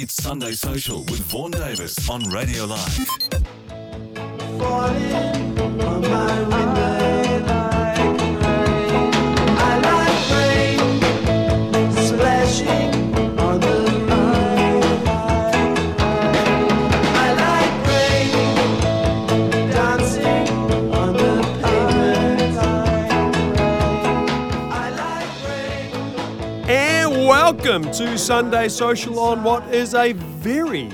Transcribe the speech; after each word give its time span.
It's 0.00 0.14
Sunday 0.14 0.52
Social 0.52 1.00
with 1.06 1.18
Vaughan 1.24 1.50
Davis 1.50 2.08
on 2.08 2.22
Radio 2.30 2.66
Live. 2.66 3.08
Welcome 27.78 28.06
to 28.06 28.18
Sunday 28.18 28.66
Social 28.66 29.20
on 29.20 29.44
what 29.44 29.62
is 29.72 29.94
a 29.94 30.12
very 30.12 30.90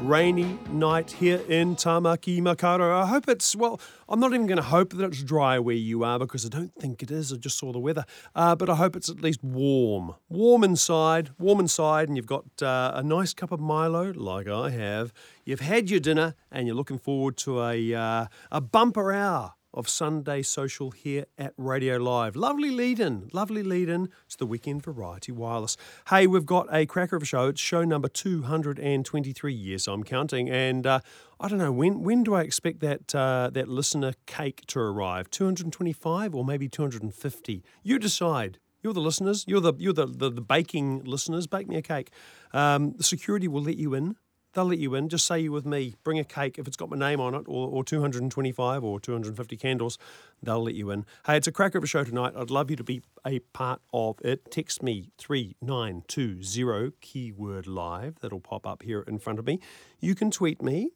rainy 0.00 0.58
night 0.68 1.10
here 1.10 1.40
in 1.48 1.74
Tamaki 1.74 2.42
Makaurau. 2.42 3.04
I 3.04 3.06
hope 3.06 3.26
it's, 3.26 3.56
well, 3.56 3.80
I'm 4.06 4.20
not 4.20 4.34
even 4.34 4.46
going 4.46 4.58
to 4.58 4.62
hope 4.62 4.92
that 4.92 5.02
it's 5.06 5.22
dry 5.22 5.58
where 5.58 5.74
you 5.74 6.04
are 6.04 6.18
because 6.18 6.44
I 6.44 6.50
don't 6.50 6.74
think 6.74 7.02
it 7.02 7.10
is. 7.10 7.32
I 7.32 7.36
just 7.36 7.56
saw 7.56 7.72
the 7.72 7.78
weather. 7.78 8.04
Uh, 8.34 8.54
but 8.54 8.68
I 8.68 8.74
hope 8.74 8.96
it's 8.96 9.08
at 9.08 9.22
least 9.22 9.42
warm. 9.42 10.14
Warm 10.28 10.62
inside, 10.62 11.30
warm 11.38 11.58
inside, 11.58 12.08
and 12.08 12.18
you've 12.18 12.26
got 12.26 12.44
uh, 12.60 12.92
a 12.94 13.02
nice 13.02 13.32
cup 13.32 13.50
of 13.50 13.58
Milo, 13.58 14.12
like 14.12 14.46
I 14.46 14.68
have. 14.68 15.14
You've 15.46 15.60
had 15.60 15.88
your 15.88 16.00
dinner, 16.00 16.34
and 16.52 16.66
you're 16.66 16.76
looking 16.76 16.98
forward 16.98 17.38
to 17.38 17.62
a, 17.62 17.94
uh, 17.94 18.26
a 18.52 18.60
bumper 18.60 19.10
hour 19.10 19.54
of 19.76 19.88
Sunday 19.88 20.42
Social 20.42 20.90
here 20.90 21.26
at 21.36 21.52
Radio 21.58 21.98
Live. 21.98 22.34
Lovely 22.34 22.70
lead 22.70 22.98
in, 22.98 23.28
lovely 23.32 23.62
lead 23.62 23.88
in 23.90 24.06
to 24.30 24.38
the 24.38 24.46
Weekend 24.46 24.82
Variety 24.82 25.30
Wireless. 25.30 25.76
Hey, 26.08 26.26
we've 26.26 26.46
got 26.46 26.66
a 26.74 26.86
cracker 26.86 27.16
of 27.16 27.22
a 27.22 27.26
show. 27.26 27.48
It's 27.48 27.60
show 27.60 27.84
number 27.84 28.08
223. 28.08 29.52
Yes, 29.52 29.86
I'm 29.86 30.02
counting. 30.02 30.48
And 30.48 30.86
uh, 30.86 31.00
I 31.38 31.48
don't 31.48 31.58
know, 31.58 31.70
when 31.70 32.02
when 32.02 32.24
do 32.24 32.34
I 32.34 32.40
expect 32.40 32.80
that, 32.80 33.14
uh, 33.14 33.50
that 33.52 33.68
listener 33.68 34.14
cake 34.24 34.62
to 34.68 34.80
arrive? 34.80 35.30
225 35.30 36.34
or 36.34 36.44
maybe 36.44 36.68
250? 36.68 37.62
You 37.82 37.98
decide. 37.98 38.58
You're 38.82 38.94
the 38.94 39.00
listeners. 39.00 39.44
You're 39.46 39.60
the 39.60 39.74
you're 39.78 39.92
the, 39.92 40.06
the, 40.06 40.30
the 40.30 40.40
baking 40.40 41.04
listeners. 41.04 41.46
Bake 41.46 41.68
me 41.68 41.76
a 41.76 41.82
cake. 41.82 42.10
Um, 42.52 42.92
the 42.96 43.04
security 43.04 43.48
will 43.48 43.62
let 43.62 43.76
you 43.76 43.94
in. 43.94 44.16
They'll 44.56 44.64
let 44.64 44.78
you 44.78 44.94
in. 44.94 45.10
Just 45.10 45.26
say 45.26 45.38
you're 45.38 45.52
with 45.52 45.66
me. 45.66 45.96
Bring 46.02 46.18
a 46.18 46.24
cake 46.24 46.58
if 46.58 46.66
it's 46.66 46.78
got 46.78 46.88
my 46.88 46.96
name 46.96 47.20
on 47.20 47.34
it, 47.34 47.44
or, 47.46 47.68
or 47.68 47.84
225 47.84 48.82
or 48.82 48.98
250 48.98 49.56
candles. 49.58 49.98
They'll 50.42 50.64
let 50.64 50.74
you 50.74 50.90
in. 50.90 51.04
Hey, 51.26 51.36
it's 51.36 51.46
a 51.46 51.52
cracker 51.52 51.76
of 51.76 51.84
a 51.84 51.86
show 51.86 52.04
tonight. 52.04 52.32
I'd 52.34 52.50
love 52.50 52.70
you 52.70 52.76
to 52.76 52.82
be 52.82 53.02
a 53.26 53.40
part 53.40 53.82
of 53.92 54.18
it. 54.24 54.50
Text 54.50 54.82
me 54.82 55.10
3920 55.18 56.92
keyword 57.02 57.66
live. 57.66 58.18
That'll 58.20 58.40
pop 58.40 58.66
up 58.66 58.82
here 58.82 59.02
in 59.02 59.18
front 59.18 59.38
of 59.38 59.44
me. 59.46 59.60
You 60.00 60.14
can 60.14 60.30
tweet 60.30 60.62
me 60.62 60.92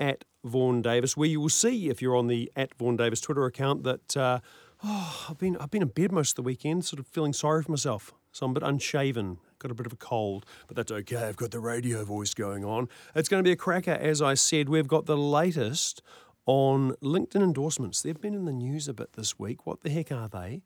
at 0.00 0.24
Vaughan 0.42 0.82
Davis, 0.82 1.16
where 1.16 1.28
you 1.28 1.40
will 1.40 1.48
see 1.48 1.88
if 1.88 2.02
you're 2.02 2.16
on 2.16 2.26
the 2.26 2.50
at 2.56 2.74
Vaughan 2.74 2.96
Davis 2.96 3.20
Twitter 3.20 3.44
account 3.44 3.84
that 3.84 4.16
uh, 4.16 4.40
oh, 4.82 5.26
I've 5.30 5.38
been 5.38 5.56
I've 5.58 5.70
been 5.70 5.82
in 5.82 5.88
bed 5.88 6.10
most 6.10 6.30
of 6.30 6.34
the 6.34 6.42
weekend, 6.42 6.84
sort 6.84 6.98
of 6.98 7.06
feeling 7.06 7.32
sorry 7.32 7.62
for 7.62 7.70
myself. 7.70 8.12
So 8.32 8.46
I'm 8.46 8.50
a 8.50 8.54
bit 8.54 8.64
unshaven, 8.64 9.38
got 9.58 9.70
a 9.70 9.74
bit 9.74 9.86
of 9.86 9.92
a 9.92 9.96
cold, 9.96 10.46
but 10.66 10.76
that's 10.76 10.92
okay. 10.92 11.16
I've 11.16 11.36
got 11.36 11.50
the 11.50 11.60
radio 11.60 12.04
voice 12.04 12.34
going 12.34 12.64
on. 12.64 12.88
It's 13.14 13.28
going 13.28 13.42
to 13.42 13.46
be 13.46 13.52
a 13.52 13.56
cracker, 13.56 13.92
as 13.92 14.20
I 14.22 14.34
said. 14.34 14.68
We've 14.68 14.88
got 14.88 15.06
the 15.06 15.16
latest 15.16 16.02
on 16.46 16.92
LinkedIn 17.02 17.42
endorsements. 17.42 18.02
They've 18.02 18.20
been 18.20 18.34
in 18.34 18.44
the 18.44 18.52
news 18.52 18.88
a 18.88 18.94
bit 18.94 19.14
this 19.14 19.38
week. 19.38 19.66
What 19.66 19.82
the 19.82 19.90
heck 19.90 20.12
are 20.12 20.28
they? 20.28 20.62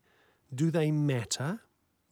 Do 0.53 0.69
they 0.69 0.91
matter? 0.91 1.61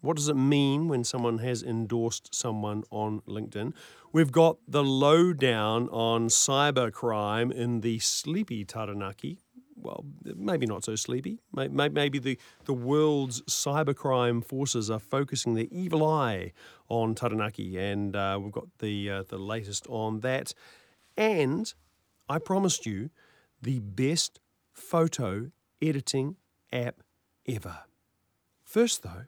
What 0.02 0.16
does 0.16 0.30
it 0.30 0.36
mean 0.36 0.88
when 0.88 1.04
someone 1.04 1.40
has 1.40 1.62
endorsed 1.62 2.34
someone 2.34 2.84
on 2.90 3.20
LinkedIn? 3.28 3.74
We've 4.14 4.32
got 4.32 4.58
the 4.66 4.84
lowdown 4.84 5.90
on 5.90 6.30
cybercrime 6.30 7.52
in 7.52 7.82
the 7.82 8.00
sleepy 8.00 8.64
Taranaki. 8.64 9.40
Well, 9.82 10.04
maybe 10.36 10.66
not 10.66 10.84
so 10.84 10.96
sleepy. 10.96 11.40
May- 11.54 11.70
may- 11.70 11.90
Maybe 11.90 12.20
the, 12.20 12.38
the 12.66 12.74
world's 12.74 13.42
cybercrime 13.44 14.44
forces 14.44 14.90
are 14.92 15.00
focusing 15.00 15.54
their 15.54 15.68
evil 15.72 16.06
eye 16.06 16.52
on 16.90 17.16
Taranaki, 17.16 17.78
and 17.78 18.16
uh, 18.16 18.38
we've 18.42 18.52
got 18.52 18.68
the 18.80 19.10
uh, 19.10 19.24
the 19.28 19.38
latest 19.38 19.88
on 19.88 20.20
that. 20.22 20.54
And 21.16 21.74
I 22.28 22.40
promised 22.40 22.86
you 22.86 23.10
the 23.62 23.80
best 23.80 24.40
photo 24.74 25.52
editing 25.82 26.36
app 26.72 27.02
ever. 27.48 27.80
First, 28.64 29.04
though, 29.04 29.26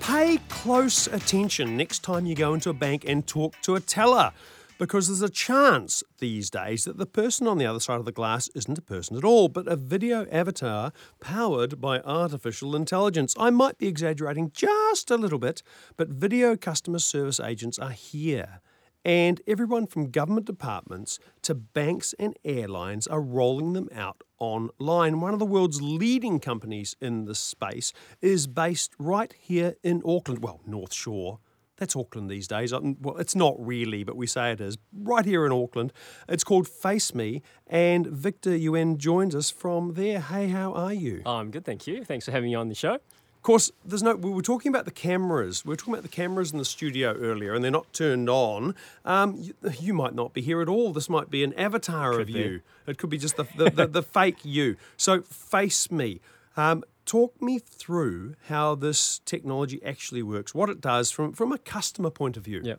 Pay 0.00 0.38
close 0.48 1.06
attention 1.06 1.76
next 1.76 2.00
time 2.00 2.26
you 2.26 2.34
go 2.34 2.52
into 2.52 2.68
a 2.70 2.74
bank 2.74 3.04
and 3.06 3.26
talk 3.26 3.54
to 3.62 3.76
a 3.76 3.80
teller 3.80 4.32
because 4.80 5.08
there's 5.08 5.22
a 5.22 5.28
chance 5.28 6.02
these 6.18 6.48
days 6.48 6.84
that 6.84 6.96
the 6.96 7.06
person 7.06 7.46
on 7.46 7.58
the 7.58 7.66
other 7.66 7.78
side 7.78 7.98
of 7.98 8.06
the 8.06 8.12
glass 8.12 8.48
isn't 8.54 8.78
a 8.78 8.82
person 8.82 9.16
at 9.16 9.24
all, 9.24 9.48
but 9.48 9.68
a 9.68 9.76
video 9.76 10.26
avatar 10.30 10.92
powered 11.20 11.80
by 11.80 12.00
artificial 12.00 12.74
intelligence. 12.74 13.34
I 13.38 13.50
might 13.50 13.76
be 13.76 13.88
exaggerating 13.88 14.52
just 14.54 15.10
a 15.10 15.18
little 15.18 15.38
bit, 15.38 15.62
but 15.98 16.08
video 16.08 16.56
customer 16.56 16.98
service 16.98 17.38
agents 17.38 17.78
are 17.78 17.90
here. 17.90 18.60
And 19.04 19.40
everyone 19.46 19.86
from 19.86 20.10
government 20.10 20.46
departments 20.46 21.18
to 21.42 21.54
banks 21.54 22.14
and 22.18 22.36
airlines 22.44 23.06
are 23.06 23.20
rolling 23.20 23.72
them 23.72 23.88
out 23.94 24.22
online. 24.38 25.20
One 25.20 25.32
of 25.32 25.38
the 25.38 25.46
world's 25.46 25.80
leading 25.80 26.38
companies 26.38 26.94
in 27.00 27.24
this 27.24 27.38
space 27.38 27.92
is 28.20 28.46
based 28.46 28.92
right 28.98 29.34
here 29.38 29.76
in 29.82 30.02
Auckland, 30.04 30.42
well, 30.42 30.60
North 30.66 30.92
Shore. 30.92 31.38
That's 31.76 31.96
Auckland 31.96 32.30
these 32.30 32.46
days. 32.46 32.74
Um, 32.74 32.98
Well, 33.00 33.16
it's 33.16 33.34
not 33.34 33.54
really, 33.58 34.04
but 34.04 34.14
we 34.14 34.26
say 34.26 34.52
it 34.52 34.60
is. 34.60 34.76
Right 34.92 35.24
here 35.24 35.46
in 35.46 35.52
Auckland. 35.52 35.94
It's 36.28 36.44
called 36.44 36.68
Face 36.68 37.14
Me, 37.14 37.40
and 37.66 38.06
Victor 38.06 38.54
Yuen 38.54 38.98
joins 38.98 39.34
us 39.34 39.50
from 39.50 39.94
there. 39.94 40.20
Hey, 40.20 40.48
how 40.48 40.74
are 40.74 40.92
you? 40.92 41.22
I'm 41.24 41.50
good, 41.50 41.64
thank 41.64 41.86
you. 41.86 42.04
Thanks 42.04 42.26
for 42.26 42.32
having 42.32 42.50
me 42.50 42.54
on 42.54 42.68
the 42.68 42.74
show. 42.74 42.98
Of 43.40 43.44
course, 43.44 43.72
there's 43.82 44.02
no. 44.02 44.16
We 44.16 44.28
were 44.28 44.42
talking 44.42 44.68
about 44.68 44.84
the 44.84 44.90
cameras. 44.90 45.64
We 45.64 45.70
were 45.70 45.76
talking 45.76 45.94
about 45.94 46.02
the 46.02 46.10
cameras 46.10 46.52
in 46.52 46.58
the 46.58 46.64
studio 46.66 47.14
earlier, 47.14 47.54
and 47.54 47.64
they're 47.64 47.70
not 47.70 47.90
turned 47.94 48.28
on. 48.28 48.74
Um, 49.06 49.34
you, 49.38 49.54
you 49.80 49.94
might 49.94 50.14
not 50.14 50.34
be 50.34 50.42
here 50.42 50.60
at 50.60 50.68
all. 50.68 50.92
This 50.92 51.08
might 51.08 51.30
be 51.30 51.42
an 51.42 51.54
avatar 51.54 52.20
of 52.20 52.26
be. 52.26 52.34
you. 52.34 52.60
It 52.86 52.98
could 52.98 53.08
be 53.08 53.16
just 53.16 53.38
the 53.38 53.44
the, 53.56 53.70
the, 53.70 53.86
the 53.86 54.02
fake 54.18 54.44
you. 54.44 54.76
So, 54.98 55.22
face 55.22 55.90
me. 55.90 56.20
Um, 56.54 56.84
talk 57.06 57.40
me 57.40 57.58
through 57.58 58.34
how 58.48 58.74
this 58.74 59.20
technology 59.20 59.82
actually 59.86 60.22
works, 60.22 60.54
what 60.54 60.68
it 60.68 60.82
does 60.82 61.10
from 61.10 61.32
from 61.32 61.50
a 61.50 61.56
customer 61.56 62.10
point 62.10 62.36
of 62.36 62.44
view. 62.44 62.60
Yeah. 62.62 62.74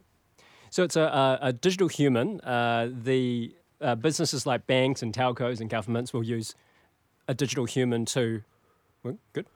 So 0.69 0.83
it's 0.83 0.95
a, 0.95 1.01
a, 1.01 1.39
a 1.47 1.53
digital 1.53 1.87
human. 1.87 2.39
Uh, 2.41 2.91
the 2.91 3.55
uh, 3.81 3.95
businesses 3.95 4.45
like 4.45 4.67
banks 4.67 5.01
and 5.01 5.11
telcos 5.11 5.59
and 5.59 5.71
governments 5.71 6.13
will 6.13 6.23
use 6.23 6.53
a 7.27 7.33
digital 7.33 7.65
human 7.65 8.05
to. 8.05 8.43
well, 9.01 9.17
good. 9.33 9.47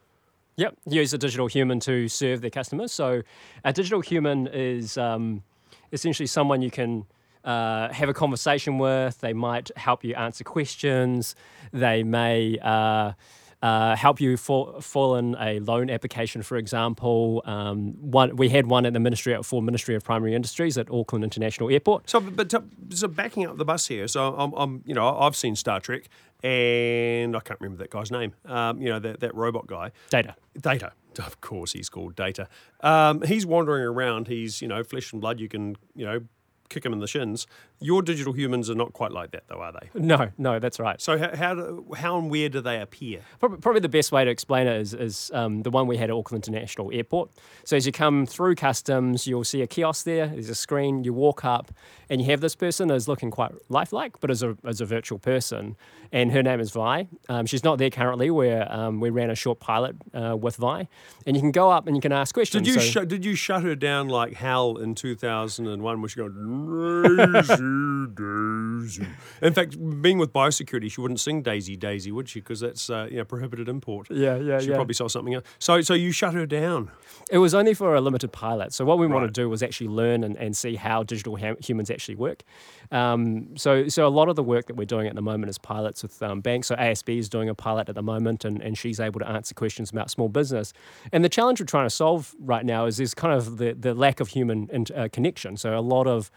Yep, 0.57 0.77
use 0.85 1.13
a 1.13 1.17
digital 1.17 1.47
human 1.47 1.79
to 1.81 2.07
serve 2.07 2.41
their 2.41 2.49
customers. 2.49 2.91
So 2.91 3.23
a 3.63 3.73
digital 3.73 3.99
human 3.99 4.47
is 4.47 4.97
um, 4.97 5.43
essentially 5.91 6.27
someone 6.27 6.61
you 6.61 6.71
can. 6.71 7.05
Uh, 7.43 7.93
have 7.93 8.09
a 8.09 8.13
conversation 8.13 8.79
with. 8.79 9.19
They 9.19 9.31
might 9.31 9.69
help 9.77 10.03
you 10.03 10.15
answer 10.15 10.43
questions. 10.43 11.35
They 11.71 12.01
may 12.01 12.57
uh, 12.57 13.11
uh, 13.61 13.95
help 13.95 14.21
you 14.21 14.37
for, 14.37 14.81
fill 14.81 15.15
in 15.15 15.35
a 15.39 15.59
loan 15.59 15.89
application, 15.89 16.41
for 16.43 16.57
example. 16.57 17.41
Um, 17.45 17.93
one, 17.99 18.35
we 18.35 18.49
had 18.49 18.67
one 18.67 18.85
at 18.85 18.93
the 18.93 18.99
Ministry 18.99 19.37
for 19.43 19.61
Ministry 19.61 19.95
of 19.95 20.03
Primary 20.03 20.35
Industries 20.35 20.77
at 20.77 20.89
Auckland 20.91 21.23
International 21.23 21.69
Airport. 21.69 22.09
So, 22.09 22.19
but 22.19 22.49
to, 22.49 22.63
so 22.89 23.07
backing 23.07 23.47
up 23.47 23.57
the 23.57 23.65
bus 23.65 23.87
here. 23.87 24.07
So, 24.07 24.35
I'm, 24.35 24.53
I'm, 24.53 24.83
you 24.85 24.93
know, 24.93 25.17
I've 25.17 25.35
seen 25.35 25.55
Star 25.55 25.79
Trek, 25.79 26.09
and 26.43 27.35
I 27.35 27.39
can't 27.39 27.59
remember 27.59 27.81
that 27.83 27.89
guy's 27.89 28.11
name. 28.11 28.33
Um, 28.45 28.81
you 28.81 28.89
know, 28.89 28.99
that 28.99 29.19
that 29.21 29.33
robot 29.33 29.67
guy. 29.67 29.91
Data. 30.09 30.35
Data. 30.59 30.91
Of 31.17 31.39
course, 31.41 31.71
he's 31.71 31.89
called 31.89 32.15
Data. 32.15 32.47
Um, 32.81 33.21
he's 33.21 33.45
wandering 33.45 33.83
around. 33.83 34.27
He's, 34.27 34.61
you 34.61 34.67
know, 34.67 34.83
flesh 34.83 35.13
and 35.13 35.21
blood. 35.21 35.39
You 35.39 35.47
can, 35.47 35.77
you 35.95 36.05
know, 36.05 36.21
kick 36.69 36.85
him 36.85 36.93
in 36.93 36.99
the 36.99 37.07
shins. 37.07 37.47
Your 37.81 38.01
digital 38.01 38.33
humans 38.33 38.69
are 38.69 38.75
not 38.75 38.93
quite 38.93 39.11
like 39.11 39.31
that, 39.31 39.43
though, 39.47 39.59
are 39.61 39.73
they? 39.73 39.89
No, 39.99 40.29
no, 40.37 40.59
that's 40.59 40.79
right. 40.79 40.99
So 41.01 41.17
how 41.17 41.35
how, 41.35 41.83
how 41.97 42.17
and 42.17 42.31
where 42.31 42.47
do 42.49 42.61
they 42.61 42.79
appear? 42.79 43.19
Probably, 43.39 43.57
probably 43.59 43.81
the 43.81 43.89
best 43.89 44.11
way 44.11 44.23
to 44.23 44.31
explain 44.31 44.65
it 44.67 44.79
is, 44.79 44.93
is 44.93 45.29
um, 45.33 45.61
the 45.63 45.69
one 45.69 45.85
we 45.85 45.97
had 45.97 46.09
at 46.09 46.15
Auckland 46.15 46.47
International 46.47 46.89
Airport. 46.93 47.31
So 47.65 47.75
as 47.75 47.85
you 47.85 47.91
come 47.91 48.25
through 48.25 48.55
customs, 48.55 49.27
you'll 49.27 49.43
see 49.43 49.61
a 49.61 49.67
kiosk 49.67 50.05
there. 50.05 50.27
There's 50.27 50.49
a 50.49 50.55
screen. 50.55 51.03
You 51.03 51.13
walk 51.13 51.43
up, 51.43 51.71
and 52.09 52.21
you 52.21 52.27
have 52.27 52.39
this 52.41 52.55
person 52.55 52.89
who's 52.89 53.07
looking 53.07 53.29
quite 53.29 53.51
lifelike, 53.69 54.19
but 54.21 54.31
as 54.31 54.41
a 54.41 54.57
as 54.65 54.79
a 54.81 54.85
virtual 54.85 55.19
person. 55.19 55.75
And 56.11 56.31
her 56.31 56.41
name 56.43 56.61
is 56.61 56.71
Vi. 56.71 57.07
Um, 57.27 57.45
she's 57.45 57.63
not 57.63 57.77
there 57.77 57.89
currently. 57.89 58.29
Where 58.31 58.71
um, 58.71 58.99
we 59.01 59.09
ran 59.09 59.29
a 59.29 59.35
short 59.35 59.59
pilot 59.59 59.97
uh, 60.13 60.37
with 60.37 60.55
Vi, 60.55 60.87
and 61.27 61.35
you 61.35 61.41
can 61.41 61.51
go 61.51 61.71
up 61.71 61.87
and 61.87 61.95
you 61.97 62.01
can 62.01 62.13
ask 62.13 62.33
questions. 62.33 62.63
Did 62.65 62.73
you 62.75 62.79
So- 62.79 62.87
shut 62.87 63.07
did 63.09 63.25
you 63.25 63.35
shut 63.35 63.63
her 63.63 63.75
down 63.75 64.07
like 64.07 64.35
Hal 64.35 64.77
in 64.77 64.95
two 64.95 65.15
thousand 65.15 65.67
and 65.67 65.83
one, 65.83 66.01
where 66.01 66.07
she 66.09 66.17
going 66.17 66.33
Daisy 67.65 69.05
Daisy? 69.05 69.07
In 69.41 69.53
fact, 69.53 69.77
being 70.01 70.17
with 70.17 70.31
biosecurity, 70.33 70.91
she 70.91 71.01
wouldn't 71.01 71.19
sing 71.19 71.41
Daisy 71.41 71.75
Daisy, 71.75 72.11
would 72.11 72.29
she? 72.29 72.39
Because 72.39 72.59
that's 72.59 72.89
uh, 72.89 73.07
you 73.09 73.17
know 73.17 73.25
prohibited 73.25 73.67
import. 73.67 74.07
Yeah, 74.09 74.35
yeah, 74.37 74.59
She'd 74.59 74.69
yeah. 74.69 74.75
probably 74.75 74.93
saw 74.93 75.07
something 75.07 75.33
else. 75.33 75.45
So 75.59 75.81
so 75.81 75.93
you 75.93 76.11
shut 76.11 76.33
her 76.33 76.45
down. 76.45 76.91
It 77.31 77.39
was 77.39 77.53
only 77.53 77.73
for 77.73 77.95
a 77.95 78.01
limited 78.01 78.31
pilot. 78.31 78.73
So 78.73 78.85
what 78.85 78.97
we 78.99 79.05
Right. 79.07 79.13
wanted 79.13 79.27
to 79.33 79.41
do 79.41 79.49
was 79.49 79.61
actually 79.63 79.87
learn 79.87 80.23
and, 80.23 80.35
and 80.37 80.55
see 80.55 80.75
how 80.75 81.03
digital 81.03 81.35
ha- 81.37 81.55
humans 81.63 81.89
actually 81.91 82.15
work. 82.15 82.43
Um, 82.91 83.55
so 83.57 83.87
so 83.87 84.07
a 84.07 84.09
lot 84.09 84.29
of 84.29 84.35
the 84.35 84.43
work 84.43 84.67
that 84.67 84.75
we're 84.75 84.85
doing 84.85 85.07
at 85.07 85.15
the 85.15 85.21
moment 85.21 85.49
is 85.49 85.57
pilots 85.57 86.03
with 86.03 86.21
um, 86.21 86.41
banks. 86.41 86.67
So 86.67 86.75
ASB 86.75 87.17
is 87.17 87.29
doing 87.29 87.49
a 87.49 87.55
pilot 87.55 87.89
at 87.89 87.95
the 87.95 88.03
moment, 88.03 88.45
and, 88.45 88.61
and 88.61 88.77
she's 88.77 88.99
able 88.99 89.19
to 89.19 89.27
answer 89.27 89.53
questions 89.55 89.89
about 89.91 90.09
small 90.11 90.29
business. 90.29 90.73
And 91.11 91.23
the 91.23 91.29
challenge 91.29 91.59
we're 91.59 91.65
trying 91.65 91.85
to 91.87 91.89
solve 91.95 92.35
right 92.39 92.65
now 92.65 92.85
is 92.85 92.99
is 92.99 93.13
kind 93.13 93.33
of 93.33 93.57
the, 93.57 93.73
the 93.73 93.93
lack 93.93 94.19
of 94.19 94.29
human 94.29 94.69
int- 94.71 94.91
uh, 94.91 95.09
connection. 95.09 95.57
So 95.57 95.77
a 95.77 95.81
lot 95.81 96.07
of 96.07 96.29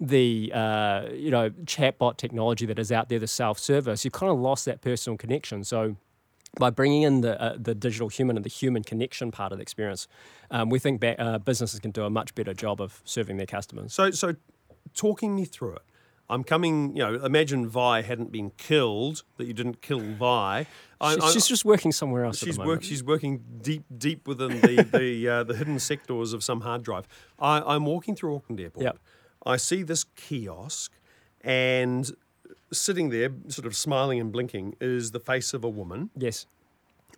the 0.00 0.52
uh, 0.54 1.08
you 1.12 1.30
know 1.30 1.50
chatbot 1.64 2.16
technology 2.16 2.66
that 2.66 2.78
is 2.78 2.92
out 2.92 3.08
there, 3.08 3.18
the 3.18 3.26
self 3.26 3.58
service, 3.58 4.04
you 4.04 4.10
kind 4.10 4.30
of 4.30 4.38
lost 4.38 4.64
that 4.66 4.80
personal 4.80 5.16
connection. 5.16 5.64
So 5.64 5.96
by 6.58 6.70
bringing 6.70 7.02
in 7.02 7.20
the 7.22 7.40
uh, 7.40 7.56
the 7.58 7.74
digital 7.74 8.08
human 8.08 8.36
and 8.36 8.44
the 8.44 8.50
human 8.50 8.82
connection 8.82 9.30
part 9.30 9.52
of 9.52 9.58
the 9.58 9.62
experience, 9.62 10.06
um, 10.50 10.68
we 10.70 10.78
think 10.78 11.00
ba- 11.00 11.20
uh, 11.20 11.38
businesses 11.38 11.80
can 11.80 11.90
do 11.90 12.04
a 12.04 12.10
much 12.10 12.34
better 12.34 12.54
job 12.54 12.80
of 12.80 13.00
serving 13.04 13.36
their 13.36 13.46
customers. 13.46 13.92
So 13.94 14.10
so 14.10 14.34
talking 14.94 15.34
me 15.34 15.44
through 15.44 15.74
it. 15.76 15.82
I'm 16.28 16.42
coming, 16.42 16.96
you 16.96 17.04
know, 17.04 17.14
imagine 17.24 17.68
Vi 17.68 18.02
hadn't 18.02 18.32
been 18.32 18.50
killed, 18.56 19.22
that 19.36 19.46
you 19.46 19.52
didn't 19.52 19.80
kill 19.80 20.00
Vi. 20.00 20.66
I, 21.00 21.14
She's, 21.14 21.22
I- 21.22 21.30
she's 21.30 21.46
just 21.46 21.64
working 21.64 21.92
somewhere 21.92 22.24
else. 22.24 22.38
She's 22.38 22.58
work. 22.58 22.82
She's 22.82 23.04
working 23.04 23.44
deep, 23.62 23.84
deep 23.96 24.26
within 24.26 24.60
the 24.60 24.82
the, 24.98 25.28
uh, 25.28 25.44
the 25.44 25.54
hidden 25.56 25.78
sectors 25.78 26.32
of 26.32 26.42
some 26.42 26.62
hard 26.62 26.82
drive. 26.82 27.06
I, 27.38 27.60
I'm 27.60 27.84
walking 27.86 28.16
through 28.16 28.34
Auckland 28.34 28.60
Airport. 28.60 28.82
Yep. 28.84 28.98
I 29.46 29.56
see 29.56 29.82
this 29.82 30.04
kiosk, 30.16 30.92
and 31.42 32.10
sitting 32.72 33.10
there, 33.10 33.30
sort 33.48 33.66
of 33.66 33.76
smiling 33.76 34.20
and 34.20 34.32
blinking, 34.32 34.76
is 34.80 35.12
the 35.12 35.20
face 35.20 35.54
of 35.54 35.64
a 35.64 35.68
woman. 35.68 36.10
yes. 36.16 36.46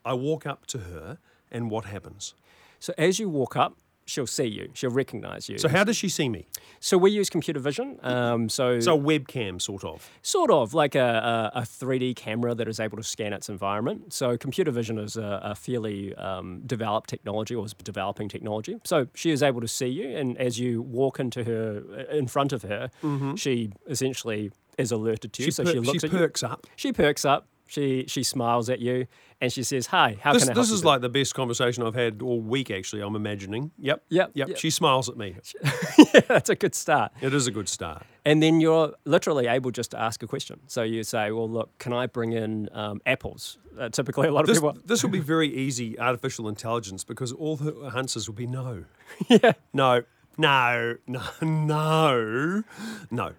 I 0.05 0.15
walk 0.15 0.47
up 0.47 0.67
to 0.69 0.79
her, 0.79 1.19
and 1.51 1.71
what 1.71 1.85
happens? 1.87 2.35
So 2.79 2.95
as 2.97 3.19
you 3.19 3.29
walk 3.29 3.57
up, 3.57 3.77
she'll 4.09 4.27
see 4.27 4.47
you. 4.47 4.71
She'll 4.75 4.91
recognise 4.91 5.49
you. 5.49 5.59
So 5.59 5.69
how 5.69 5.85
does 5.85 5.97
she 5.97 6.09
see 6.09 6.29
me? 6.29 6.47
So 6.81 6.97
we 6.99 7.11
use 7.11 7.29
computer 7.31 7.61
vision. 7.61 7.99
Um, 8.03 8.49
so 8.49 8.81
So 8.81 8.97
a 8.97 9.01
webcam, 9.01 9.61
sort 9.61 9.85
of. 9.85 10.11
sort 10.23 10.51
of 10.51 10.75
like 10.75 10.95
a, 10.95 11.51
a, 11.55 11.61
a 11.61 11.63
3D 11.63 12.17
camera 12.17 12.55
that 12.55 12.67
is 12.69 12.81
able 12.81 12.97
to 12.97 13.03
scan 13.03 13.33
its 13.33 13.49
environment. 13.49 14.13
So 14.13 14.37
computer 14.37 14.71
vision 14.71 14.99
is 14.99 15.17
a, 15.17 15.41
a 15.45 15.55
fairly 15.55 16.15
um, 16.17 16.63
developed 16.67 17.11
technology 17.11 17.55
or 17.55 17.67
is 17.67 17.75
developing 17.75 18.29
technology. 18.29 18.77
So 18.85 19.07
she 19.15 19.31
is 19.31 19.43
able 19.43 19.61
to 19.61 19.69
see 19.69 19.89
you, 19.89 20.17
and 20.17 20.37
as 20.39 20.59
you 20.59 20.83
walk 20.83 21.21
into 21.21 21.45
her, 21.45 22.07
in 22.11 22.27
front 22.29 22.53
of 22.53 22.63
her, 22.63 22.91
she 23.37 23.71
essentially 23.89 24.51
is 24.79 24.91
alerted 24.93 25.33
to 25.35 25.43
you. 25.43 25.47
She, 25.47 25.51
so 25.51 25.65
per- 25.65 25.73
she 25.73 25.79
looks 25.81 26.01
she 26.01 26.07
at 26.07 26.13
you. 26.13 26.19
perks 26.19 26.43
up. 26.43 26.67
She 26.77 26.93
perks 26.93 27.25
up. 27.25 27.47
She 27.69 28.07
she 28.09 28.23
smiles 28.23 28.69
at 28.71 28.81
you, 28.81 29.07
and 29.41 29.53
she 29.53 29.63
says, 29.63 29.87
"Hi, 29.89 30.17
how 30.23 30.33
This, 30.33 30.43
can 30.43 30.51
I 30.51 30.55
help 30.55 30.63
this 30.63 30.69
you 30.71 30.75
is 30.75 30.81
today?" 30.81 30.89
like 30.89 31.01
the 31.03 31.09
best 31.11 31.35
conversation 31.35 31.83
I've 31.85 31.95
had 31.95 32.23
all 32.23 32.41
week. 32.41 32.71
Actually, 32.71 33.03
I'm 33.03 33.15
imagining. 33.15 33.71
Yep. 33.79 34.05
Yep, 34.09 34.31
Yep. 34.35 34.49
yep. 34.49 34.57
She 34.59 34.71
smiles 34.71 35.09
at 35.09 35.17
me. 35.17 35.37
yeah, 36.15 36.21
That's 36.29 36.49
a 36.51 36.57
good 36.57 36.75
start. 36.75 37.13
It 37.21 37.33
is 37.35 37.47
a 37.47 37.51
good 37.51 37.69
start. 37.69 38.03
And 38.25 38.43
then 38.43 38.61
you're 38.61 38.95
literally 39.05 39.47
able 39.47 39.71
just 39.71 39.91
to 39.93 40.01
ask 40.01 40.23
a 40.23 40.27
question. 40.27 40.61
So 40.67 40.83
you 40.83 41.03
say, 41.05 41.31
"Well, 41.31 41.49
look, 41.49 41.77
can 41.79 41.93
I 41.93 42.07
bring 42.07 42.33
in 42.33 42.69
um, 42.73 43.01
apples?" 43.07 43.59
Uh, 43.79 43.89
typically, 43.91 44.27
a 44.29 44.33
lot 44.33 44.41
of 44.41 44.47
This, 44.49 44.59
people. 44.59 44.77
this 44.85 45.03
will 45.05 45.11
be 45.11 45.21
very 45.37 45.49
easy 45.55 45.99
artificial 46.01 46.49
intelligence 46.49 47.05
because 47.05 47.31
all 47.33 47.57
the 47.57 47.93
answers 47.95 48.27
will 48.29 48.35
be 48.35 48.47
no. 48.47 48.85
yeah. 49.29 49.53
No, 49.73 50.03
no, 50.37 50.97
no, 51.07 51.23
no, 51.43 52.65
no. 53.11 53.33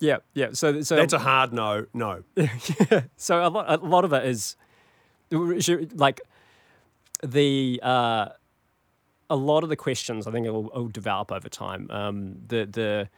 Yeah, 0.00 0.18
yeah. 0.34 0.48
So, 0.52 0.80
so 0.82 0.96
That's 0.96 1.12
a 1.12 1.18
hard 1.18 1.52
no, 1.52 1.86
no. 1.92 2.22
so 3.16 3.44
a 3.44 3.48
lot, 3.48 3.82
a 3.82 3.84
lot 3.84 4.04
of 4.04 4.12
it 4.12 4.24
is 4.24 4.56
like 5.94 6.20
the 7.22 7.80
uh, 7.82 8.28
a 9.28 9.36
lot 9.36 9.62
of 9.62 9.68
the 9.68 9.76
questions. 9.76 10.26
I 10.26 10.30
think 10.30 10.46
it 10.46 10.50
will, 10.50 10.70
it 10.70 10.76
will 10.76 10.88
develop 10.88 11.32
over 11.32 11.48
time. 11.48 11.90
Um, 11.90 12.36
the 12.46 12.66
the 12.66 13.08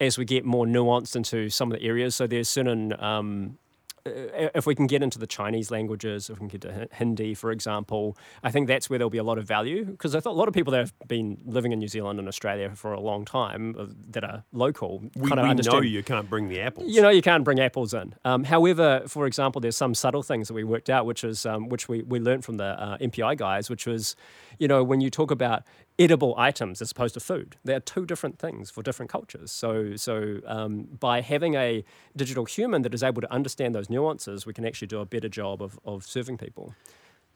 as 0.00 0.16
we 0.16 0.24
get 0.24 0.44
more 0.44 0.64
nuanced 0.64 1.14
into 1.14 1.50
some 1.50 1.70
of 1.70 1.78
the 1.78 1.84
areas. 1.86 2.14
So 2.14 2.26
there's 2.26 2.48
certain. 2.48 2.98
Um, 3.00 3.58
if 4.04 4.66
we 4.66 4.74
can 4.74 4.86
get 4.86 5.02
into 5.02 5.18
the 5.18 5.26
Chinese 5.26 5.70
languages, 5.70 6.30
if 6.30 6.40
we 6.40 6.48
can 6.48 6.48
get 6.48 6.60
to 6.62 6.88
Hindi, 6.92 7.34
for 7.34 7.50
example, 7.50 8.16
I 8.42 8.50
think 8.50 8.66
that's 8.68 8.88
where 8.88 8.98
there'll 8.98 9.10
be 9.10 9.18
a 9.18 9.24
lot 9.24 9.38
of 9.38 9.46
value 9.46 9.84
because 9.84 10.14
I 10.14 10.20
thought 10.20 10.32
a 10.32 10.40
lot 10.40 10.48
of 10.48 10.54
people 10.54 10.70
that 10.72 10.78
have 10.78 10.92
been 11.08 11.38
living 11.44 11.72
in 11.72 11.78
New 11.78 11.88
Zealand 11.88 12.18
and 12.18 12.28
Australia 12.28 12.70
for 12.74 12.92
a 12.92 13.00
long 13.00 13.24
time 13.24 13.76
uh, 13.78 13.86
that 14.10 14.24
are 14.24 14.44
local 14.52 15.02
We, 15.14 15.28
kind 15.28 15.40
of 15.40 15.44
we 15.44 15.50
understand 15.50 15.82
know 15.82 15.88
you 15.88 16.02
can't 16.02 16.28
bring 16.28 16.48
the 16.48 16.60
apples. 16.60 16.90
you 16.90 17.02
know 17.02 17.10
you 17.10 17.22
can't 17.22 17.44
bring 17.44 17.60
apples 17.60 17.94
in. 17.94 18.14
Um, 18.24 18.44
however, 18.44 19.02
for 19.06 19.26
example, 19.26 19.60
there's 19.60 19.76
some 19.76 19.94
subtle 19.94 20.22
things 20.22 20.48
that 20.48 20.54
we 20.54 20.64
worked 20.64 20.90
out, 20.90 21.06
which 21.06 21.24
is 21.24 21.46
um, 21.46 21.68
which 21.68 21.88
we, 21.88 22.02
we 22.02 22.20
learned 22.20 22.44
from 22.44 22.56
the 22.56 22.64
uh, 22.64 22.98
MPI 22.98 23.36
guys, 23.36 23.68
which 23.70 23.86
was, 23.86 24.16
you 24.58 24.68
know, 24.68 24.82
when 24.82 25.00
you 25.00 25.10
talk 25.10 25.30
about 25.30 25.62
edible 26.00 26.34
items 26.38 26.80
as 26.80 26.90
opposed 26.90 27.14
to 27.14 27.20
food, 27.20 27.56
they 27.62 27.74
are 27.74 27.80
two 27.80 28.06
different 28.06 28.38
things 28.38 28.70
for 28.70 28.82
different 28.82 29.10
cultures. 29.10 29.52
So 29.52 29.96
so 29.96 30.40
um, 30.46 30.88
by 30.98 31.20
having 31.20 31.54
a 31.54 31.84
digital 32.16 32.46
human 32.46 32.82
that 32.82 32.94
is 32.94 33.02
able 33.02 33.20
to 33.20 33.32
understand 33.32 33.74
those 33.74 33.90
nuances, 33.90 34.46
we 34.46 34.54
can 34.54 34.64
actually 34.64 34.88
do 34.88 35.00
a 35.00 35.04
better 35.04 35.28
job 35.28 35.62
of, 35.62 35.78
of 35.84 36.04
serving 36.04 36.38
people. 36.38 36.74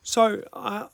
So 0.03 0.43
I, 0.53 0.89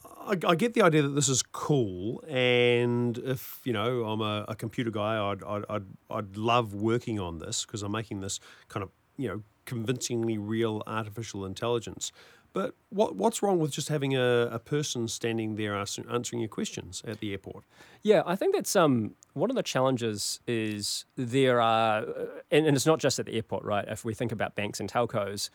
I, 0.47 0.55
get 0.55 0.73
the 0.73 0.83
idea 0.83 1.01
that 1.01 1.09
this 1.09 1.27
is 1.27 1.43
cool, 1.43 2.23
and 2.29 3.17
if 3.17 3.59
you 3.65 3.73
know 3.73 4.05
I'm 4.05 4.21
a, 4.21 4.45
a 4.47 4.55
computer 4.55 4.89
guy, 4.89 5.17
I'd, 5.17 5.43
I'd, 5.43 5.65
I'd, 5.69 5.83
I'd 6.09 6.37
love 6.37 6.73
working 6.73 7.19
on 7.19 7.39
this 7.39 7.65
because 7.65 7.83
I'm 7.83 7.91
making 7.91 8.21
this 8.21 8.39
kind 8.69 8.83
of 8.83 8.89
you 9.17 9.27
know 9.27 9.43
convincingly 9.65 10.37
real 10.37 10.81
artificial 10.87 11.45
intelligence. 11.45 12.13
But 12.53 12.75
what 12.89 13.15
what's 13.15 13.41
wrong 13.41 13.59
with 13.59 13.71
just 13.71 13.89
having 13.89 14.15
a, 14.15 14.49
a 14.51 14.59
person 14.59 15.07
standing 15.07 15.55
there 15.55 15.75
answer, 15.75 16.03
answering 16.11 16.41
your 16.41 16.49
questions 16.49 17.01
at 17.07 17.19
the 17.19 17.31
airport? 17.31 17.63
Yeah, 18.01 18.23
I 18.25 18.35
think 18.35 18.55
that's 18.55 18.75
um 18.75 19.15
one 19.33 19.49
of 19.49 19.55
the 19.55 19.63
challenges 19.63 20.41
is 20.47 21.05
there 21.15 21.61
are, 21.61 22.01
uh, 22.01 22.25
and, 22.51 22.67
and 22.67 22.75
it's 22.75 22.85
not 22.85 22.99
just 22.99 23.19
at 23.19 23.25
the 23.25 23.33
airport, 23.33 23.63
right? 23.63 23.85
If 23.87 24.03
we 24.03 24.13
think 24.13 24.31
about 24.33 24.55
banks 24.55 24.81
and 24.81 24.91
telcos, 24.91 25.49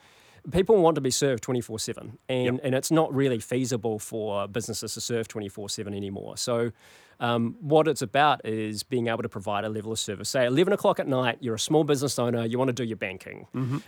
people 0.50 0.80
want 0.80 0.94
to 0.94 1.00
be 1.00 1.10
served 1.10 1.42
24 1.42 1.78
7 1.78 2.18
and, 2.28 2.60
and 2.60 2.74
it's 2.74 2.90
not 2.90 3.12
really 3.14 3.38
feasible 3.38 3.98
for 3.98 4.46
businesses 4.46 4.94
to 4.94 5.00
serve 5.00 5.28
24 5.28 5.68
7 5.68 5.92
anymore 5.94 6.36
so 6.36 6.70
um, 7.20 7.56
what 7.60 7.88
it's 7.88 8.02
about 8.02 8.44
is 8.44 8.82
being 8.82 9.06
able 9.08 9.22
to 9.22 9.28
provide 9.28 9.64
a 9.64 9.68
level 9.68 9.92
of 9.92 9.98
service. 9.98 10.28
Say 10.28 10.46
11 10.46 10.72
o'clock 10.72 11.00
at 11.00 11.08
night 11.08 11.38
you're 11.40 11.54
a 11.54 11.58
small 11.58 11.84
business 11.84 12.18
owner 12.18 12.44
you 12.44 12.58
want 12.58 12.68
to 12.68 12.72
do 12.72 12.84
your 12.84 12.96
banking 12.96 13.46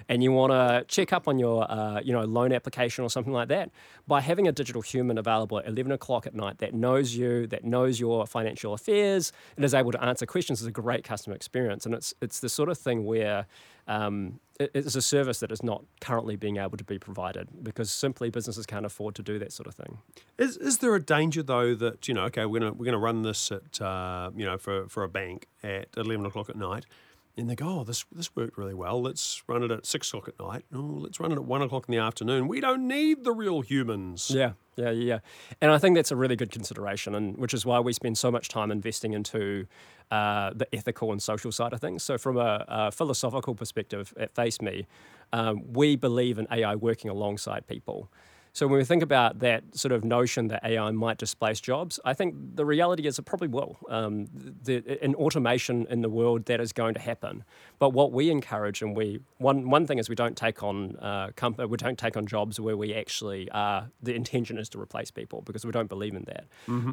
and 0.09 0.23
you 0.23 0.33
want 0.33 0.53
to 0.53 0.85
check 0.89 1.13
up 1.13 1.29
on 1.29 1.39
your 1.39 1.71
uh, 1.71 2.01
you 2.01 2.13
know 2.13 2.25
loan 2.25 2.53
application 2.53 3.05
or 3.05 3.11
something 3.11 3.33
like 3.33 3.49
that. 3.49 3.71
By 4.07 4.21
having 4.21 4.49
a 4.49 4.53
digital 4.53 4.83
human 4.83 5.19
available 5.19 5.59
at 5.59 5.67
11 5.67 5.93
o'clock 5.93 6.27
at 6.27 6.35
night 6.35 6.59
that 6.59 6.75
knows 6.75 7.15
you 7.15 7.47
that 7.49 7.65
knows 7.65 8.01
your 8.01 8.27
financial 8.27 8.73
affairs 8.75 9.33
and 9.57 9.65
is 9.65 9.75
able 9.75 9.93
to 9.93 10.03
answer 10.03 10.27
questions 10.27 10.61
is 10.61 10.67
a 10.67 10.71
great 10.71 11.05
customer 11.05 11.37
experience. 11.37 11.87
And 11.87 11.95
it's 11.95 12.15
it's 12.21 12.41
the 12.41 12.49
sort 12.49 12.69
of 12.69 12.79
thing 12.79 13.05
where 13.05 13.47
um, 13.87 14.41
it's 14.59 14.97
a 14.97 15.03
service 15.03 15.41
that 15.41 15.53
is 15.53 15.63
not 15.63 15.85
currently 16.01 16.37
being 16.37 16.57
able 16.57 16.77
to 16.77 16.85
be 16.85 16.99
provided 16.99 17.49
because 17.63 17.91
simply 17.91 18.29
businesses 18.29 18.67
can't 18.67 18.85
afford 18.85 19.15
to 19.15 19.23
do 19.23 19.39
that 19.39 19.53
sort 19.53 19.69
of 19.69 19.75
thing. 19.75 19.99
Is 20.37 20.57
is 20.57 20.79
there 20.79 20.95
a 20.95 21.03
danger 21.03 21.43
though 21.43 21.75
that 21.77 22.09
you 22.09 22.15
know 22.15 22.25
okay 22.25 22.45
we're 22.45 22.61
gonna 22.61 22.73
we're 22.73 22.85
gonna 22.85 22.99
run 22.99 23.23
this 23.23 23.53
at 23.53 23.81
uh, 23.81 24.31
you 24.35 24.45
know 24.45 24.59
for 24.59 24.89
for 24.89 25.05
a 25.05 25.09
bank 25.09 25.47
at 25.63 25.89
eleven 25.97 26.27
o'clock 26.27 26.49
at 26.49 26.57
night, 26.57 26.87
and 27.39 27.49
they 27.49 27.55
go 27.55 27.81
oh 27.81 27.85
this 27.85 28.05
this 28.13 28.35
worked 28.37 28.59
really 28.59 28.75
well 28.75 29.01
let's 29.01 29.43
run 29.47 29.63
it 29.63 29.71
at 29.71 29.87
six 29.87 30.09
o'clock 30.09 30.29
at 30.29 30.39
night 30.39 30.65
oh 30.75 30.79
let's 30.79 31.19
run 31.21 31.33
it 31.33 31.37
at 31.37 31.45
one 31.45 31.63
o'clock 31.63 31.87
in 31.89 31.93
the 31.93 31.99
afternoon 31.99 32.49
we 32.49 32.61
don't 32.61 32.87
need 32.87 33.25
the 33.25 33.33
real 33.33 33.61
humans 33.61 34.31
Yeah, 34.77 34.91
yeah, 34.93 35.05
yeah. 35.05 35.19
And 35.61 35.73
I 35.73 35.79
think 35.79 35.97
that's 35.97 36.13
a 36.13 36.17
really 36.17 36.37
good 36.37 36.53
consideration, 36.53 37.15
and 37.17 37.37
which 37.37 37.53
is 37.53 37.67
why 37.67 37.81
we 37.81 37.93
spend 37.93 38.17
so 38.17 38.31
much 38.31 38.49
time 38.49 38.71
investing 38.71 39.13
into 39.13 39.67
uh, 40.13 40.53
the 40.55 40.73
ethical 40.73 41.11
and 41.11 41.21
social 41.21 41.51
side 41.51 41.73
of 41.73 41.81
things. 41.81 42.05
So, 42.05 42.17
from 42.17 42.37
a, 42.37 42.65
a 42.69 42.93
philosophical 42.93 43.57
perspective 43.57 44.15
at 44.17 44.35
FaceMe, 44.35 44.87
um, 45.33 45.73
we 45.73 45.97
believe 45.97 46.39
in 46.39 46.47
AI 46.53 46.77
working 46.77 47.11
alongside 47.11 47.67
people. 47.67 48.09
So 48.59 48.67
when 48.67 48.79
we 48.79 48.85
think 48.85 49.05
about 49.05 49.39
that 49.39 49.63
sort 49.79 49.93
of 49.93 50.03
notion 50.03 50.49
that 50.49 50.65
AI 50.65 50.91
might 50.91 51.17
displace 51.17 51.61
jobs, 51.61 52.01
I 52.05 52.13
think 52.13 52.35
the 52.57 52.65
reality 52.65 53.07
is 53.07 53.17
it 53.17 53.23
probably 53.23 53.47
will. 53.47 53.77
Um, 53.89 54.27
the, 54.65 54.83
in 55.01 55.15
automation 55.15 55.87
in 55.89 56.01
the 56.01 56.09
world, 56.09 56.47
that 56.47 56.61
is 56.61 56.73
going 56.73 56.95
to 56.95 57.01
happen. 57.01 57.45
But 57.79 57.91
what 57.91 58.11
we 58.11 58.31
encourage, 58.31 58.83
and 58.83 58.97
we 58.97 59.21
one 59.37 59.71
one 59.71 59.87
thing 59.87 59.99
is 59.99 60.09
we 60.09 60.17
don't 60.17 60.37
take 60.37 60.65
on 60.65 60.97
uh, 60.97 61.29
comp- 61.37 61.61
we 61.71 61.77
don't 61.77 61.97
take 61.97 62.17
on 62.17 62.27
jobs 62.27 62.59
where 62.59 62.77
we 62.77 62.93
actually 62.95 63.49
are 63.53 63.91
the 64.03 64.17
intention 64.17 64.59
is 64.59 64.69
to 64.71 64.81
replace 64.81 65.13
people 65.13 65.43
because 65.43 65.65
we 65.65 65.71
don't 65.71 65.89
believe 65.89 66.17
in 66.17 66.25
that. 66.25 66.47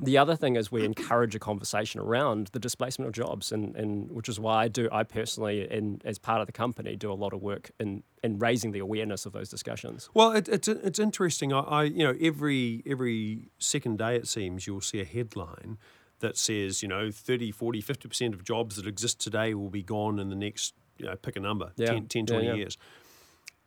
The 0.05 0.19
other 0.19 0.35
thing 0.35 0.57
is 0.57 0.71
we 0.71 0.85
encourage 0.85 1.33
a 1.33 1.39
conversation 1.39 1.99
around 1.99 2.51
the 2.51 2.59
displacement 2.59 3.07
of 3.07 3.15
jobs, 3.15 3.51
and, 3.51 3.75
and 3.75 4.11
which 4.11 4.29
is 4.29 4.39
why 4.39 4.65
I 4.65 4.67
do 4.67 4.87
I 4.91 5.01
personally, 5.01 5.67
in, 5.71 5.99
as 6.05 6.19
part 6.19 6.41
of 6.41 6.45
the 6.45 6.53
company, 6.53 6.95
do 6.95 7.11
a 7.11 7.17
lot 7.23 7.33
of 7.33 7.41
work 7.41 7.71
in 7.79 8.03
in 8.25 8.39
raising 8.39 8.71
the 8.71 8.79
awareness 8.79 9.25
of 9.25 9.33
those 9.33 9.49
discussions. 9.49 10.09
Well, 10.13 10.31
it, 10.31 10.47
it's 10.47 10.67
it's 10.67 10.99
interesting. 10.99 11.54
I, 11.59 11.81
I 11.81 11.83
you 11.83 12.03
know 12.03 12.15
every 12.21 12.83
every 12.85 13.49
second 13.59 13.97
day 13.97 14.15
it 14.15 14.27
seems 14.27 14.67
you'll 14.67 14.81
see 14.81 14.99
a 15.01 15.05
headline 15.05 15.77
that 16.19 16.37
says 16.37 16.81
you 16.81 16.87
know 16.87 17.11
30, 17.11 17.51
40, 17.51 17.81
50 17.81 18.07
percent 18.07 18.33
of 18.33 18.43
jobs 18.43 18.75
that 18.77 18.87
exist 18.87 19.19
today 19.19 19.53
will 19.53 19.69
be 19.69 19.83
gone 19.83 20.19
in 20.19 20.29
the 20.29 20.35
next 20.35 20.73
you 20.97 21.05
know 21.05 21.15
pick 21.15 21.35
a 21.35 21.39
number 21.39 21.71
Yeah. 21.77 21.87
10, 21.87 22.07
10 22.07 22.21
Yeah, 22.27 22.33
20 22.33 22.47
yeah. 22.47 22.53
years. 22.55 22.77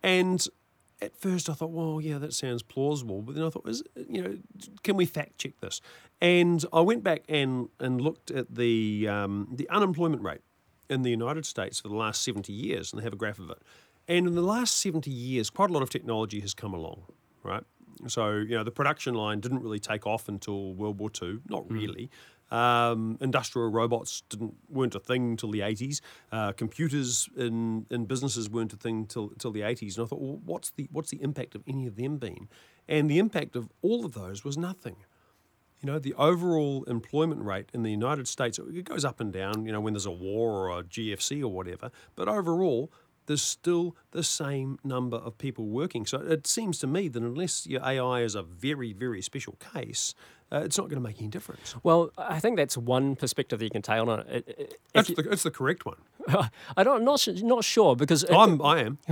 And 0.02 0.46
at 1.00 1.16
first 1.16 1.48
I 1.48 1.52
thought, 1.54 1.70
well, 1.70 2.00
yeah, 2.00 2.18
that 2.18 2.32
sounds 2.34 2.62
plausible. 2.62 3.22
But 3.22 3.34
then 3.36 3.44
I 3.44 3.50
thought, 3.50 3.68
is, 3.68 3.82
you 4.08 4.22
know, 4.22 4.38
can 4.82 4.96
we 4.96 5.06
fact 5.06 5.38
check 5.38 5.52
this? 5.60 5.80
And 6.20 6.64
I 6.72 6.80
went 6.80 7.04
back 7.04 7.22
and 7.28 7.68
and 7.78 8.00
looked 8.00 8.30
at 8.30 8.54
the 8.54 9.06
um, 9.08 9.48
the 9.54 9.68
unemployment 9.70 10.22
rate 10.22 10.40
in 10.90 11.02
the 11.02 11.10
United 11.10 11.44
States 11.46 11.80
for 11.80 11.88
the 11.88 11.94
last 11.96 12.22
70 12.22 12.52
years, 12.52 12.92
and 12.92 13.00
they 13.00 13.04
have 13.04 13.12
a 13.12 13.16
graph 13.16 13.38
of 13.38 13.50
it. 13.50 13.58
And 14.08 14.26
in 14.26 14.34
the 14.34 14.40
last 14.42 14.78
70 14.78 15.10
years, 15.10 15.50
quite 15.50 15.68
a 15.68 15.72
lot 15.72 15.82
of 15.82 15.90
technology 15.90 16.40
has 16.40 16.54
come 16.54 16.72
along, 16.72 17.02
right? 17.42 17.62
So, 18.06 18.32
you 18.32 18.56
know, 18.56 18.64
the 18.64 18.70
production 18.70 19.14
line 19.14 19.40
didn't 19.40 19.60
really 19.60 19.80
take 19.80 20.06
off 20.06 20.28
until 20.28 20.74
World 20.74 20.98
War 20.98 21.10
II, 21.20 21.40
not 21.48 21.70
really. 21.70 22.10
Um, 22.50 23.18
industrial 23.20 23.68
robots 23.68 24.22
didn't 24.30 24.54
weren't 24.70 24.94
a 24.94 25.00
thing 25.00 25.36
till 25.36 25.50
the 25.50 25.60
80s. 25.60 26.00
Uh, 26.32 26.52
computers 26.52 27.28
in, 27.36 27.86
in 27.90 28.06
businesses 28.06 28.48
weren't 28.48 28.72
a 28.72 28.76
thing 28.76 29.06
till, 29.06 29.30
till 29.38 29.50
the 29.50 29.60
80s. 29.60 29.96
And 29.96 30.06
I 30.06 30.08
thought, 30.08 30.20
well, 30.20 30.40
what's 30.44 30.70
the, 30.70 30.88
what's 30.90 31.10
the 31.10 31.22
impact 31.22 31.54
of 31.54 31.62
any 31.66 31.86
of 31.86 31.96
them 31.96 32.16
been? 32.16 32.48
And 32.88 33.10
the 33.10 33.18
impact 33.18 33.54
of 33.54 33.68
all 33.82 34.04
of 34.04 34.14
those 34.14 34.44
was 34.44 34.56
nothing. 34.56 34.96
You 35.82 35.86
know, 35.86 35.98
the 35.98 36.14
overall 36.14 36.84
employment 36.84 37.44
rate 37.44 37.68
in 37.72 37.82
the 37.82 37.90
United 37.90 38.26
States, 38.26 38.58
it 38.58 38.84
goes 38.84 39.04
up 39.04 39.20
and 39.20 39.32
down, 39.32 39.64
you 39.64 39.70
know, 39.70 39.80
when 39.80 39.92
there's 39.92 40.06
a 40.06 40.10
war 40.10 40.68
or 40.68 40.80
a 40.80 40.82
GFC 40.82 41.40
or 41.42 41.48
whatever. 41.48 41.90
But 42.16 42.28
overall, 42.28 42.90
there's 43.28 43.42
still 43.42 43.94
the 44.10 44.22
same 44.24 44.78
number 44.82 45.16
of 45.18 45.38
people 45.38 45.66
working. 45.66 46.04
So 46.06 46.18
it 46.18 46.46
seems 46.46 46.78
to 46.80 46.86
me 46.86 47.08
that 47.08 47.22
unless 47.22 47.66
your 47.66 47.80
AI 47.82 48.22
is 48.22 48.34
a 48.34 48.42
very, 48.42 48.92
very 48.92 49.22
special 49.22 49.54
case, 49.74 50.14
uh, 50.50 50.62
it's 50.64 50.78
not 50.78 50.88
going 50.88 51.00
to 51.00 51.06
make 51.06 51.18
any 51.20 51.28
difference. 51.28 51.74
Well, 51.82 52.10
I 52.18 52.40
think 52.40 52.56
that's 52.56 52.76
one 52.76 53.16
perspective 53.16 53.58
that 53.60 53.64
you 53.66 53.70
can 53.70 53.82
take 53.82 54.00
on 54.00 54.08
it. 54.20 54.26
It- 54.28 54.48
it- 54.58 54.80
That's 54.94 55.10
you- 55.10 55.14
the, 55.16 55.22
that's 55.22 55.42
the 55.44 55.50
correct 55.50 55.84
one. 55.86 55.98
I 56.76 56.82
don't, 56.84 56.96
I'm 56.96 57.04
not, 57.04 57.28
not 57.42 57.64
sure 57.64 57.94
because 57.94 58.24
it- 58.24 58.32
I'm, 58.34 58.60
I 58.62 58.80
am. 58.80 58.98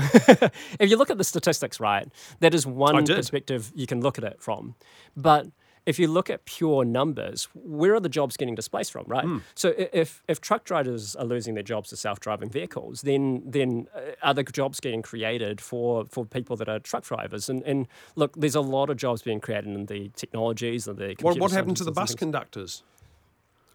if 0.80 0.88
you 0.90 0.96
look 0.96 1.10
at 1.10 1.18
the 1.18 1.24
statistics, 1.24 1.78
right, 1.78 2.08
that 2.40 2.54
is 2.54 2.66
one 2.66 3.04
perspective 3.06 3.70
you 3.74 3.86
can 3.86 4.00
look 4.00 4.16
at 4.18 4.24
it 4.24 4.40
from. 4.40 4.74
But 5.14 5.46
if 5.86 5.98
you 5.98 6.08
look 6.08 6.28
at 6.28 6.44
pure 6.44 6.84
numbers, 6.84 7.48
where 7.54 7.94
are 7.94 8.00
the 8.00 8.08
jobs 8.08 8.36
getting 8.36 8.56
displaced 8.56 8.92
from, 8.92 9.04
right? 9.06 9.24
Hmm. 9.24 9.38
So 9.54 9.72
if 9.76 10.22
if 10.28 10.40
truck 10.40 10.64
drivers 10.64 11.14
are 11.16 11.24
losing 11.24 11.54
their 11.54 11.62
jobs 11.62 11.90
to 11.90 11.96
self-driving 11.96 12.50
vehicles, 12.50 13.02
then 13.02 13.42
then 13.46 13.86
uh, 13.94 14.00
are 14.22 14.34
the 14.34 14.42
jobs 14.42 14.80
getting 14.80 15.02
created 15.02 15.60
for 15.60 16.04
for 16.06 16.26
people 16.26 16.56
that 16.56 16.68
are 16.68 16.80
truck 16.80 17.04
drivers? 17.04 17.48
And 17.48 17.62
and 17.62 17.86
look, 18.16 18.34
there's 18.36 18.56
a 18.56 18.60
lot 18.60 18.90
of 18.90 18.96
jobs 18.96 19.22
being 19.22 19.40
created 19.40 19.70
in 19.74 19.86
the 19.86 20.10
technologies 20.16 20.88
and 20.88 20.98
the 20.98 21.08
What, 21.08 21.18
computer 21.18 21.40
what 21.40 21.52
happened 21.52 21.76
to 21.78 21.84
the 21.84 21.92
bus 21.92 22.10
things. 22.10 22.18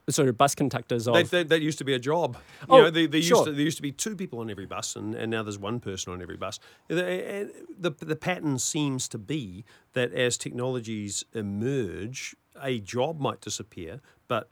Conductors? 0.06 0.30
of 0.30 0.38
bus 0.38 0.56
conductors 0.56 1.08
of 1.08 1.14
That, 1.16 1.32
that, 1.32 1.50
that 1.50 1.62
used 1.62 1.78
to 1.80 1.84
be 1.84 1.94
a 1.94 2.00
job. 2.00 2.38
You 2.62 2.68
Oh, 2.70 2.78
know, 2.84 2.90
there, 2.90 3.08
there, 3.08 3.22
sure. 3.22 3.38
used 3.38 3.46
to, 3.46 3.52
there 3.54 3.64
used 3.66 3.78
to 3.78 3.84
be 3.84 3.92
two 3.92 4.16
people 4.16 4.40
on 4.40 4.50
every 4.50 4.66
bus, 4.66 4.96
and, 4.96 5.16
and 5.16 5.32
now 5.32 5.44
there's 5.44 5.60
one 5.60 5.80
person 5.80 6.14
on 6.14 6.22
every 6.22 6.38
bus. 6.38 6.60
The, 6.88 7.06
eh, 7.06 7.18
eh, 7.18 7.46
the, 7.80 7.92
the 7.92 8.16
pattern 8.16 8.60
seems 8.60 9.08
to 9.10 9.18
be 9.18 9.66
that 9.94 10.14
as 10.14 10.38
technologies 10.38 11.24
emerge, 11.34 12.36
a 12.62 12.80
job 12.80 13.20
might 13.20 13.42
disappear, 13.42 14.02
but 14.28 14.50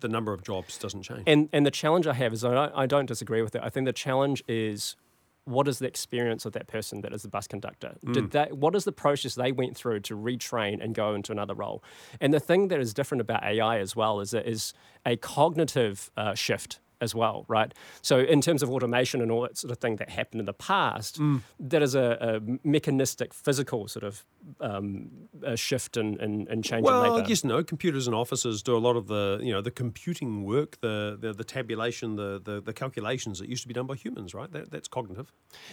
the 0.00 0.08
number 0.08 0.32
of 0.32 0.42
jobs 0.42 0.76
doesn't 0.78 1.02
change. 1.02 1.22
And 1.26 1.48
and 1.52 1.64
the 1.64 1.70
challenge 1.70 2.06
I 2.06 2.14
have 2.14 2.32
is 2.32 2.44
I 2.44 2.70
I 2.74 2.86
don't 2.86 3.06
disagree 3.06 3.40
with 3.40 3.54
it. 3.54 3.62
I 3.62 3.68
think 3.70 3.86
the 3.86 3.92
challenge 3.92 4.42
is 4.48 4.96
what 5.44 5.66
is 5.66 5.78
the 5.78 5.86
experience 5.86 6.44
of 6.44 6.52
that 6.52 6.68
person 6.68 7.00
that 7.00 7.12
is 7.12 7.22
the 7.22 7.28
bus 7.28 7.46
conductor? 7.48 7.96
Did 8.12 8.30
that 8.30 8.56
what 8.56 8.74
is 8.74 8.84
the 8.84 8.92
process 8.92 9.34
they 9.34 9.52
went 9.52 9.76
through 9.76 10.00
to 10.00 10.16
retrain 10.16 10.82
and 10.82 10.94
go 10.94 11.14
into 11.14 11.32
another 11.32 11.54
role? 11.54 11.82
And 12.20 12.32
the 12.32 12.40
thing 12.40 12.68
that 12.68 12.80
is 12.80 12.94
different 12.94 13.20
about 13.20 13.42
AI 13.42 13.78
as 13.78 13.96
well 13.96 14.20
is 14.20 14.32
it 14.34 14.46
is 14.46 14.72
a 15.04 15.16
cognitive 15.16 16.10
uh, 16.16 16.34
shift 16.34 16.78
as 17.02 17.14
well, 17.14 17.44
right? 17.48 17.74
So 18.00 18.20
in 18.20 18.40
terms 18.40 18.62
of 18.62 18.70
automation 18.70 19.20
and 19.20 19.30
all 19.30 19.42
that 19.42 19.58
sort 19.58 19.72
of 19.72 19.78
thing 19.78 19.96
that 19.96 20.08
happened 20.08 20.40
in 20.40 20.46
the 20.46 20.54
past, 20.54 21.18
mm. 21.18 21.42
that 21.58 21.82
is 21.82 21.94
a, 21.94 22.40
a 22.40 22.58
mechanistic, 22.66 23.34
physical 23.34 23.88
sort 23.88 24.04
of 24.04 24.24
um, 24.60 25.10
shift 25.56 25.96
and 25.96 26.20
and, 26.20 26.48
and 26.48 26.64
change 26.64 26.86
in 26.86 26.92
Well, 26.92 27.14
labour. 27.16 27.28
yes, 27.28 27.44
no. 27.44 27.62
Computers 27.64 28.06
and 28.06 28.14
offices 28.14 28.62
do 28.62 28.76
a 28.76 28.82
lot 28.88 28.96
of 28.96 29.04
the, 29.08 29.40
you 29.42 29.52
know, 29.52 29.60
the 29.60 29.70
computing 29.70 30.44
work, 30.44 30.80
the 30.80 30.96
the, 31.20 31.32
the 31.32 31.44
tabulation, 31.44 32.16
the, 32.16 32.40
the 32.48 32.56
the 32.68 32.72
calculations 32.72 33.38
that 33.40 33.48
used 33.48 33.62
to 33.62 33.68
be 33.72 33.74
done 33.74 33.88
by 33.92 33.96
humans, 34.04 34.30
right? 34.34 34.50
That, 34.52 34.70
that's 34.70 34.88
cognitive. 34.88 35.28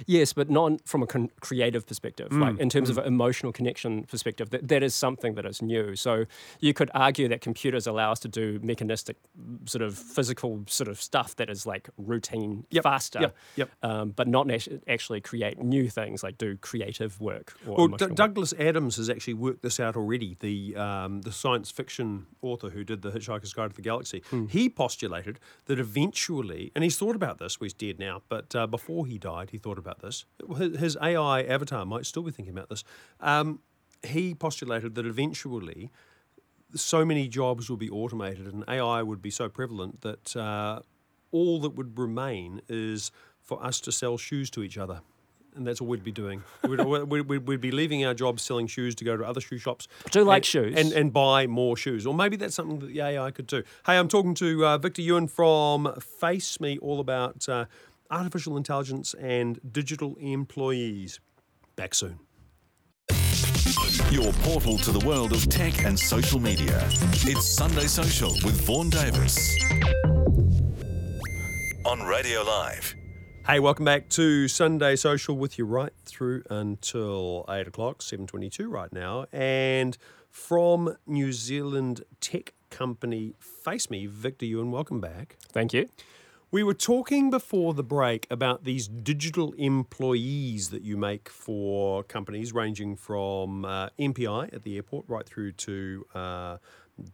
Yes, 0.06 0.34
but 0.34 0.50
not 0.50 0.72
from 0.92 1.04
a 1.04 1.08
con- 1.08 1.32
creative 1.48 1.84
perspective. 1.86 2.30
Mm, 2.30 2.42
like 2.42 2.60
in 2.60 2.70
terms 2.70 2.88
mm. 2.88 2.94
of 2.94 2.98
an 2.98 3.06
emotional 3.06 3.52
connection 3.60 4.04
perspective, 4.14 4.48
that, 4.50 4.68
that 4.68 4.82
is 4.84 4.94
something 4.96 5.36
that 5.36 5.46
is 5.46 5.62
new. 5.62 5.96
So 5.96 6.26
you 6.60 6.74
could 6.74 6.90
argue 6.94 7.28
that 7.28 7.42
computers 7.42 7.86
allow 7.88 8.12
us 8.12 8.20
to 8.26 8.28
do 8.42 8.60
mechanistic, 8.64 9.18
sort 9.66 9.84
of 9.88 9.92
physical 9.98 10.52
sort 10.68 10.90
of 10.94 10.98
stuff 11.02 11.19
that 11.38 11.50
is 11.50 11.66
like 11.66 11.90
routine, 11.98 12.66
Yep, 12.72 12.84
faster, 12.84 13.20
yep, 13.22 13.36
yep. 13.56 13.70
Um, 13.84 14.10
but 14.10 14.28
not 14.28 14.50
actually 14.88 15.22
create 15.22 15.62
new 15.62 15.90
things 15.90 16.24
like 16.24 16.38
do 16.38 16.58
creative 16.58 17.20
work. 17.20 17.56
Or 17.68 17.76
Well, 17.76 17.88
D- 17.98 18.06
work. 18.06 18.16
Douglas 18.16 18.54
Adams 18.60 18.96
has 18.98 19.10
actually 19.10 19.36
worked 19.36 19.62
this 19.62 19.80
out 19.80 19.96
already. 19.96 20.38
The 20.40 20.76
um, 20.76 21.22
the 21.22 21.32
science 21.32 21.72
fiction 21.72 22.28
author 22.42 22.70
who 22.70 22.84
did 22.84 23.02
the 23.02 23.12
Hitchhiker's 23.12 23.54
Guide 23.54 23.72
to 23.72 23.76
the 23.76 23.82
Galaxy, 23.82 24.24
he 24.50 24.70
postulated 24.70 25.40
that 25.66 25.80
eventually, 25.80 26.72
and 26.76 26.84
he's 26.84 26.98
thought 26.98 27.16
about 27.16 27.38
this. 27.38 27.60
Well, 27.60 27.66
he's 27.66 27.74
dead 27.74 28.00
now, 28.00 28.22
but 28.30 28.56
uh, 28.56 28.68
before 28.68 29.06
he 29.06 29.18
died, 29.18 29.50
he 29.52 29.58
thought 29.58 29.78
about 29.78 30.00
this. 30.02 30.26
His, 30.58 30.78
his 30.80 30.98
AI 31.02 31.42
avatar 31.44 31.86
might 31.86 32.06
still 32.06 32.24
be 32.24 32.32
thinking 32.32 32.54
about 32.54 32.70
this. 32.70 32.84
Um, 33.20 33.60
he 34.04 34.34
postulated 34.34 34.96
that 34.96 35.06
eventually, 35.06 35.92
so 36.76 37.04
many 37.04 37.28
jobs 37.28 37.70
will 37.70 37.78
be 37.78 37.90
automated, 37.90 38.48
and 38.48 38.64
AI 38.68 39.02
would 39.02 39.22
be 39.22 39.30
so 39.32 39.50
prevalent 39.50 40.02
that 40.02 40.36
uh, 40.36 40.82
all 41.32 41.60
that 41.62 41.72
would 41.72 41.98
remain 41.98 42.62
is 42.68 43.12
for 43.42 43.64
us 43.64 43.80
to 43.82 43.92
sell 43.92 44.18
shoes 44.18 44.50
to 44.52 44.64
each 44.64 44.78
other. 44.78 45.02
And 45.56 45.66
that's 45.66 45.82
all 45.82 45.88
we'd 45.88 46.04
be 46.04 46.12
doing. 46.12 46.44
We'd, 46.68 46.80
we'd, 46.80 47.28
we'd, 47.28 47.48
we'd 47.48 47.60
be 47.60 47.72
leaving 47.72 48.06
our 48.06 48.14
jobs 48.14 48.44
selling 48.44 48.68
shoes 48.68 48.94
to 48.96 49.04
go 49.04 49.18
to 49.18 49.26
other 49.26 49.42
shoe 49.42 49.58
shops. 49.58 49.88
I 50.06 50.10
do 50.10 50.24
like 50.24 50.38
and, 50.38 50.46
shoes. 50.46 50.76
And, 50.78 50.94
and 50.94 51.12
buy 51.12 51.48
more 51.48 51.76
shoes. 51.76 52.06
Or 52.06 52.14
maybe 52.14 52.38
that's 52.38 52.54
something 52.54 52.80
that 52.80 52.94
the 52.94 53.02
AI 53.02 53.32
could 53.32 53.48
do. 53.48 53.64
Hey, 53.86 53.98
I'm 53.98 54.08
talking 54.08 54.36
to 54.36 54.66
uh, 54.66 54.78
Victor 54.78 55.02
Yuen 55.02 55.28
from 55.28 55.92
Face 56.00 56.62
Me 56.62 56.78
all 56.78 57.00
about 57.00 57.50
uh, 57.50 57.66
artificial 58.12 58.58
intelligence 58.58 59.16
and 59.16 59.60
digital 59.72 60.16
employees. 60.20 61.20
Back 61.76 61.96
soon. 61.96 62.20
Your 64.12 64.32
portal 64.44 64.78
to 64.80 64.92
the 64.92 65.04
world 65.06 65.34
of 65.34 65.48
tech 65.50 65.84
and 65.84 65.98
social 65.98 66.40
media. 66.40 66.88
It's 67.24 67.46
Sunday 67.46 67.88
Social 67.88 68.32
with 68.44 68.62
Vaughan 68.62 68.90
Davis. 68.90 69.58
On 71.86 72.02
Radio 72.02 72.44
Live. 72.44 72.94
Hey, 73.48 73.60
welcome 73.60 73.86
back 73.86 74.10
to 74.10 74.50
Sunday 74.50 74.98
Social 74.98 75.38
with 75.38 75.58
you 75.58 75.64
right 75.64 75.94
through 76.04 76.44
until 76.50 77.46
8 77.48 77.68
o'clock, 77.68 78.00
7.22 78.00 78.70
right 78.70 78.92
now. 78.92 79.26
And 79.32 79.98
from 80.30 80.98
New 81.08 81.32
Zealand 81.32 82.04
tech 82.20 82.54
company 82.70 83.34
Face 83.40 83.90
Me, 83.90 84.08
Victor 84.08 84.46
Yuen, 84.46 84.72
welcome 84.72 85.00
back. 85.00 85.38
Thank 85.54 85.72
you. 85.74 85.88
We 86.52 86.64
were 86.64 86.74
talking 86.74 87.30
before 87.30 87.74
the 87.74 87.84
break 87.84 88.28
about 88.30 88.66
these 88.66 88.88
digital 88.88 89.54
employees 89.54 90.72
that 90.72 90.82
you 90.82 90.98
make 90.98 91.30
for 91.30 92.04
companies 92.04 92.54
ranging 92.54 92.98
from 92.98 93.64
uh, 93.64 93.90
MPI 93.98 94.54
at 94.54 94.64
the 94.64 94.76
airport 94.76 95.06
right 95.08 95.26
through 95.26 95.54
to 95.54 96.06
uh, 96.14 96.58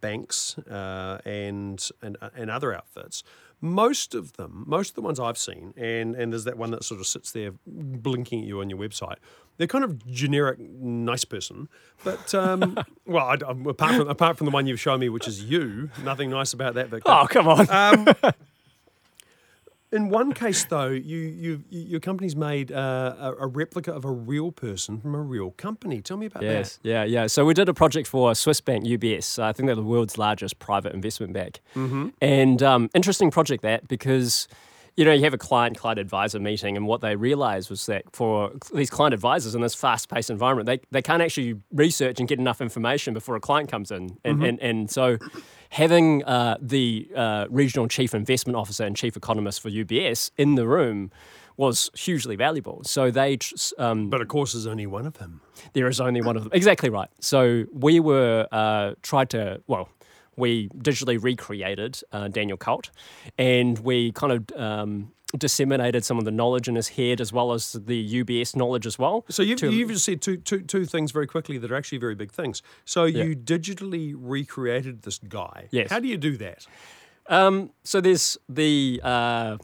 banks 0.00 0.58
uh, 0.58 1.18
and, 1.24 1.88
and 2.02 2.16
and 2.34 2.50
other 2.50 2.74
outfits. 2.74 3.22
Most 3.60 4.14
of 4.14 4.34
them, 4.34 4.64
most 4.66 4.90
of 4.90 4.94
the 4.96 5.00
ones 5.02 5.18
I've 5.18 5.38
seen, 5.38 5.72
and, 5.76 6.14
and 6.14 6.32
there's 6.32 6.44
that 6.44 6.58
one 6.58 6.70
that 6.72 6.84
sort 6.84 7.00
of 7.00 7.06
sits 7.06 7.32
there 7.32 7.52
blinking 7.66 8.40
at 8.42 8.46
you 8.46 8.60
on 8.60 8.68
your 8.68 8.78
website. 8.78 9.16
They're 9.56 9.66
kind 9.66 9.84
of 9.84 10.06
generic, 10.06 10.58
nice 10.58 11.24
person, 11.24 11.68
but 12.04 12.34
um, 12.34 12.76
well, 13.06 13.26
I, 13.26 13.34
apart 13.34 13.94
from 13.96 14.08
apart 14.08 14.36
from 14.36 14.44
the 14.44 14.50
one 14.50 14.66
you've 14.66 14.80
shown 14.80 15.00
me, 15.00 15.08
which 15.08 15.26
is 15.26 15.42
you, 15.42 15.90
nothing 16.04 16.28
nice 16.28 16.52
about 16.52 16.74
that, 16.74 16.88
Victor 16.88 17.10
Oh, 17.10 17.26
come 17.28 17.48
on. 17.48 17.66
In 19.96 20.08
one 20.10 20.32
case, 20.32 20.64
though, 20.66 20.88
you, 20.88 21.18
you, 21.18 21.64
you 21.70 21.80
your 21.80 22.00
company's 22.00 22.36
made 22.36 22.70
uh, 22.70 23.14
a, 23.18 23.32
a 23.40 23.46
replica 23.46 23.92
of 23.92 24.04
a 24.04 24.10
real 24.10 24.52
person 24.52 25.00
from 25.00 25.14
a 25.14 25.20
real 25.20 25.50
company. 25.52 26.00
Tell 26.00 26.16
me 26.16 26.26
about 26.26 26.42
that. 26.42 26.52
Yes, 26.52 26.78
yeah, 26.82 27.04
yeah. 27.04 27.26
So 27.26 27.44
we 27.44 27.54
did 27.54 27.68
a 27.68 27.74
project 27.74 28.06
for 28.06 28.34
Swiss 28.34 28.60
bank 28.60 28.84
UBS. 28.84 29.38
I 29.38 29.52
think 29.52 29.66
they're 29.66 29.74
the 29.74 29.82
world's 29.82 30.18
largest 30.18 30.58
private 30.58 30.92
investment 30.94 31.32
bank. 31.32 31.60
Mm-hmm. 31.74 32.08
And 32.20 32.62
um, 32.62 32.90
interesting 32.94 33.30
project 33.30 33.62
that 33.62 33.88
because 33.88 34.46
you 34.96 35.04
know 35.04 35.12
you 35.12 35.24
have 35.24 35.34
a 35.34 35.38
client 35.38 35.78
client 35.78 35.98
advisor 35.98 36.38
meeting, 36.38 36.76
and 36.76 36.86
what 36.86 37.00
they 37.00 37.16
realised 37.16 37.70
was 37.70 37.86
that 37.86 38.04
for 38.12 38.52
these 38.74 38.90
client 38.90 39.14
advisors 39.14 39.54
in 39.54 39.62
this 39.62 39.74
fast 39.74 40.08
paced 40.08 40.30
environment, 40.30 40.66
they 40.66 40.80
they 40.90 41.02
can't 41.02 41.22
actually 41.22 41.54
research 41.72 42.20
and 42.20 42.28
get 42.28 42.38
enough 42.38 42.60
information 42.60 43.14
before 43.14 43.34
a 43.34 43.40
client 43.40 43.70
comes 43.70 43.90
in, 43.90 44.18
and 44.24 44.42
and, 44.44 44.60
and 44.60 44.90
so. 44.90 45.18
Having 45.70 46.24
uh, 46.24 46.56
the 46.60 47.08
uh, 47.14 47.46
regional 47.50 47.88
chief 47.88 48.14
investment 48.14 48.56
officer 48.56 48.84
and 48.84 48.96
chief 48.96 49.16
economist 49.16 49.60
for 49.60 49.70
UBS 49.70 50.30
in 50.36 50.54
the 50.54 50.66
room 50.66 51.10
was 51.56 51.90
hugely 51.94 52.36
valuable. 52.36 52.82
So 52.84 53.10
they 53.10 53.38
tr- 53.38 53.54
um. 53.78 54.10
But 54.10 54.20
of 54.20 54.28
course, 54.28 54.52
there's 54.52 54.66
only 54.66 54.86
one 54.86 55.06
of 55.06 55.14
them. 55.14 55.40
there 55.72 55.88
is 55.88 56.00
only 56.00 56.20
one 56.20 56.36
of 56.36 56.44
them. 56.44 56.52
Exactly 56.54 56.90
right. 56.90 57.08
So 57.20 57.64
we 57.72 57.98
were 58.00 58.46
uh, 58.52 58.94
tried 59.02 59.30
to 59.30 59.62
well. 59.66 59.88
We 60.38 60.68
digitally 60.68 61.22
recreated 61.22 62.02
uh, 62.12 62.28
Daniel 62.28 62.58
Kalt, 62.58 62.90
and 63.38 63.78
we 63.78 64.12
kind 64.12 64.32
of 64.34 64.60
um, 64.60 65.12
disseminated 65.36 66.04
some 66.04 66.18
of 66.18 66.24
the 66.24 66.30
knowledge 66.30 66.68
in 66.68 66.76
his 66.76 66.88
head 66.90 67.20
as 67.20 67.32
well 67.32 67.52
as 67.52 67.72
the 67.72 68.22
UBS 68.24 68.54
knowledge 68.54 68.86
as 68.86 68.98
well. 68.98 69.24
So 69.28 69.42
you've, 69.42 69.58
to- 69.60 69.72
you've 69.72 69.90
just 69.90 70.04
said 70.04 70.22
two, 70.22 70.36
two, 70.36 70.60
two 70.60 70.84
things 70.84 71.10
very 71.12 71.26
quickly 71.26 71.58
that 71.58 71.70
are 71.70 71.74
actually 71.76 71.98
very 71.98 72.14
big 72.14 72.30
things. 72.30 72.62
So 72.84 73.04
you 73.04 73.34
digitally 73.36 74.14
recreated 74.16 75.02
this 75.02 75.18
guy. 75.18 75.68
Yes. 75.70 75.90
How 75.90 76.00
do 76.00 76.08
you 76.08 76.16
do 76.16 76.36
that? 76.36 76.66
Um, 77.28 77.70
so 77.82 78.00
there's 78.00 78.38
the 78.48 79.00
uh, 79.02 79.56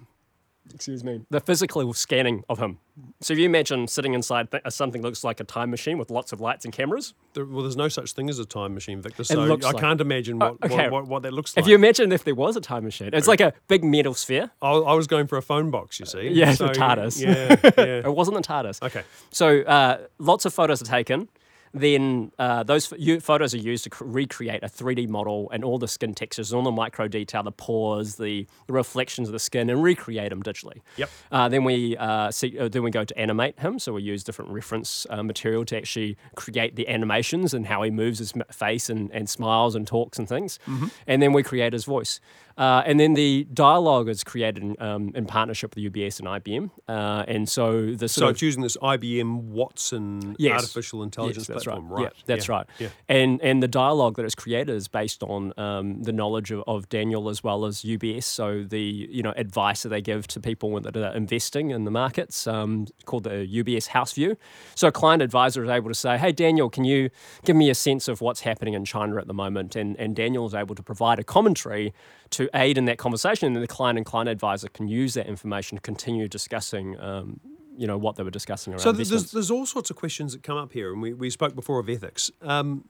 excuse 0.74 1.04
me, 1.04 1.20
the 1.30 1.40
physical 1.40 1.92
scanning 1.92 2.42
of 2.48 2.58
him. 2.58 2.78
So 3.20 3.32
if 3.32 3.38
you 3.38 3.46
imagine 3.46 3.88
sitting 3.88 4.12
inside 4.12 4.50
th- 4.50 4.62
something 4.68 5.00
that 5.00 5.08
looks 5.08 5.24
like 5.24 5.40
a 5.40 5.44
time 5.44 5.70
machine 5.70 5.96
with 5.96 6.10
lots 6.10 6.30
of 6.32 6.40
lights 6.42 6.66
and 6.66 6.74
cameras. 6.74 7.14
There, 7.32 7.44
well, 7.46 7.62
there's 7.62 7.76
no 7.76 7.88
such 7.88 8.12
thing 8.12 8.28
as 8.28 8.38
a 8.38 8.44
time 8.44 8.74
machine, 8.74 9.00
Victor. 9.00 9.24
So 9.24 9.40
I 9.42 9.46
like- 9.46 9.78
can't 9.78 10.00
imagine 10.00 10.38
what, 10.38 10.56
Oh, 10.62 10.66
okay. 10.66 10.76
what, 10.90 10.92
what, 10.92 11.06
what 11.06 11.22
that 11.22 11.32
looks 11.32 11.56
like. 11.56 11.64
If 11.64 11.68
you 11.68 11.74
imagine 11.74 12.12
if 12.12 12.24
there 12.24 12.34
was 12.34 12.54
a 12.54 12.60
time 12.60 12.84
machine, 12.84 13.10
it's 13.14 13.26
like 13.28 13.40
a 13.40 13.54
big 13.68 13.82
metal 13.82 14.12
sphere. 14.12 14.50
I, 14.60 14.72
I 14.72 14.92
was 14.94 15.06
going 15.06 15.26
for 15.26 15.38
a 15.38 15.42
phone 15.42 15.70
box, 15.70 15.98
you 16.00 16.04
see. 16.06 16.28
Yeah, 16.28 16.52
the 16.54 16.68
TARDIS. 16.68 17.22
Yeah, 17.22 17.56
yeah. 17.82 18.02
It 18.08 18.14
wasn't 18.14 18.36
the 18.36 18.42
TARDIS. 18.42 18.82
Okay. 18.82 19.02
So 19.30 19.62
uh, 19.62 19.98
lots 20.18 20.44
of 20.44 20.52
photos 20.52 20.82
are 20.82 20.86
taken. 20.86 21.28
Then 21.74 22.32
uh, 22.38 22.62
those 22.62 22.88
ph- 22.88 23.22
photos 23.22 23.54
are 23.54 23.58
used 23.58 23.84
to 23.84 23.90
cr- 23.90 24.04
recreate 24.04 24.62
a 24.62 24.66
3D 24.66 25.08
model 25.08 25.50
and 25.52 25.64
all 25.64 25.78
the 25.78 25.88
skin 25.88 26.14
textures, 26.14 26.52
all 26.52 26.62
the 26.62 26.70
micro 26.70 27.08
detail, 27.08 27.42
the 27.42 27.52
pores, 27.52 28.16
the, 28.16 28.46
the 28.66 28.72
reflections 28.72 29.28
of 29.28 29.32
the 29.32 29.38
skin, 29.38 29.70
and 29.70 29.82
recreate 29.82 30.30
them 30.30 30.42
digitally. 30.42 30.82
Yep. 30.96 31.10
Uh, 31.30 31.48
then 31.48 31.64
we 31.64 31.96
uh, 31.96 32.30
see, 32.30 32.58
uh, 32.58 32.68
then 32.68 32.82
we 32.82 32.90
go 32.90 33.04
to 33.04 33.18
animate 33.18 33.58
him. 33.60 33.78
So 33.78 33.94
we 33.94 34.02
use 34.02 34.22
different 34.22 34.50
reference 34.50 35.06
uh, 35.08 35.22
material 35.22 35.64
to 35.66 35.76
actually 35.76 36.16
create 36.36 36.76
the 36.76 36.88
animations 36.88 37.54
and 37.54 37.66
how 37.66 37.82
he 37.82 37.90
moves 37.90 38.18
his 38.18 38.34
face 38.50 38.90
and, 38.90 39.10
and 39.12 39.28
smiles 39.28 39.74
and 39.74 39.86
talks 39.86 40.18
and 40.18 40.28
things. 40.28 40.58
Mm-hmm. 40.66 40.88
And 41.06 41.22
then 41.22 41.32
we 41.32 41.42
create 41.42 41.72
his 41.72 41.84
voice. 41.84 42.20
Uh, 42.56 42.82
and 42.86 42.98
then 43.00 43.14
the 43.14 43.44
dialogue 43.52 44.08
is 44.08 44.22
created 44.24 44.62
in, 44.62 44.76
um, 44.80 45.12
in 45.14 45.26
partnership 45.26 45.74
with 45.74 45.84
UBS 45.92 46.18
and 46.18 46.28
IBM. 46.28 46.70
Uh, 46.88 47.24
and 47.28 47.48
so 47.48 47.94
the 47.94 48.08
So 48.08 48.28
it's 48.28 48.42
using 48.42 48.62
this 48.62 48.76
IBM 48.76 49.42
Watson 49.44 50.36
Yes. 50.38 50.60
artificial 50.60 51.02
intelligence 51.02 51.48
yes, 51.48 51.64
platform, 51.64 51.88
right. 51.88 52.04
right? 52.04 52.12
Yeah, 52.16 52.22
that's 52.26 52.48
Yeah, 52.48 52.54
right. 52.54 52.66
Yeah. 52.78 52.88
And 53.08 53.40
and 53.42 53.62
the 53.62 53.68
dialogue 53.68 54.16
that 54.16 54.24
is 54.24 54.34
created 54.34 54.74
is 54.74 54.88
based 54.88 55.22
on 55.22 55.52
um, 55.58 56.02
the 56.02 56.12
knowledge 56.12 56.50
of, 56.50 56.62
of 56.66 56.88
Daniel 56.88 57.28
as 57.28 57.42
well 57.42 57.64
as 57.64 57.82
UBS. 57.82 58.24
So 58.24 58.64
the 58.64 58.80
you 58.80 59.22
know 59.22 59.32
advice 59.36 59.82
that 59.82 59.88
they 59.90 60.00
give 60.00 60.26
to 60.28 60.40
people 60.40 60.80
that 60.80 60.96
are 60.96 61.14
investing 61.14 61.70
in 61.70 61.84
the 61.84 61.90
markets, 61.90 62.46
um, 62.46 62.86
called 63.04 63.24
the 63.24 63.46
UBS 63.46 63.88
House 63.88 64.12
View. 64.12 64.36
So 64.74 64.88
a 64.88 64.92
client 64.92 65.22
advisor 65.22 65.62
is 65.64 65.70
able 65.70 65.88
to 65.88 65.94
say, 65.94 66.18
"Hey 66.18 66.32
Daniel, 66.32 66.68
can 66.70 66.84
you 66.84 67.10
give 67.44 67.56
me 67.56 67.70
a 67.70 67.74
sense 67.74 68.08
of 68.08 68.20
what's 68.20 68.40
happening 68.40 68.74
in 68.74 68.84
China 68.84 69.18
at 69.18 69.26
the 69.26 69.34
moment?" 69.34 69.76
And 69.76 69.96
and 69.98 70.14
Daniel 70.14 70.46
is 70.46 70.54
able 70.54 70.74
to 70.74 70.82
provide 70.82 71.18
a 71.18 71.24
commentary 71.24 71.92
to 72.30 72.41
aid 72.54 72.78
in 72.78 72.84
that 72.86 72.98
conversation, 72.98 73.46
and 73.46 73.56
then 73.56 73.60
the 73.60 73.68
client 73.68 73.98
and 73.98 74.06
client 74.06 74.28
advisor 74.28 74.68
can 74.68 74.88
use 74.88 75.14
that 75.14 75.26
information 75.26 75.76
to 75.76 75.82
continue 75.82 76.28
discussing. 76.28 76.98
Um, 77.00 77.40
you 77.74 77.86
know 77.86 77.96
what 77.96 78.16
they 78.16 78.22
were 78.22 78.30
discussing 78.30 78.74
around 78.74 78.80
So 78.80 78.92
there's, 78.92 79.32
there's 79.32 79.50
all 79.50 79.64
sorts 79.64 79.88
of 79.88 79.96
questions 79.96 80.34
that 80.34 80.42
come 80.42 80.58
up 80.58 80.72
here, 80.72 80.92
and 80.92 81.00
we, 81.00 81.14
we 81.14 81.30
spoke 81.30 81.54
before 81.54 81.78
of 81.78 81.88
ethics. 81.88 82.30
Um, 82.42 82.84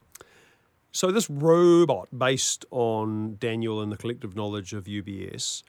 so 0.91 1.11
this 1.11 1.31
robot, 1.31 2.09
based 2.17 2.67
on 2.71 3.37
Daniel 3.37 3.81
and 3.81 3.91
the 3.91 3.97
collective 3.97 4.37
knowledge 4.37 4.75
of 4.75 4.85
UBS, 4.85 5.63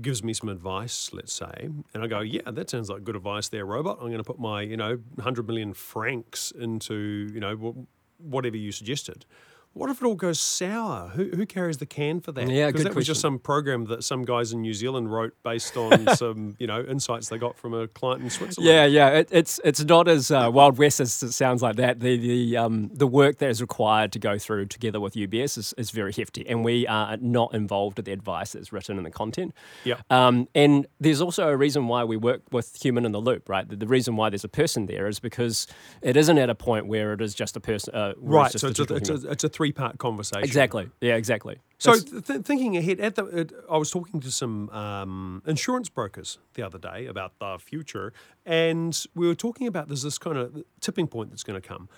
gives 0.00 0.22
me 0.22 0.32
some 0.32 0.48
advice, 0.48 1.10
let's 1.12 1.32
say, 1.32 1.68
and 1.92 2.02
I 2.02 2.06
go, 2.06 2.20
yeah, 2.20 2.42
that 2.46 2.70
sounds 2.70 2.88
like 2.88 3.02
good 3.02 3.16
advice 3.16 3.48
there, 3.48 3.66
robot. 3.66 3.98
I'm 4.00 4.06
going 4.06 4.18
to 4.18 4.24
put 4.24 4.38
my, 4.38 4.62
you 4.62 4.76
know, 4.76 4.98
100 5.16 5.46
million 5.46 5.74
francs 5.74 6.52
into, 6.52 7.30
you 7.34 7.40
know, 7.40 7.86
whatever 8.18 8.56
you 8.56 8.72
suggested. 8.72 9.26
What 9.72 9.88
if 9.88 10.02
it 10.02 10.04
all 10.04 10.16
goes 10.16 10.40
sour? 10.40 11.10
Who, 11.10 11.30
who 11.30 11.46
carries 11.46 11.78
the 11.78 11.86
can 11.86 12.20
for 12.20 12.32
that? 12.32 12.48
Yeah, 12.48 12.66
because 12.66 12.84
that 12.84 12.94
was 12.94 13.06
just 13.06 13.20
some 13.20 13.38
program 13.38 13.84
that 13.86 14.02
some 14.02 14.24
guys 14.24 14.52
in 14.52 14.62
New 14.62 14.74
Zealand 14.74 15.12
wrote 15.12 15.32
based 15.44 15.76
on 15.76 16.08
some, 16.16 16.56
you 16.58 16.66
know, 16.66 16.82
insights 16.82 17.28
they 17.28 17.38
got 17.38 17.56
from 17.56 17.72
a 17.74 17.86
client 17.86 18.22
in 18.22 18.30
Switzerland. 18.30 18.68
Yeah, 18.68 18.84
yeah. 18.84 19.18
It, 19.18 19.28
it's 19.30 19.60
it's 19.62 19.84
not 19.84 20.08
as 20.08 20.32
uh, 20.32 20.50
wild 20.52 20.76
west 20.76 20.98
as 20.98 21.22
it 21.22 21.32
sounds 21.32 21.62
like 21.62 21.76
that. 21.76 22.00
The 22.00 22.16
the 22.16 22.56
um, 22.56 22.90
the 22.92 23.06
work 23.06 23.38
that 23.38 23.48
is 23.48 23.60
required 23.60 24.10
to 24.12 24.18
go 24.18 24.38
through 24.38 24.66
together 24.66 24.98
with 24.98 25.14
UBS 25.14 25.56
is, 25.56 25.72
is 25.78 25.92
very 25.92 26.12
hefty, 26.12 26.46
and 26.48 26.64
we 26.64 26.86
are 26.88 27.16
not 27.18 27.54
involved 27.54 27.96
with 27.96 28.06
the 28.06 28.12
advice 28.12 28.52
that's 28.52 28.72
written 28.72 28.98
in 28.98 29.04
the 29.04 29.10
content. 29.10 29.54
Yep. 29.84 30.00
Um, 30.10 30.48
and 30.52 30.86
there's 30.98 31.20
also 31.20 31.48
a 31.48 31.56
reason 31.56 31.86
why 31.86 32.02
we 32.02 32.16
work 32.16 32.42
with 32.50 32.82
human 32.82 33.04
in 33.04 33.12
the 33.12 33.20
loop, 33.20 33.48
right? 33.48 33.68
The, 33.68 33.76
the 33.76 33.86
reason 33.86 34.16
why 34.16 34.30
there's 34.30 34.44
a 34.44 34.48
person 34.48 34.86
there 34.86 35.06
is 35.06 35.20
because 35.20 35.68
it 36.02 36.16
isn't 36.16 36.38
at 36.38 36.50
a 36.50 36.56
point 36.56 36.86
where 36.86 37.12
it 37.12 37.20
is 37.20 37.34
just 37.34 37.56
a 37.56 37.60
person. 37.60 37.94
Uh, 37.94 38.14
Right, 38.16 38.50
just 38.50 38.62
so 38.62 38.68
it's 38.68 38.80
a, 38.80 38.94
it's 38.94 39.08
a, 39.08 39.30
it's 39.30 39.44
a 39.44 39.48
three 39.60 39.72
part 39.72 39.98
conversation. 39.98 40.42
exactly. 40.42 40.88
Yeah, 41.02 41.16
exactly. 41.16 41.58
So 41.76 41.98
th- 41.98 42.40
thinking 42.44 42.78
ahead, 42.78 42.98
at 42.98 43.14
the, 43.16 43.26
it, 43.26 43.52
I 43.70 43.76
was 43.76 43.90
talking 43.90 44.18
to 44.20 44.30
some 44.30 44.70
um, 44.70 45.42
insurance 45.46 45.90
brokers 45.90 46.38
the 46.54 46.62
other 46.62 46.78
day 46.78 47.04
about 47.06 47.38
the 47.38 47.58
future, 47.58 48.14
and 48.46 48.98
we 49.14 49.26
were 49.26 49.34
talking 49.34 49.66
about 49.66 49.88
there's 49.88 50.02
this 50.02 50.16
kind 50.16 50.38
of 50.38 50.62
tipping 50.80 51.06
point 51.06 51.28
that's 51.28 51.42
going 51.42 51.60
to 51.60 51.68
come, 51.68 51.90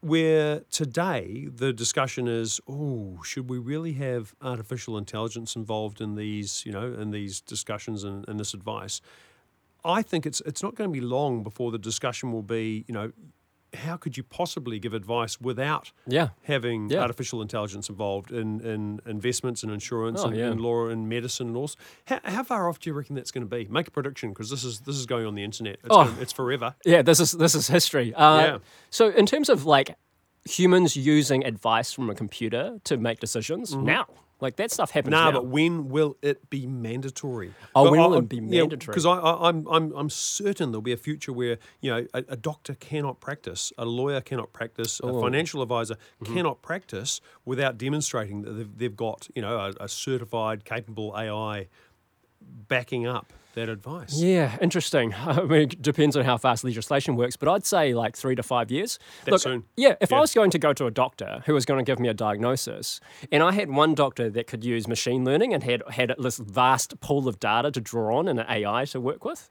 where 0.00 0.62
today 0.72 1.46
the 1.54 1.72
discussion 1.72 2.26
is, 2.26 2.60
oh, 2.68 3.20
should 3.22 3.48
we 3.48 3.58
really 3.58 3.92
have 3.92 4.34
artificial 4.42 4.98
intelligence 4.98 5.54
involved 5.54 6.00
in 6.00 6.16
these, 6.16 6.64
you 6.66 6.72
know, 6.72 6.92
in 6.92 7.12
these 7.12 7.40
discussions 7.40 8.02
and, 8.02 8.28
and 8.28 8.40
this 8.40 8.52
advice? 8.52 9.00
I 9.84 10.02
think 10.02 10.26
it's 10.26 10.40
it's 10.40 10.62
not 10.62 10.74
going 10.74 10.90
to 10.90 10.92
be 10.92 11.00
long 11.00 11.44
before 11.44 11.70
the 11.70 11.78
discussion 11.78 12.32
will 12.32 12.42
be, 12.42 12.84
you 12.88 12.94
know, 12.94 13.12
how 13.74 13.96
could 13.96 14.16
you 14.16 14.22
possibly 14.22 14.78
give 14.78 14.94
advice 14.94 15.40
without 15.40 15.92
Yeah. 16.06 16.28
having 16.44 16.90
Yeah. 16.90 17.00
artificial 17.00 17.40
intelligence 17.42 17.88
involved 17.88 18.32
in, 18.32 18.60
in 18.60 19.00
investments 19.06 19.62
and 19.62 19.72
insurance 19.72 20.20
Oh, 20.22 20.28
and, 20.28 20.36
yeah. 20.36 20.50
and 20.50 20.60
law 20.60 20.86
and 20.88 21.08
medicine 21.08 21.48
and 21.48 21.56
all? 21.56 21.70
How, 22.06 22.20
how 22.24 22.42
far 22.42 22.68
off 22.68 22.78
do 22.80 22.90
you 22.90 22.94
reckon 22.94 23.14
that's 23.16 23.30
going 23.30 23.48
to 23.48 23.56
be? 23.56 23.66
Make 23.68 23.88
a 23.88 23.90
prediction 23.90 24.30
because 24.30 24.50
this 24.50 24.64
is 24.64 24.80
this 24.80 24.96
is 24.96 25.06
going 25.06 25.26
on 25.26 25.34
the 25.34 25.44
internet. 25.44 25.74
It's, 25.84 25.88
Oh. 25.90 26.04
gonna, 26.04 26.20
it's 26.20 26.32
forever. 26.32 26.74
Yeah, 26.84 27.02
this 27.02 27.20
is 27.20 27.32
this 27.32 27.54
is 27.54 27.68
history. 27.68 28.14
Uh, 28.14 28.40
Yeah. 28.40 28.58
So 28.90 29.08
in 29.10 29.26
terms 29.26 29.48
of 29.48 29.64
like 29.66 29.96
humans 30.48 30.96
using 30.96 31.44
advice 31.44 31.92
from 31.92 32.08
a 32.10 32.14
computer 32.14 32.78
to 32.84 32.96
make 32.96 33.20
decisions 33.20 33.74
now, 33.74 34.06
like 34.42 34.56
that 34.56 34.70
stuff 34.70 34.90
happens 34.90 35.12
Nah, 35.12 35.30
now. 35.30 35.32
but 35.40 35.46
when 35.46 35.88
will 35.88 36.16
it 36.22 36.48
be 36.50 36.66
mandatory? 36.66 37.52
Oh, 37.74 37.84
But 37.84 37.90
when 37.92 38.00
will 38.00 38.14
I- 38.14 38.18
it 38.18 38.28
be 38.28 38.40
mandatory? 38.40 38.92
Because 38.92 39.06
I, 39.06 39.12
I, 39.18 39.48
I'm, 39.48 39.66
I'm, 39.68 39.92
I'm 39.94 40.10
certain 40.10 40.70
there'll 40.72 40.82
be 40.82 40.92
a 40.92 40.96
future 40.96 41.32
where 41.32 41.58
you 41.80 41.90
know 41.90 42.06
a, 42.14 42.24
a 42.28 42.36
doctor 42.36 42.74
cannot 42.74 43.20
practice, 43.20 43.72
a 43.78 43.84
lawyer 43.84 44.20
cannot 44.20 44.52
practice, 44.52 45.00
Oh. 45.04 45.18
a 45.18 45.20
financial 45.20 45.62
advisor 45.62 45.96
Mm-hmm. 46.22 46.34
cannot 46.34 46.62
practice 46.62 47.20
without 47.44 47.78
demonstrating 47.78 48.42
that 48.42 48.52
they've, 48.52 48.78
they've 48.78 48.96
got 48.96 49.28
you 49.34 49.42
know 49.42 49.56
a, 49.58 49.84
a 49.84 49.88
certified, 49.88 50.64
capable 50.64 51.14
AI 51.16 51.68
backing 52.40 53.06
up 53.06 53.32
that 53.54 53.68
advice. 53.68 54.16
Yeah, 54.20 54.56
interesting. 54.60 55.12
I 55.18 55.40
mean, 55.42 55.62
it 55.62 55.82
depends 55.82 56.16
on 56.16 56.24
how 56.24 56.36
fast 56.36 56.62
legislation 56.64 57.16
works, 57.16 57.36
but 57.36 57.48
I'd 57.48 57.64
say 57.66 57.94
like 57.94 58.16
three 58.16 58.34
to 58.36 58.42
five 58.42 58.70
years. 58.70 58.98
That 59.24 59.40
soon? 59.40 59.64
Yeah, 59.76 59.94
if 60.00 60.10
Yeah. 60.10 60.18
I 60.18 60.20
was 60.20 60.32
going 60.32 60.50
to 60.52 60.58
go 60.58 60.72
to 60.72 60.86
a 60.86 60.90
doctor 60.90 61.42
who 61.46 61.54
was 61.54 61.64
going 61.64 61.84
to 61.84 61.88
give 61.90 61.98
me 61.98 62.08
a 62.08 62.14
diagnosis, 62.14 63.00
and 63.32 63.42
I 63.42 63.52
had 63.52 63.68
one 63.70 63.94
doctor 63.94 64.30
that 64.30 64.46
could 64.46 64.64
use 64.64 64.86
machine 64.88 65.24
learning 65.24 65.52
and 65.54 65.62
had 65.64 65.82
had 65.90 66.14
this 66.18 66.38
vast 66.38 67.00
pool 67.00 67.26
of 67.28 67.40
data 67.40 67.70
to 67.72 67.80
draw 67.80 68.18
on 68.18 68.28
and 68.28 68.38
an 68.40 68.46
AI 68.48 68.84
to 68.86 69.00
work 69.00 69.24
with, 69.24 69.50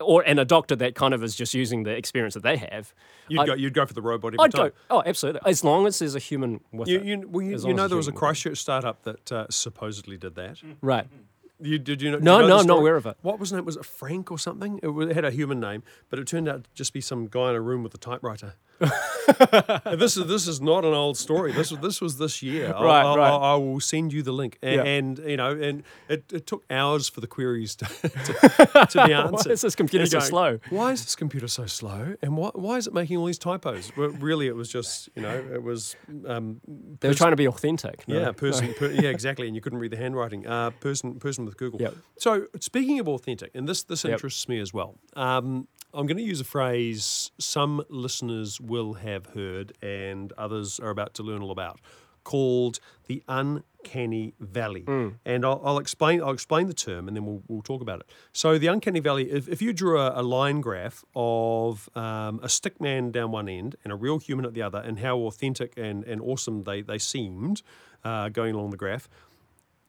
or 0.00 0.22
and 0.26 0.38
a 0.38 0.44
doctor 0.44 0.76
that 0.76 0.94
kind 0.94 1.12
of 1.12 1.24
is 1.24 1.34
just 1.34 1.54
using 1.54 1.82
the 1.82 1.90
experience 1.90 2.34
that 2.34 2.42
they 2.44 2.56
have, 2.56 2.94
You'd 3.28 3.40
I'd- 3.40 3.46
go, 3.48 3.54
you'd 3.54 3.74
go 3.74 3.84
for 3.86 3.94
the 3.94 4.02
robot 4.02 4.34
every 4.34 4.44
I'd 4.44 4.52
time. 4.52 4.68
go. 4.68 4.74
Oh, 4.90 5.02
absolutely. 5.04 5.40
As 5.44 5.64
long 5.64 5.86
as 5.86 5.98
there's 5.98 6.14
a 6.14 6.20
human 6.20 6.60
with 6.72 6.88
You, 6.88 6.98
it. 7.00 7.04
you, 7.04 7.28
well, 7.28 7.42
you, 7.44 7.58
you 7.58 7.74
know 7.74 7.88
there 7.88 7.96
was 7.96 8.06
a. 8.08 8.12
Christchurch 8.12 8.58
startup 8.58 9.02
that 9.02 9.32
uh, 9.32 9.46
supposedly 9.50 10.16
did 10.16 10.34
that. 10.36 10.58
Right. 10.80 11.06
You, 11.60 11.78
did 11.78 12.02
you 12.02 12.10
know? 12.12 12.18
No, 12.18 12.36
you 12.36 12.42
know 12.42 12.48
no, 12.48 12.58
I'm 12.60 12.66
not 12.66 12.78
aware 12.78 12.96
of 12.96 13.06
it. 13.06 13.16
What 13.22 13.38
was 13.38 13.52
name? 13.52 13.64
Was 13.64 13.76
it 13.76 13.84
Frank 13.84 14.30
or 14.30 14.38
something? 14.38 14.78
It, 14.82 14.88
it 14.88 15.14
had 15.14 15.24
a 15.24 15.30
human 15.30 15.58
name, 15.58 15.82
but 16.08 16.18
it 16.18 16.26
turned 16.26 16.48
out 16.48 16.64
to 16.64 16.70
just 16.74 16.92
be 16.92 17.00
some 17.00 17.26
guy 17.26 17.50
in 17.50 17.56
a 17.56 17.60
room 17.60 17.82
with 17.82 17.94
a 17.94 17.98
typewriter. 17.98 18.54
this 19.96 20.16
is 20.16 20.26
this 20.26 20.46
is 20.48 20.60
not 20.60 20.84
an 20.84 20.94
old 20.94 21.16
story. 21.16 21.52
This 21.52 21.70
was 21.70 21.80
this 21.80 22.00
was 22.00 22.18
this 22.18 22.42
year. 22.42 22.72
I'll- 22.76 22.84
Right, 22.84 23.02
I'll, 23.04 23.16
right. 23.16 23.28
I'll- 23.30 23.42
I 23.44 23.54
will 23.56 23.80
send 23.80 24.12
you 24.12 24.22
the 24.22 24.32
link, 24.32 24.58
A- 24.62 24.76
Yeah. 24.76 24.82
and, 24.84 25.18
you 25.18 25.36
know, 25.36 25.50
and 25.50 25.82
it, 26.08 26.24
it 26.32 26.46
took 26.46 26.64
hours 26.70 27.08
for 27.08 27.20
the 27.20 27.26
queries 27.26 27.74
to, 27.76 27.84
to, 28.02 28.86
to 28.90 29.06
be 29.06 29.12
answered. 29.12 29.46
Why 29.48 29.52
is 29.52 29.60
this 29.62 29.74
computer 29.74 30.02
And 30.02 30.10
so 30.10 30.20
slow? 30.20 30.58
Why 30.70 30.92
is 30.92 31.02
this 31.04 31.16
computer 31.16 31.48
so 31.48 31.66
slow? 31.66 32.14
And 32.22 32.36
why, 32.36 32.50
why 32.54 32.76
is 32.76 32.86
it 32.86 32.94
making 32.94 33.16
all 33.18 33.26
these 33.26 33.38
typos? 33.38 33.90
Well, 33.96 34.08
really, 34.10 34.46
it 34.46 34.54
was 34.56 34.68
just 34.70 35.08
you 35.14 35.22
know, 35.22 35.34
it 35.52 35.62
was 35.62 35.96
um, 36.26 36.60
They 37.00 37.08
were 37.08 37.14
trying 37.14 37.32
to 37.32 37.36
be 37.36 37.48
authentic. 37.48 38.06
no? 38.08 38.18
yeah, 38.20 38.32
person, 38.32 38.74
per, 38.74 38.90
yeah, 38.90 39.10
exactly, 39.10 39.46
and 39.46 39.54
you 39.56 39.60
couldn't 39.62 39.78
read 39.78 39.90
the 39.92 39.96
handwriting. 39.96 40.46
Uh, 40.46 40.70
person, 40.70 41.18
person 41.18 41.44
with 41.44 41.56
Google. 41.56 41.80
Yep. 41.80 41.94
So 42.18 42.46
speaking 42.60 42.98
of 43.00 43.08
authentic, 43.08 43.50
and 43.54 43.68
this 43.68 43.82
this 43.82 44.04
Yep. 44.04 44.12
interests 44.12 44.48
me 44.48 44.60
as 44.60 44.72
well. 44.72 44.94
Um, 45.16 45.66
I'm 45.94 46.06
going 46.06 46.18
to 46.18 46.22
use 46.22 46.40
a 46.40 46.44
phrase 46.44 47.30
some 47.38 47.82
listeners 47.88 48.60
will 48.68 48.94
have 48.94 49.26
heard, 49.34 49.72
and 49.82 50.32
others 50.38 50.78
are 50.78 50.90
about 50.90 51.14
to 51.14 51.22
learn 51.22 51.42
all 51.42 51.50
about, 51.50 51.80
called 52.24 52.78
the 53.06 53.22
uncanny 53.28 54.34
valley. 54.38 54.84
And 55.24 55.44
I'll, 55.44 55.60
I'll 55.64 55.78
explain. 55.78 56.20
I'll 56.20 56.30
explain 56.30 56.66
the 56.66 56.74
term, 56.74 57.08
and 57.08 57.16
then 57.16 57.24
we'll, 57.24 57.42
we'll 57.48 57.62
talk 57.62 57.80
about 57.80 58.00
it. 58.00 58.06
So 58.32 58.58
the 58.58 58.66
uncanny 58.66 59.00
valley. 59.00 59.30
If, 59.30 59.48
if 59.48 59.62
you 59.62 59.72
drew 59.72 59.98
a, 59.98 60.20
a 60.20 60.22
line 60.22 60.60
graph 60.60 61.04
of 61.14 61.88
um, 61.96 62.40
a 62.42 62.48
stick 62.48 62.80
man 62.80 63.10
down 63.10 63.30
one 63.30 63.48
end 63.48 63.76
and 63.82 63.92
a 63.92 63.96
real 63.96 64.18
human 64.18 64.44
at 64.44 64.52
the 64.54 64.62
other, 64.62 64.78
and 64.78 64.98
how 65.00 65.18
authentic 65.20 65.72
and, 65.76 66.04
and 66.04 66.20
awesome 66.20 66.64
they 66.64 66.82
they 66.82 66.98
seemed 66.98 67.62
uh, 68.04 68.28
going 68.28 68.54
along 68.54 68.70
the 68.70 68.76
graph, 68.76 69.08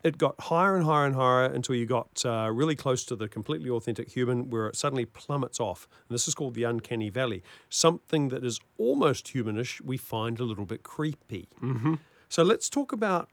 it 0.03 0.17
got 0.17 0.35
higher 0.39 0.75
and 0.75 0.85
higher 0.85 1.05
and 1.05 1.15
higher 1.15 1.45
until 1.45 1.75
you 1.75 1.85
got 1.85 2.25
uh, 2.25 2.49
really 2.51 2.75
close 2.75 3.03
to 3.05 3.15
the 3.15 3.27
completely 3.27 3.69
authentic 3.69 4.09
human, 4.09 4.49
where 4.49 4.67
it 4.67 4.75
suddenly 4.75 5.05
plummets 5.05 5.59
off. 5.59 5.87
And 6.07 6.15
this 6.15 6.27
is 6.27 6.35
called 6.35 6.53
the 6.53 6.63
uncanny 6.63 7.09
valley. 7.09 7.43
Something 7.69 8.29
that 8.29 8.43
is 8.45 8.59
almost 8.77 9.33
humanish, 9.33 9.81
we 9.81 9.97
find 9.97 10.39
a 10.39 10.43
little 10.43 10.65
bit 10.65 10.83
creepy. 10.83 11.49
Mm-hmm. 11.61 11.95
So 12.29 12.43
let's 12.43 12.69
talk 12.69 12.91
about 12.91 13.29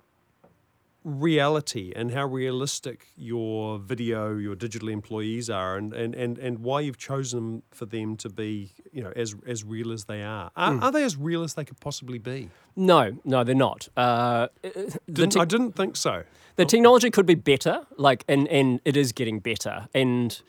reality 1.04 1.92
and 1.94 2.10
how 2.10 2.26
realistic 2.26 3.06
your 3.16 3.78
video, 3.78 4.36
your 4.36 4.56
digital 4.56 4.88
employees 4.88 5.48
are, 5.48 5.76
and, 5.76 5.94
and, 5.94 6.16
and, 6.16 6.36
and 6.36 6.58
why 6.58 6.80
you've 6.80 6.98
chosen 6.98 7.62
for 7.70 7.86
them 7.86 8.16
to 8.16 8.28
be, 8.28 8.72
you 8.90 9.04
know, 9.04 9.12
as 9.14 9.36
as 9.46 9.62
real 9.62 9.92
as 9.92 10.06
they 10.06 10.24
are. 10.24 10.50
Are, 10.56 10.80
are 10.82 10.90
they 10.90 11.04
as 11.04 11.16
real 11.16 11.44
as 11.44 11.54
they 11.54 11.64
could 11.64 11.78
possibly 11.78 12.18
be? 12.18 12.50
No, 12.74 13.18
no, 13.24 13.44
they're 13.44 13.54
not. 13.54 13.88
Uh, 13.96 14.48
Didn't, 15.06 15.34
te- 15.34 15.40
I 15.40 15.44
didn't 15.44 15.76
think 15.76 15.94
so. 15.94 16.24
The 16.56 16.64
oh. 16.64 16.66
technology 16.66 17.10
could 17.10 17.26
be 17.26 17.34
better, 17.34 17.86
like, 17.96 18.24
and, 18.28 18.48
and 18.48 18.80
it 18.84 18.96
is 18.96 19.12
getting 19.12 19.40
better. 19.40 19.88
And 19.94 20.40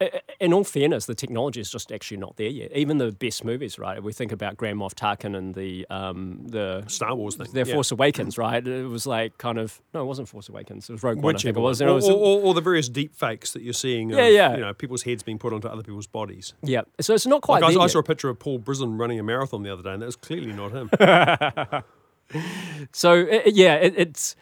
uh, 0.00 0.04
uh, 0.04 0.18
in 0.38 0.52
all 0.52 0.62
fairness, 0.62 1.06
the 1.06 1.14
technology 1.14 1.60
is 1.60 1.70
just 1.70 1.90
actually 1.90 2.18
not 2.18 2.36
there 2.36 2.48
yet. 2.48 2.70
Even 2.72 2.98
the 2.98 3.10
best 3.10 3.44
movies, 3.44 3.80
right? 3.80 3.98
If 3.98 4.04
we 4.04 4.12
think 4.12 4.30
about 4.30 4.56
Grand 4.56 4.78
Moff 4.78 4.94
Tarkin 4.94 5.36
and 5.36 5.56
the 5.56 5.86
um, 5.90 6.42
the 6.46 6.84
Star 6.86 7.16
Wars 7.16 7.34
thing. 7.34 7.48
the 7.52 7.64
yeah. 7.64 7.74
Force 7.74 7.90
Awakens, 7.90 8.38
right? 8.38 8.64
It 8.64 8.86
was 8.86 9.08
like 9.08 9.36
kind 9.38 9.58
of 9.58 9.80
no, 9.92 10.02
it 10.02 10.06
wasn't 10.06 10.28
Force 10.28 10.48
Awakens. 10.48 10.88
It 10.88 10.92
was 10.92 11.02
Rogue 11.02 11.20
One. 11.20 11.34
I 11.34 11.38
think 11.38 11.56
it 11.56 11.60
was. 11.60 11.80
It 11.80 11.88
Or, 11.88 11.94
was 11.94 12.08
or, 12.08 12.12
or, 12.14 12.40
or 12.42 12.54
the 12.54 12.60
various 12.60 12.88
deep 12.88 13.12
fakes 13.16 13.52
that 13.54 13.62
you're 13.62 13.72
seeing. 13.72 14.12
Of, 14.12 14.18
Yeah, 14.18 14.28
yeah. 14.28 14.54
You 14.54 14.60
know, 14.60 14.72
people's 14.72 15.02
heads 15.02 15.24
being 15.24 15.38
put 15.38 15.52
onto 15.52 15.66
other 15.66 15.82
people's 15.82 16.06
bodies. 16.06 16.54
yeah. 16.62 16.82
So 17.00 17.14
it's 17.14 17.26
not 17.26 17.42
quite 17.42 17.62
Like 17.62 17.76
I, 17.76 17.80
I 17.80 17.86
saw 17.88 17.98
a 17.98 18.02
picture 18.04 18.28
of 18.28 18.38
Paul 18.38 18.60
Brislin 18.60 19.00
running 19.00 19.18
a 19.18 19.24
marathon 19.24 19.64
the 19.64 19.72
other 19.72 19.82
day, 19.82 19.92
and 19.94 20.02
that 20.02 20.06
was 20.06 20.16
clearly 20.16 20.52
not 20.52 20.70
him. 20.72 20.90
So 22.92 23.12
i- 23.14 23.42
i- 23.46 23.52
yeah, 23.52 23.74
it, 23.76 23.94
it's. 23.96 24.36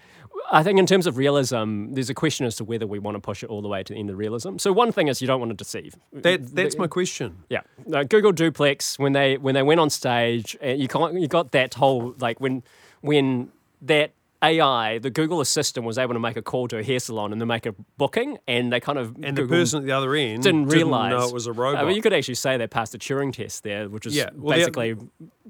I 0.50 0.62
think 0.62 0.78
in 0.78 0.86
terms 0.86 1.06
of 1.06 1.16
realism, 1.16 1.92
there's 1.92 2.10
a 2.10 2.14
question 2.14 2.46
as 2.46 2.56
to 2.56 2.64
whether 2.64 2.86
we 2.86 2.98
want 2.98 3.16
to 3.16 3.20
push 3.20 3.42
it 3.42 3.50
all 3.50 3.62
the 3.62 3.68
way 3.68 3.82
to 3.82 3.92
the 3.92 3.98
end 3.98 4.10
of 4.10 4.18
realism. 4.18 4.58
So 4.58 4.72
one 4.72 4.92
thing 4.92 5.08
is 5.08 5.20
you 5.20 5.26
don't 5.26 5.40
want 5.40 5.50
to 5.50 5.56
deceive. 5.56 5.96
that, 6.12 6.54
that's 6.54 6.78
my 6.78 6.86
question. 6.86 7.44
Yeah, 7.50 7.62
no, 7.86 8.04
Google 8.04 8.32
Duplex 8.32 8.98
when 8.98 9.12
they 9.12 9.36
when 9.38 9.54
they 9.54 9.62
went 9.62 9.80
on 9.80 9.90
stage, 9.90 10.56
and 10.60 10.80
you 10.80 10.88
got 10.88 11.14
you 11.14 11.28
got 11.28 11.52
that 11.52 11.74
whole 11.74 12.14
like 12.18 12.40
when 12.40 12.62
when 13.00 13.50
that 13.82 14.12
AI, 14.42 14.98
the 14.98 15.10
Google 15.10 15.40
Assistant, 15.40 15.86
was 15.86 15.98
able 15.98 16.14
to 16.14 16.20
make 16.20 16.36
a 16.36 16.42
call 16.42 16.68
to 16.68 16.78
a 16.78 16.82
hair 16.82 16.98
salon 16.98 17.32
and 17.32 17.40
to 17.40 17.46
make 17.46 17.66
a 17.66 17.74
booking, 17.96 18.38
and 18.46 18.72
they 18.72 18.80
kind 18.80 18.98
of 18.98 19.16
And 19.22 19.36
the 19.36 19.46
person 19.46 19.80
at 19.80 19.86
the 19.86 19.92
other 19.92 20.14
end 20.14 20.42
didn't 20.42 20.66
realize 20.66 21.10
know 21.10 21.26
it 21.26 21.34
was 21.34 21.46
a 21.46 21.52
robot. 21.52 21.84
mean, 21.86 21.96
you 21.96 22.02
could 22.02 22.12
actually 22.12 22.34
say 22.34 22.56
they 22.56 22.66
passed 22.66 22.92
the 22.92 22.98
Turing 22.98 23.32
test 23.32 23.62
there, 23.64 23.88
which 23.88 24.06
is 24.06 24.14
Yeah, 24.14 24.30
well, 24.34 24.56
basically 24.56 24.96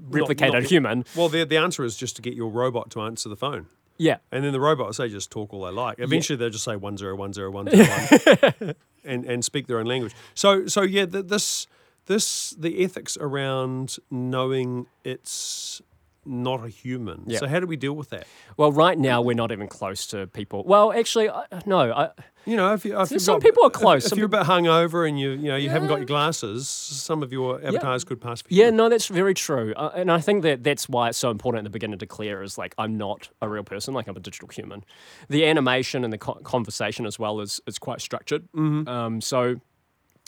replicate 0.08 0.54
a 0.54 0.62
human. 0.62 1.04
well, 1.16 1.28
the, 1.28 1.44
the 1.44 1.56
answer 1.56 1.84
is 1.84 1.96
just 1.96 2.16
to 2.16 2.22
get 2.22 2.34
your 2.34 2.48
robot 2.48 2.90
to 2.92 3.02
answer 3.02 3.28
the 3.28 3.36
phone. 3.36 3.66
Yeah, 3.98 4.18
And 4.30 4.44
then 4.44 4.52
the 4.52 4.60
robots, 4.60 4.98
they 4.98 5.08
just 5.08 5.30
talk 5.30 5.52
all 5.54 5.64
they 5.64 5.70
like. 5.70 5.98
Eventually, 5.98 6.36
they'll 6.36 6.50
just 6.50 6.64
say 6.64 6.76
one 6.76 6.96
zero 6.96 7.14
one 7.16 7.32
zero 7.32 7.50
one 7.50 7.68
zero 7.70 7.86
one, 7.88 8.74
and 9.04 9.24
and 9.24 9.44
speak 9.44 9.66
their 9.66 9.78
own 9.78 9.86
language. 9.86 10.14
So 10.34 10.66
so 10.66 10.82
yeah, 10.82 11.06
th- 11.06 11.26
this 11.26 11.66
this 12.06 12.50
the 12.50 12.84
ethics 12.84 13.16
around 13.20 13.96
knowing 14.10 14.86
it's 15.04 15.80
not 16.26 16.64
a 16.64 16.68
human. 16.68 17.24
Yeah. 17.26 17.38
So 17.38 17.46
how 17.46 17.60
do 17.60 17.66
we 17.66 17.76
deal 17.76 17.94
with 17.94 18.10
that? 18.10 18.26
Well, 18.56 18.72
right 18.72 18.98
now 18.98 19.22
we're 19.22 19.34
not 19.34 19.52
even 19.52 19.68
close 19.68 20.06
to 20.08 20.26
people. 20.26 20.64
Well, 20.64 20.92
actually, 20.92 21.30
I, 21.30 21.44
no. 21.66 21.92
I, 21.92 22.10
You 22.44 22.56
know, 22.56 22.72
if, 22.74 22.84
you, 22.84 22.98
if 23.00 23.08
some 23.20 23.36
got- 23.36 23.42
people 23.42 23.64
are 23.64 23.70
close, 23.70 24.04
If, 24.04 24.10
some 24.10 24.18
you're 24.18 24.26
a 24.26 24.28
bit 24.28 24.42
hungover 24.42 25.08
and 25.08 25.18
you 25.18 25.30
you 25.30 25.48
know 25.48 25.56
you 25.56 25.68
haven't 25.68 25.88
got 25.88 25.96
your 25.98 26.06
glasses, 26.06 26.68
some 26.68 27.22
of 27.24 27.32
your 27.32 27.60
avatars 27.64 28.04
could 28.04 28.20
pass 28.20 28.42
for 28.42 28.48
yeah, 28.50 28.66
human. 28.66 28.76
no, 28.76 28.88
that's 28.88 29.08
very 29.08 29.34
true, 29.34 29.74
uh, 29.76 29.90
and 29.96 30.10
I 30.12 30.20
think 30.20 30.42
that 30.42 30.62
that's 30.62 30.88
why 30.88 31.08
it's 31.08 31.18
so 31.18 31.30
important 31.30 31.60
at 31.60 31.64
the 31.64 31.70
beginning 31.70 31.98
to 31.98 32.06
declare 32.06 32.42
is 32.42 32.56
like 32.56 32.74
I'm 32.78 32.96
not 32.96 33.28
a 33.42 33.48
real 33.48 33.64
person, 33.64 33.94
like 33.94 34.06
I'm 34.08 34.16
a 34.16 34.20
digital 34.20 34.48
human. 34.48 34.84
The 35.28 35.44
animation 35.44 36.04
and 36.04 36.12
the 36.12 36.18
co- 36.18 36.40
conversation 36.44 37.04
as 37.06 37.18
well 37.18 37.40
is 37.40 37.60
is 37.66 37.78
quite 37.80 38.00
structured. 38.00 38.42
Mm-hmm. 38.52 38.88
Um, 38.88 39.20
so 39.20 39.56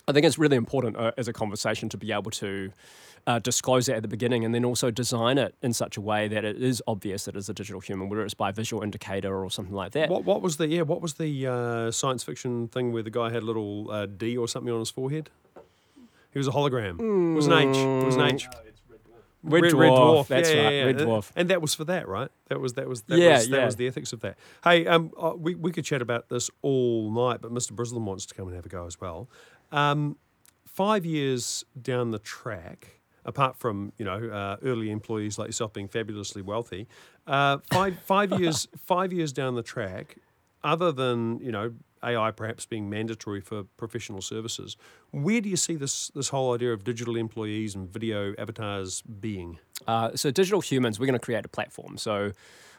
I 0.08 0.12
think 0.12 0.26
it's 0.26 0.38
really 0.38 0.56
important 0.56 0.96
uh, 0.96 1.12
as 1.18 1.28
a 1.28 1.32
conversation 1.32 1.88
to 1.90 1.96
be 1.96 2.10
able 2.12 2.30
to. 2.32 2.72
Uh, 3.28 3.38
disclose 3.38 3.90
it 3.90 3.94
at 3.94 4.00
the 4.00 4.08
beginning 4.08 4.42
and 4.46 4.54
then 4.54 4.64
also 4.64 4.90
design 4.90 5.36
it 5.36 5.54
in 5.60 5.70
such 5.74 5.98
a 5.98 6.00
way 6.00 6.28
that 6.28 6.46
it 6.46 6.56
is 6.62 6.82
obvious 6.86 7.26
that 7.26 7.36
it's 7.36 7.50
a 7.50 7.52
digital 7.52 7.78
human, 7.78 8.08
whether 8.08 8.24
it's 8.24 8.32
by 8.32 8.50
visual 8.50 8.82
indicator 8.82 9.44
or 9.44 9.50
something 9.50 9.74
like 9.74 9.92
that. 9.92 10.08
What 10.08 10.24
what 10.24 10.40
was 10.40 10.56
the 10.56 10.66
yeah? 10.66 10.80
What 10.92 11.02
was 11.02 11.12
the 11.14 11.46
uh, 11.46 11.90
science 11.90 12.24
fiction 12.24 12.68
thing 12.68 12.90
where 12.90 13.02
the 13.02 13.10
guy 13.10 13.28
had 13.30 13.42
a 13.42 13.46
little 13.50 13.90
uh, 13.90 14.06
D 14.06 14.34
or 14.38 14.48
something 14.48 14.72
on 14.72 14.78
his 14.78 14.90
forehead? 14.90 15.28
He 16.32 16.38
was 16.38 16.48
a 16.48 16.52
hologram. 16.52 16.94
It 17.00 17.36
was 17.36 17.46
an 17.48 17.52
H. 17.52 17.76
It 17.76 18.06
was 18.06 18.16
an 18.16 18.22
H. 18.34 18.48
Red, 19.42 19.62
dwarf, 19.64 19.78
Red 19.78 19.92
Dwarf. 19.92 20.26
that's 20.28 20.50
yeah, 20.50 20.62
right, 20.64 20.72
yeah, 20.72 20.78
yeah. 20.80 20.84
red 20.86 20.96
dwarf. 20.98 21.30
And 21.36 21.50
that 21.50 21.60
was 21.62 21.74
for 21.74 21.84
that, 21.84 22.08
right? 22.08 22.30
That 22.48 22.60
was 22.60 22.72
that 22.74 22.88
was 22.88 23.02
that 23.02 23.18
Yeah, 23.18 23.34
was 23.34 23.48
that 23.50 23.58
yeah. 23.58 23.64
was 23.66 23.76
the 23.76 23.86
ethics 23.86 24.12
of 24.12 24.20
that. 24.20 24.36
Hey, 24.64 24.86
um, 24.86 25.12
uh, 25.20 25.34
we 25.36 25.54
we 25.54 25.70
could 25.70 25.84
chat 25.84 26.00
about 26.02 26.28
this 26.30 26.50
all 26.62 27.10
night, 27.10 27.40
but 27.42 27.52
Mr. 27.52 27.72
Brislin 27.72 28.02
wants 28.02 28.26
to 28.26 28.34
come 28.34 28.46
and 28.48 28.56
have 28.56 28.66
a 28.66 28.70
go 28.70 28.86
as 28.86 29.00
well. 29.00 29.28
Um, 29.70 30.16
five 30.66 31.04
years 31.04 31.64
down 31.80 32.10
the 32.10 32.18
track, 32.18 32.97
apart 33.28 33.56
from 33.56 33.92
you 33.98 34.04
know 34.04 34.28
uh, 34.30 34.56
early 34.64 34.90
employees 34.90 35.38
like 35.38 35.48
yourself 35.48 35.72
being 35.72 35.86
fabulously 35.86 36.42
wealthy, 36.42 36.88
uh, 37.28 37.58
five 37.70 37.96
five 38.00 38.40
years 38.40 38.66
five 38.76 39.12
years 39.12 39.32
down 39.32 39.54
the 39.54 39.62
track, 39.62 40.16
other 40.64 40.90
than 40.90 41.38
you 41.38 41.52
know 41.52 41.74
AI 42.02 42.30
perhaps 42.30 42.64
being 42.64 42.88
mandatory 42.88 43.40
for 43.40 43.64
professional 43.76 44.22
services, 44.22 44.76
where 45.10 45.40
do 45.40 45.48
you 45.48 45.56
see 45.56 45.76
this 45.76 46.08
this 46.08 46.30
whole 46.30 46.54
idea 46.54 46.72
of 46.72 46.82
digital 46.82 47.16
employees 47.16 47.74
and 47.74 47.88
video 47.88 48.34
avatars 48.38 49.02
being? 49.02 49.58
Uh, 49.86 50.10
so 50.16 50.30
digital 50.30 50.60
humans, 50.60 50.98
we're 50.98 51.06
going 51.06 51.12
to 51.12 51.24
create 51.24 51.44
a 51.44 51.48
platform. 51.48 51.98
So 51.98 52.32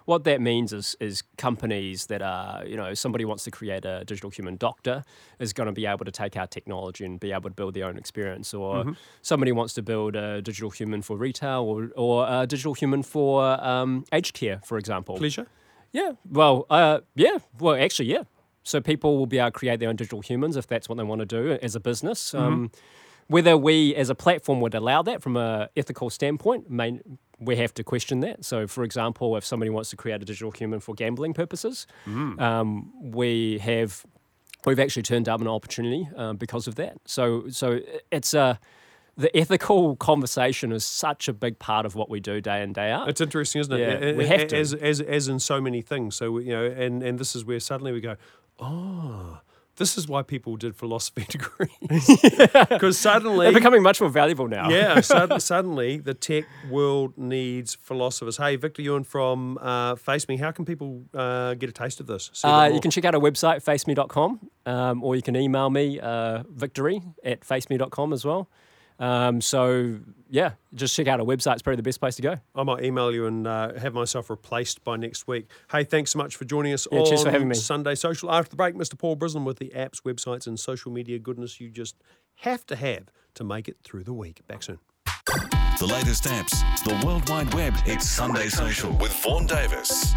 what 0.06 0.24
that 0.24 0.42
means 0.42 0.74
is 0.74 0.96
is 1.00 1.24
companies 1.38 2.08
that 2.08 2.22
are, 2.22 2.66
you 2.66 2.76
know, 2.76 2.94
somebody 2.94 3.26
wants 3.26 3.44
to 3.44 3.52
create 3.52 3.86
a 3.86 4.04
digital 4.06 4.30
human 4.30 4.58
doctor 4.58 5.04
is 5.40 5.54
going 5.54 5.68
to 5.68 5.74
be 5.74 5.86
able 5.86 6.06
to 6.06 6.12
take 6.12 6.36
our 6.36 6.48
technology 6.48 7.06
and 7.06 7.20
be 7.20 7.32
able 7.32 7.50
to 7.50 7.56
build 7.56 7.74
their 7.74 7.86
own 7.86 7.98
experience. 7.98 8.54
Or 8.54 8.96
somebody 9.22 9.52
wants 9.52 9.74
to 9.76 9.82
build 9.82 10.16
a 10.16 10.42
digital 10.42 10.70
human 10.70 11.02
for 11.02 11.18
retail 11.18 11.62
or, 11.64 11.90
or 11.96 12.26
a 12.28 12.48
digital 12.48 12.74
human 12.74 13.04
for 13.04 13.44
um, 13.64 14.06
aged 14.12 14.34
care, 14.34 14.62
for 14.66 14.78
example. 14.78 15.18
Pleasure. 15.18 15.48
Yeah. 15.92 16.14
Well, 16.30 16.66
uh, 16.70 17.00
yeah. 17.16 17.38
Well, 17.60 17.76
actually, 17.76 18.12
yeah. 18.12 18.24
So 18.64 18.82
people 18.82 19.18
will 19.18 19.26
be 19.26 19.40
able 19.40 19.48
to 19.48 19.52
create 19.52 19.80
their 19.80 19.90
own 19.90 19.96
digital 19.96 20.22
humans 20.22 20.56
if 20.56 20.68
that's 20.68 20.88
what 20.90 20.98
they 20.98 21.04
want 21.04 21.20
to 21.20 21.26
do 21.26 21.58
as 21.62 21.76
a 21.76 21.80
business. 21.80 22.34
Um, 22.34 22.72
whether 23.28 23.56
we, 23.58 23.96
as 23.96 24.10
a 24.10 24.16
platform, 24.16 24.60
would 24.62 24.76
allow 24.76 25.02
that 25.04 25.22
from 25.22 25.38
a 25.38 25.70
ethical 25.78 26.10
standpoint, 26.10 26.70
may, 26.70 27.00
we 27.40 27.56
have 27.56 27.74
to 27.76 27.84
question 27.84 28.20
that. 28.22 28.46
So, 28.46 28.68
for 28.68 28.84
example, 28.84 29.36
if 29.38 29.46
somebody 29.46 29.70
wants 29.70 29.90
to 29.92 29.96
create 29.96 30.22
a 30.22 30.26
digital 30.26 30.52
human 30.52 30.80
for 30.80 30.94
gambling 30.94 31.34
purposes, 31.34 31.88
um, 32.06 32.92
we 33.02 33.60
have 33.60 34.06
we've 34.66 34.80
actually 34.80 35.04
turned 35.04 35.30
up 35.30 35.42
an 35.42 35.48
opportunity 35.48 36.10
um, 36.16 36.38
because 36.38 36.68
of 36.68 36.76
that. 36.76 36.98
So, 37.06 37.50
so 37.50 37.80
it's 38.12 38.34
a 38.34 38.60
the 39.20 39.36
ethical 39.36 39.98
conversation 39.98 40.72
is 40.72 40.86
such 40.86 41.28
a 41.28 41.34
big 41.34 41.60
part 41.60 41.86
of 41.86 41.94
what 41.94 42.10
we 42.10 42.22
do 42.22 42.40
day 42.40 42.64
in 42.64 42.72
day 42.72 42.90
out. 42.90 43.10
It's 43.10 43.20
interesting, 43.20 43.60
isn't 43.60 43.74
it? 43.74 43.80
Yeah, 43.80 44.14
we 44.14 44.26
have 44.28 44.48
to. 44.48 44.58
as 44.58 44.74
as 44.74 45.02
as 45.02 45.28
in 45.28 45.40
so 45.40 45.60
many 45.60 45.82
things. 45.82 46.16
So 46.16 46.38
you 46.38 46.52
know, 46.52 46.66
and 46.66 47.04
and 47.04 47.20
this 47.20 47.36
is 47.36 47.44
where 47.44 47.60
suddenly 47.60 47.92
we 47.92 48.00
go, 48.00 48.16
oh, 48.60 49.40
this 49.80 49.98
is 49.98 50.08
why 50.08 50.22
people 50.22 50.56
did 50.58 50.76
philosophy 50.76 51.26
degrees 51.36 51.72
because 52.70 52.98
suddenly 53.00 53.46
They're 53.48 53.54
becoming 53.60 53.82
much 53.82 54.00
more 54.00 54.10
valuable 54.12 54.48
now. 54.48 54.70
yeah, 54.70 55.02
sud- 55.12 55.42
suddenly 55.42 55.98
the 55.98 56.14
tech 56.14 56.46
world 56.70 57.18
needs 57.18 57.74
philosophers. 57.76 58.38
Hey, 58.38 58.56
Victor 58.56 58.84
Yuen 58.84 59.04
from 59.04 59.58
uh, 59.60 59.96
Face 59.96 60.28
Me, 60.28 60.38
how 60.38 60.52
can 60.52 60.64
people 60.66 61.04
uh, 61.14 61.56
get 61.56 61.68
a 61.70 61.74
taste 61.74 62.00
of 62.00 62.06
this? 62.06 62.30
See 62.34 62.48
a 62.48 62.52
bit 62.52 62.56
Uh, 62.72 62.76
you 62.76 62.80
can 62.82 62.92
check 62.92 63.06
out 63.06 63.16
our 63.16 63.22
website, 63.22 63.64
faceme.com, 63.64 64.40
um, 64.68 65.04
or 65.04 65.16
you 65.16 65.22
can 65.24 65.36
email 65.36 65.70
me, 65.72 66.00
uh, 66.00 66.44
victory 66.54 67.02
at 67.24 67.42
faceme.com 67.42 68.14
as 68.14 68.24
well. 68.26 68.50
Um, 69.00 69.40
so 69.42 70.00
yeah, 70.30 70.52
just 70.76 70.96
check 70.96 71.08
out 71.08 71.20
our 71.20 71.26
website. 71.26 71.54
It's 71.54 71.62
probably 71.62 71.78
the 71.78 71.84
best 71.84 72.00
place 72.00 72.16
to 72.18 72.22
go. 72.22 72.36
I 72.54 72.64
might 72.64 72.84
email 72.84 73.12
you 73.14 73.26
and 73.26 73.48
uh, 73.48 73.74
have 73.80 73.94
myself 73.94 74.30
replaced 74.30 74.84
by 74.84 74.98
next 74.98 75.28
week. 75.28 75.50
Hey, 75.72 75.84
thanks 75.86 76.12
so 76.12 76.18
much 76.20 76.36
for 76.36 76.46
joining 76.46 76.74
us 76.74 76.88
Yeah, 76.92 77.00
on 77.00 77.06
cheers 77.06 77.24
for 77.24 77.32
having 77.32 77.48
me. 77.48 77.56
Sunday 77.56 77.96
Social. 77.96 78.30
After 78.32 78.50
the 78.52 78.56
break, 78.58 78.76
Mr. 78.76 78.98
Paul 78.98 79.16
Brislin 79.16 79.46
with 79.46 79.58
the 79.58 79.72
apps, 79.76 80.02
websites, 80.02 80.46
and 80.48 80.60
social 80.60 80.92
media 80.92 81.18
goodness 81.18 81.60
you 81.60 81.70
just 81.70 81.96
have 82.36 82.66
to 82.68 82.76
have 82.76 83.06
to 83.36 83.44
make 83.44 83.68
it 83.68 83.78
through 83.84 84.04
the 84.04 84.14
week. 84.14 84.46
Back 84.48 84.64
soon. 84.64 84.80
The 85.80 85.88
latest 85.88 86.26
apps, 86.26 86.62
the 86.84 87.06
World 87.08 87.30
Wide 87.30 87.54
Web. 87.54 87.74
It's 87.86 88.06
Sunday 88.08 88.50
Social 88.50 88.92
with 88.94 89.14
Vaughan 89.24 89.46
Davis. 89.46 90.14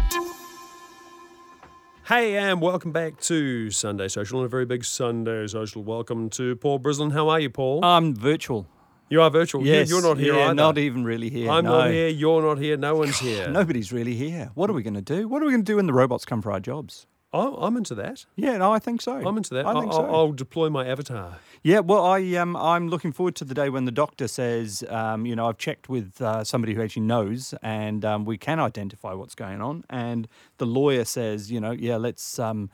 Hey, 2.05 2.35
and 2.35 2.59
welcome 2.59 2.91
back 2.91 3.17
to 3.21 3.71
Sunday 3.71 4.09
Social 4.09 4.39
and 4.39 4.45
a 4.45 4.49
very 4.49 4.65
big 4.65 4.83
Sunday 4.83 5.47
Social. 5.47 5.81
Welcome 5.85 6.29
to 6.31 6.57
Paul 6.57 6.77
Brislin. 6.77 7.13
How 7.13 7.29
are 7.29 7.39
you, 7.39 7.49
Paul? 7.49 7.79
I'm 7.81 8.13
virtual. 8.13 8.67
you 9.07 9.21
are 9.21 9.29
virtual. 9.29 9.65
Yes, 9.65 9.89
You're 9.89 10.01
not 10.01 10.17
here 10.17 10.35
yeah, 10.35 10.47
either. 10.47 10.53
Not 10.53 10.77
even 10.77 11.05
really 11.05 11.29
here. 11.29 11.49
I'm 11.49 11.63
no. 11.63 11.77
not 11.77 11.91
here. 11.91 12.09
You're 12.09 12.41
not 12.41 12.57
here. 12.57 12.75
No 12.75 12.97
one's 12.97 13.19
here. 13.19 13.47
Nobody's 13.49 13.93
really 13.93 14.15
here. 14.15 14.51
What 14.53 14.69
are 14.69 14.73
we 14.73 14.83
going 14.83 14.95
to 14.95 15.01
do? 15.01 15.29
What 15.29 15.41
are 15.41 15.45
we 15.45 15.53
going 15.53 15.63
to 15.63 15.71
do 15.71 15.77
when 15.77 15.85
the 15.85 15.93
robots 15.93 16.25
come 16.25 16.41
for 16.41 16.51
our 16.51 16.59
jobs? 16.59 17.07
I'm, 17.33 17.53
I'm 17.55 17.77
into 17.77 17.95
that. 17.95 18.25
Yeah, 18.35 18.57
no, 18.57 18.71
I 18.71 18.79
think 18.79 19.01
so. 19.01 19.13
I'm 19.15 19.37
into 19.37 19.53
that. 19.55 19.65
I 19.65 19.71
I 19.71 19.73
think 19.79 19.85
will 19.87 19.93
so. 19.99 20.05
I'll 20.13 20.31
deploy 20.31 20.69
my 20.69 20.85
avatar. 20.87 21.37
Yeah, 21.63 21.79
well, 21.79 22.05
I 22.05 22.21
um, 22.35 22.55
I'm 22.55 22.89
looking 22.89 23.11
forward 23.11 23.35
to 23.37 23.45
the 23.45 23.53
day 23.53 23.69
when 23.69 23.85
the 23.85 23.91
doctor 23.91 24.27
says, 24.27 24.83
um, 24.89 25.25
you 25.25 25.35
know, 25.35 25.47
I've 25.47 25.57
checked 25.57 25.89
with 25.89 26.21
uh, 26.21 26.43
somebody 26.43 26.73
who 26.73 26.81
actually 26.83 27.03
knows, 27.03 27.53
and 27.63 28.03
um, 28.05 28.25
we 28.25 28.37
can 28.37 28.59
identify 28.59 29.13
what's 29.13 29.33
going 29.35 29.61
on. 29.61 29.83
And 29.89 30.27
the 30.57 30.65
lawyer 30.65 31.05
says, 31.05 31.49
you 31.51 31.59
know, 31.59 31.71
yeah, 31.71 31.95
let's 31.95 32.37
um, 32.37 32.69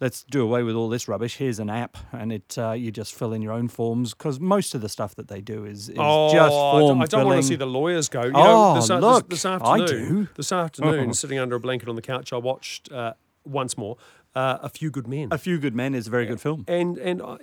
let's 0.00 0.24
do 0.24 0.42
away 0.42 0.62
with 0.62 0.74
all 0.74 0.88
this 0.88 1.06
rubbish. 1.06 1.36
Here's 1.36 1.58
an 1.58 1.68
app, 1.70 1.98
and 2.12 2.32
it 2.32 2.56
uh, 2.58 2.72
you 2.72 2.90
just 2.90 3.14
fill 3.14 3.32
in 3.34 3.42
your 3.42 3.52
own 3.52 3.68
forms 3.68 4.14
because 4.14 4.40
most 4.40 4.74
of 4.74 4.80
the 4.80 4.88
stuff 4.88 5.14
that 5.16 5.28
they 5.28 5.40
do 5.42 5.66
is, 5.66 5.88
is 5.90 5.96
Oh, 5.98 6.32
just 6.32 6.52
I 6.54 6.78
don't, 6.80 7.02
I 7.02 7.04
don't 7.06 7.26
want 7.26 7.42
to 7.42 7.46
see 7.46 7.56
the 7.56 7.66
lawyers 7.66 8.08
go. 8.08 8.22
You 8.22 8.32
Oh, 8.34 8.42
know, 8.42 8.74
this, 8.76 8.88
this- 8.88 9.00
look, 9.00 9.28
this, 9.28 9.44
I 9.44 9.54
afternoon, 9.56 10.24
do. 10.24 10.28
This 10.34 10.50
afternoon, 10.50 11.12
sitting 11.14 11.38
under 11.38 11.56
a 11.56 11.60
blanket 11.60 11.88
on 11.88 11.94
the 11.96 12.02
couch, 12.02 12.32
I 12.32 12.38
watched 12.38 12.90
uh, 12.90 13.12
once 13.44 13.76
more 13.78 13.96
uh, 14.34 14.58
A 14.62 14.68
Few 14.68 14.90
Good 14.90 15.06
Men. 15.08 15.28
A 15.30 15.38
Few 15.38 15.58
Good 15.58 15.74
Men 15.74 15.94
is 15.94 16.06
a 16.06 16.10
very 16.10 16.26
good 16.26 16.40
film. 16.40 16.64
and 16.68 16.98
and 16.98 17.20
uh, 17.22 17.36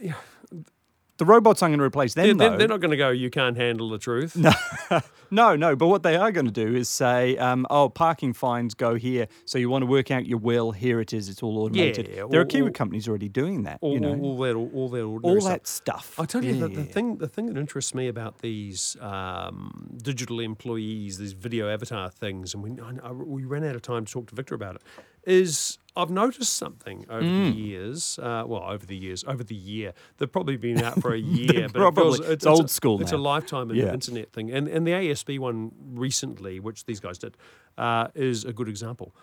The 1.18 1.26
robots 1.26 1.64
I'm 1.64 1.72
going 1.72 1.80
to 1.80 1.84
replace 1.86 2.14
them, 2.14 2.38
they're, 2.38 2.52
though. 2.52 2.58
they're, 2.58 2.68
not 2.68 2.80
going 2.80 2.92
to 2.92 2.98
go. 2.98 3.10
You 3.10 3.32
can't 3.32 3.58
handle 3.58 3.90
the 3.90 3.98
truth. 3.98 4.38
No, 4.90 5.02
no, 5.30 5.56
no. 5.58 5.76
But 5.76 5.88
what 5.88 6.04
they 6.04 6.16
are 6.16 6.32
going 6.32 6.46
to 6.46 6.52
do 6.54 6.74
is 6.74 6.88
say, 6.88 7.36
um, 7.38 7.68
"Oh, 7.70 7.90
parking 7.90 8.32
fines 8.32 8.74
go 8.74 8.96
here. 8.96 9.28
So 9.44 9.58
you 9.58 9.70
want 9.70 9.82
to 9.82 9.86
work 9.86 10.10
out 10.10 10.26
your 10.26 10.38
will? 10.38 10.72
Here 10.72 11.02
it 11.02 11.12
is. 11.12 11.28
It's 11.28 11.44
all 11.44 11.58
automated." 11.58 12.08
Yeah, 12.08 12.24
there 12.30 12.40
are 12.40 12.44
all- 12.44 12.50
Kiwi 12.50 12.68
all- 12.70 12.74
companies 12.74 13.10
already 13.10 13.28
doing 13.28 13.64
that. 13.64 13.80
all, 13.82 13.94
you 13.94 14.00
know, 14.00 14.18
all, 14.22 14.38
that, 14.38 14.56
all, 14.56 14.88
that, 14.88 15.04
all 15.04 15.42
stuff. 15.42 15.52
that 15.52 15.68
stuff. 15.68 16.16
I 16.18 16.24
tell 16.26 16.46
you, 16.46 16.54
the, 16.54 16.70
Yeah, 16.70 16.76
the 16.76 16.82
yeah. 16.84 16.92
thing, 16.94 17.18
the 17.18 17.28
thing 17.28 17.48
that 17.48 17.58
interests 17.58 17.94
me 17.94 18.08
about 18.08 18.38
these 18.40 18.96
um, 19.02 19.98
digital 20.02 20.40
employees, 20.40 21.18
these 21.18 21.34
video 21.34 21.68
avatar 21.68 22.10
things, 22.10 22.54
and 22.54 22.64
we 22.64 22.72
I, 22.82 23.10
I- 23.10 23.12
we 23.12 23.44
ran 23.44 23.66
out 23.66 23.76
of 23.76 23.82
time 23.82 24.06
to 24.06 24.12
talk 24.14 24.28
to 24.28 24.36
Victor 24.36 24.56
about 24.56 24.76
it, 24.76 24.82
is 25.26 25.78
I've 25.98 26.10
noticed 26.12 26.54
something 26.54 27.06
over 27.10 27.24
Mm. 27.26 27.52
the 27.54 27.58
years. 27.60 28.20
Uh, 28.20 28.44
well, 28.46 28.64
over 28.64 28.86
the 28.86 28.96
years, 28.96 29.24
over 29.28 29.44
the 29.44 29.56
year, 29.56 29.94
they've 30.18 30.32
probably 30.32 30.56
been 30.58 30.82
out 30.82 31.02
for 31.02 31.14
a 31.14 31.18
year, 31.40 31.68
but 31.68 31.70
it 31.70 31.74
Probably. 31.74 32.18
feels, 32.20 32.30
It's 32.30 32.46
old 32.46 32.66
a, 32.66 32.68
school 32.68 33.02
It's 33.02 33.12
now. 33.12 33.18
a 33.18 33.34
lifetime 33.34 33.72
in 33.72 33.78
Yeah. 33.78 33.94
internet 33.94 34.32
thing, 34.32 34.52
and 34.52 34.68
and 34.68 34.86
the 34.88 34.92
ASB 34.94 35.40
one 35.40 35.72
recently, 36.06 36.60
which 36.60 36.86
these 36.86 37.00
guys 37.00 37.18
did, 37.18 37.36
uh, 37.78 38.08
is 38.16 38.46
a 38.46 38.54
good 38.54 38.70
example. 38.70 39.16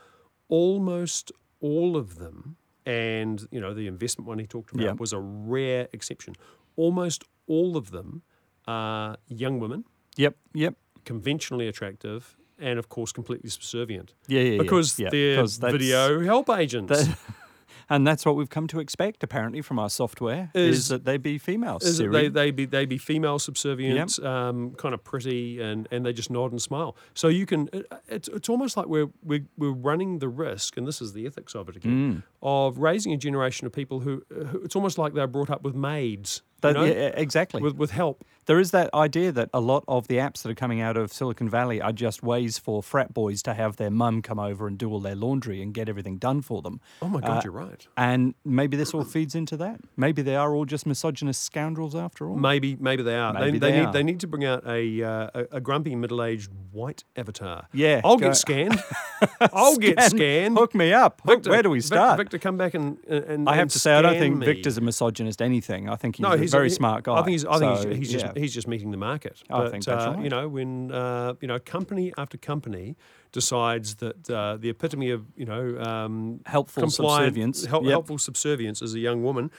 Almost 0.48 1.32
all 1.60 1.96
of 1.96 2.16
them, 2.18 2.56
and 2.84 3.46
you 3.50 3.60
know 3.60 3.72
the 3.72 3.86
investment 3.86 4.28
one 4.28 4.38
he 4.38 4.46
talked 4.46 4.72
about 4.72 4.84
Yeah. 4.84 4.92
was 4.92 5.12
a 5.12 5.18
rare 5.20 5.88
exception. 5.92 6.34
Almost 6.76 7.24
all 7.46 7.76
of 7.76 7.90
them 7.90 8.22
are 8.66 9.16
young 9.28 9.58
women, 9.60 9.84
Yep, 10.16 10.36
yep. 10.54 10.74
conventionally 11.04 11.66
attractive, 11.68 12.36
and 12.58 12.78
of 12.78 12.88
course 12.88 13.12
completely 13.12 13.50
subservient. 13.50 14.14
Yeah, 14.26 14.40
yeah, 14.40 14.50
yeah, 14.52 14.58
because 14.62 14.98
yeah, 14.98 15.08
they're 15.10 15.44
video 15.72 16.22
help 16.24 16.48
agents. 16.50 17.06
That- 17.06 17.18
and 17.90 18.06
that's 18.06 18.24
what 18.24 18.34
we've 18.36 18.48
come 18.48 18.66
to 18.68 18.80
expect, 18.80 19.22
apparently, 19.22 19.60
from 19.60 19.78
our 19.78 19.90
software, 19.90 20.50
is, 20.54 20.78
Is- 20.78 20.88
that 20.88 21.04
they 21.04 21.18
be 21.18 21.36
females. 21.38 21.84
is 21.84 21.98
they 21.98 22.28
they 22.28 22.50
be 22.50 22.64
they 22.64 22.86
be 22.86 22.96
female 22.98 23.38
subservient, 23.38 24.18
um, 24.24 24.70
kind 24.76 24.94
of 24.94 25.04
pretty, 25.04 25.60
and, 25.60 25.86
and 25.90 26.06
they 26.06 26.12
just 26.12 26.30
nod 26.30 26.50
and 26.52 26.62
smile. 26.62 26.96
So 27.14 27.28
you 27.28 27.44
can 27.46 27.68
it, 27.72 27.86
it's 28.08 28.28
it's 28.28 28.48
almost 28.48 28.76
like 28.76 28.86
we're 28.86 29.10
we're 29.22 29.44
we're 29.58 29.72
running 29.72 30.18
the 30.20 30.28
risk, 30.28 30.76
and 30.78 30.86
this 30.86 31.02
is 31.02 31.12
the 31.12 31.26
ethics 31.26 31.54
of 31.54 31.68
it 31.68 31.76
again, 31.76 31.94
Mm. 31.94 32.22
of 32.42 32.78
raising 32.78 33.12
a 33.12 33.16
generation 33.18 33.66
of 33.66 33.72
people 33.72 34.00
who, 34.00 34.22
who 34.30 34.62
it's 34.64 34.74
almost 34.76 34.96
like 34.98 35.12
they're 35.14 35.26
brought 35.26 35.50
up 35.50 35.62
with 35.62 35.74
maids, 35.74 36.42
you 36.68 36.74
know, 36.74 36.84
yeah, 36.84 37.10
exactly. 37.14 37.62
with 37.62 37.76
with 37.76 37.90
help. 37.90 38.24
There 38.46 38.60
is 38.60 38.72
that 38.72 38.92
idea 38.92 39.32
that 39.32 39.48
a 39.54 39.60
lot 39.60 39.84
of 39.88 40.06
the 40.06 40.16
apps 40.16 40.42
that 40.42 40.50
are 40.50 40.54
coming 40.54 40.78
out 40.82 40.98
of 40.98 41.10
Silicon 41.10 41.48
Valley 41.48 41.80
are 41.80 41.92
just 41.92 42.22
ways 42.22 42.58
for 42.58 42.82
frat 42.82 43.14
boys 43.14 43.42
to 43.44 43.54
have 43.54 43.76
their 43.76 43.90
mum 43.90 44.20
come 44.20 44.38
over 44.38 44.66
and 44.66 44.76
do 44.76 44.90
all 44.90 45.00
their 45.00 45.14
laundry 45.14 45.62
and 45.62 45.72
get 45.72 45.88
everything 45.88 46.18
done 46.18 46.42
for 46.42 46.60
them. 46.60 46.78
Oh 47.00 47.08
my 47.08 47.20
god, 47.22 47.38
Uh, 47.38 47.40
you're 47.44 47.54
right. 47.54 47.86
And 47.96 48.34
maybe 48.44 48.76
this 48.76 48.92
all 48.92 49.02
feeds 49.04 49.34
into 49.34 49.56
that. 49.56 49.80
Maybe 49.96 50.20
they 50.20 50.36
are 50.36 50.54
all 50.54 50.66
just 50.66 50.84
misogynist 50.86 51.42
scoundrels 51.42 51.94
after 51.94 52.28
all. 52.28 52.36
Maybe 52.36 52.76
maybe 52.78 53.02
they 53.02 53.16
are. 53.16 53.32
Maybe 53.32 53.58
they, 53.58 53.70
they 53.70 53.78
need 53.78 53.86
are. 53.86 53.92
they 53.92 54.02
need 54.02 54.20
to 54.20 54.26
bring 54.26 54.44
out 54.44 54.62
a 54.66 55.02
uh, 55.02 55.30
a, 55.34 55.46
a 55.52 55.60
grumpy 55.62 55.94
middle 55.96 56.22
aged 56.22 56.50
white 56.70 57.02
avatar. 57.16 57.68
Yeah, 57.72 58.02
I'll 58.04 58.18
go- 58.18 58.26
get 58.26 58.36
scanned. 58.36 58.82
I'll 59.40 59.76
get 59.76 60.02
scanned. 60.02 60.58
Hook 60.58 60.74
me 60.74 60.92
up. 60.92 61.22
Victor, 61.24 61.50
Where 61.50 61.62
do 61.62 61.70
we 61.70 61.80
start? 61.80 62.18
Victor, 62.18 62.38
come 62.38 62.58
back 62.58 62.74
and 62.74 62.98
and 63.06 63.48
I 63.48 63.54
have 63.54 63.62
and 63.62 63.70
to 63.70 63.78
say, 63.78 63.94
I 63.94 64.02
don't 64.02 64.18
think 64.18 64.36
me. 64.36 64.46
Victor's 64.46 64.76
a 64.76 64.82
misogynist 64.82 65.40
anything. 65.40 65.88
I 65.88 65.96
think 65.96 66.16
he's 66.16 66.22
no, 66.22 66.36
he's 66.36 66.53
very 66.54 66.70
smart 66.70 67.04
guy. 67.04 67.14
I 67.14 67.22
think 67.22 67.32
he's. 67.32 67.44
I 67.44 67.58
think 67.58 67.78
So, 67.78 67.88
he's, 67.88 67.98
he's 67.98 68.12
yeah. 68.14 68.20
just 68.20 68.36
he's 68.36 68.54
just 68.54 68.68
meeting 68.68 68.90
the 68.90 68.96
market. 68.96 69.42
I 69.50 69.58
but, 69.64 69.70
think 69.70 69.84
that's 69.84 70.04
uh, 70.06 70.12
right. 70.12 70.24
You 70.24 70.30
know, 70.30 70.48
when 70.48 70.92
uh, 70.92 71.34
you 71.40 71.48
know 71.48 71.58
company 71.58 72.12
after 72.16 72.36
company 72.38 72.96
decides 73.32 73.96
that 73.96 74.30
uh, 74.30 74.56
the 74.56 74.68
epitome 74.70 75.10
of 75.10 75.26
you 75.36 75.44
know 75.44 75.78
um, 75.80 76.40
Helpful 76.46 76.88
subservience. 76.90 77.64
hel- 77.66 77.82
Yep. 77.84 77.90
helpful 77.90 78.18
subservience 78.18 78.80
is 78.82 78.94
a 78.94 79.00
young 79.00 79.22
woman. 79.22 79.50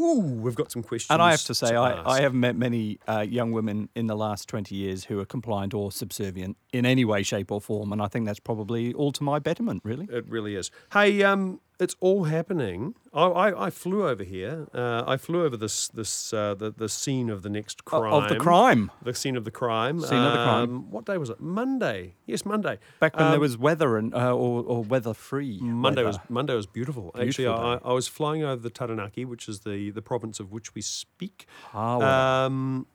Ooh, 0.00 0.20
we've 0.20 0.54
got 0.54 0.72
some 0.72 0.82
questions. 0.82 1.10
And 1.10 1.20
I 1.20 1.30
have 1.30 1.44
to 1.44 1.54
say, 1.54 1.76
I. 1.76 2.02
I 2.16 2.22
have 2.22 2.32
met 2.32 2.56
many 2.56 2.98
uh, 3.06 3.20
young 3.20 3.52
women 3.52 3.90
in 3.94 4.06
the 4.06 4.16
last 4.16 4.48
20 4.48 4.74
years 4.74 5.04
who 5.04 5.20
are 5.20 5.26
compliant 5.26 5.74
or 5.74 5.92
subservient 5.92 6.56
in 6.72 6.86
any 6.86 7.04
way, 7.04 7.22
shape, 7.22 7.52
or 7.52 7.60
form. 7.60 7.92
And 7.92 8.00
I 8.00 8.08
think 8.08 8.24
that's 8.24 8.40
probably 8.40 8.94
all 8.94 9.12
to 9.12 9.22
my 9.22 9.38
betterment, 9.38 9.82
really. 9.84 10.08
It 10.10 10.26
really 10.26 10.54
is. 10.56 10.70
Hey, 10.92 11.22
um, 11.22 11.60
it's 11.80 11.96
all 12.00 12.24
happening. 12.24 12.94
I, 13.12 13.24
I, 13.24 13.66
I 13.66 13.70
flew 13.70 14.06
over 14.06 14.22
here. 14.22 14.68
Uh, 14.74 15.02
I 15.06 15.16
flew 15.16 15.44
over 15.44 15.56
this 15.56 15.88
this 15.88 16.32
uh, 16.32 16.54
the 16.54 16.70
the 16.70 16.88
scene 16.88 17.28
of 17.30 17.42
the 17.42 17.48
next 17.48 17.84
crime. 17.84 18.12
Of 18.12 18.28
the 18.28 18.36
crime. 18.36 18.90
The 19.02 19.14
scene 19.14 19.36
of 19.36 19.44
the 19.44 19.50
crime. 19.50 20.00
Scene 20.00 20.18
of 20.18 20.32
the 20.32 20.44
crime. 20.44 20.62
Um, 20.70 20.90
What 20.90 21.04
day 21.06 21.18
was 21.18 21.30
it? 21.30 21.40
Monday. 21.40 22.14
Yes, 22.26 22.44
Monday. 22.44 22.78
Back 23.00 23.16
when 23.16 23.26
there 23.26 23.34
Um, 23.36 23.40
was 23.40 23.56
weather 23.58 23.96
and 23.96 24.14
uh, 24.14 24.34
or, 24.34 24.62
or 24.62 24.82
weather 24.84 25.14
free. 25.14 25.58
Monday 25.60 26.04
was 26.04 26.18
Monday 26.28 26.54
was 26.54 26.66
beautiful. 26.66 27.06
Actually, 27.14 27.44
Beautiful 27.44 27.64
I, 27.66 27.74
day. 27.76 27.80
I 27.84 27.92
was 27.92 28.06
flying 28.08 28.42
over 28.44 28.60
the 28.62 28.70
Taranaki, 28.70 29.24
which 29.24 29.48
is 29.48 29.60
the 29.60 29.90
the 29.90 30.02
province 30.02 30.38
of 30.40 30.52
which 30.52 30.74
we 30.74 30.82
speak. 30.82 31.46
Ah. 31.74 32.44
Um, 32.46 32.86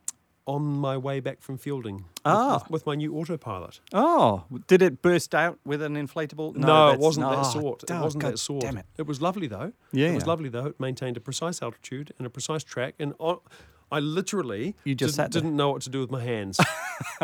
on 0.47 0.63
my 0.63 0.95
way 0.97 1.19
back 1.19 1.41
from 1.41 1.57
Feilding. 1.57 1.95
with- 1.95 2.03
Ah. 2.23 2.53
with, 2.63 2.71
with 2.71 2.85
my 2.85 2.95
new 2.95 3.15
autopilot. 3.15 3.79
Oh, 3.93 4.45
did 4.67 4.81
it 4.81 5.01
burst 5.01 5.35
out 5.35 5.59
with 5.65 5.81
an 5.81 5.95
inflatable? 5.95 6.55
No, 6.55 6.89
it 6.89 6.99
wasn't 6.99 7.29
that 7.29 7.43
sort. 7.43 7.83
It 7.83 7.91
oh, 7.91 8.01
wasn't 8.01 8.23
God 8.23 8.33
that 8.33 8.37
sort. 8.37 8.61
Damn 8.61 8.77
it. 8.77 8.85
It 8.97 9.05
was 9.07 9.21
lovely 9.21 9.47
though. 9.47 9.73
Yeah, 9.91 10.09
it 10.09 10.15
was 10.15 10.27
lovely 10.27 10.49
though. 10.49 10.67
It 10.67 10.79
maintained 10.79 11.17
a 11.17 11.19
precise 11.19 11.61
altitude 11.61 12.13
and 12.17 12.25
a 12.25 12.29
precise 12.29 12.63
track, 12.63 12.95
and 12.99 13.13
I, 13.19 13.35
I 13.95 13.99
literally 13.99 14.75
You 14.83 14.95
just 14.95 15.15
did, 15.17 15.31
didn't 15.31 15.55
know 15.55 15.69
what 15.71 15.81
to 15.83 15.89
do 15.89 15.99
with 16.03 16.11
my 16.11 16.23
hands. 16.33 16.59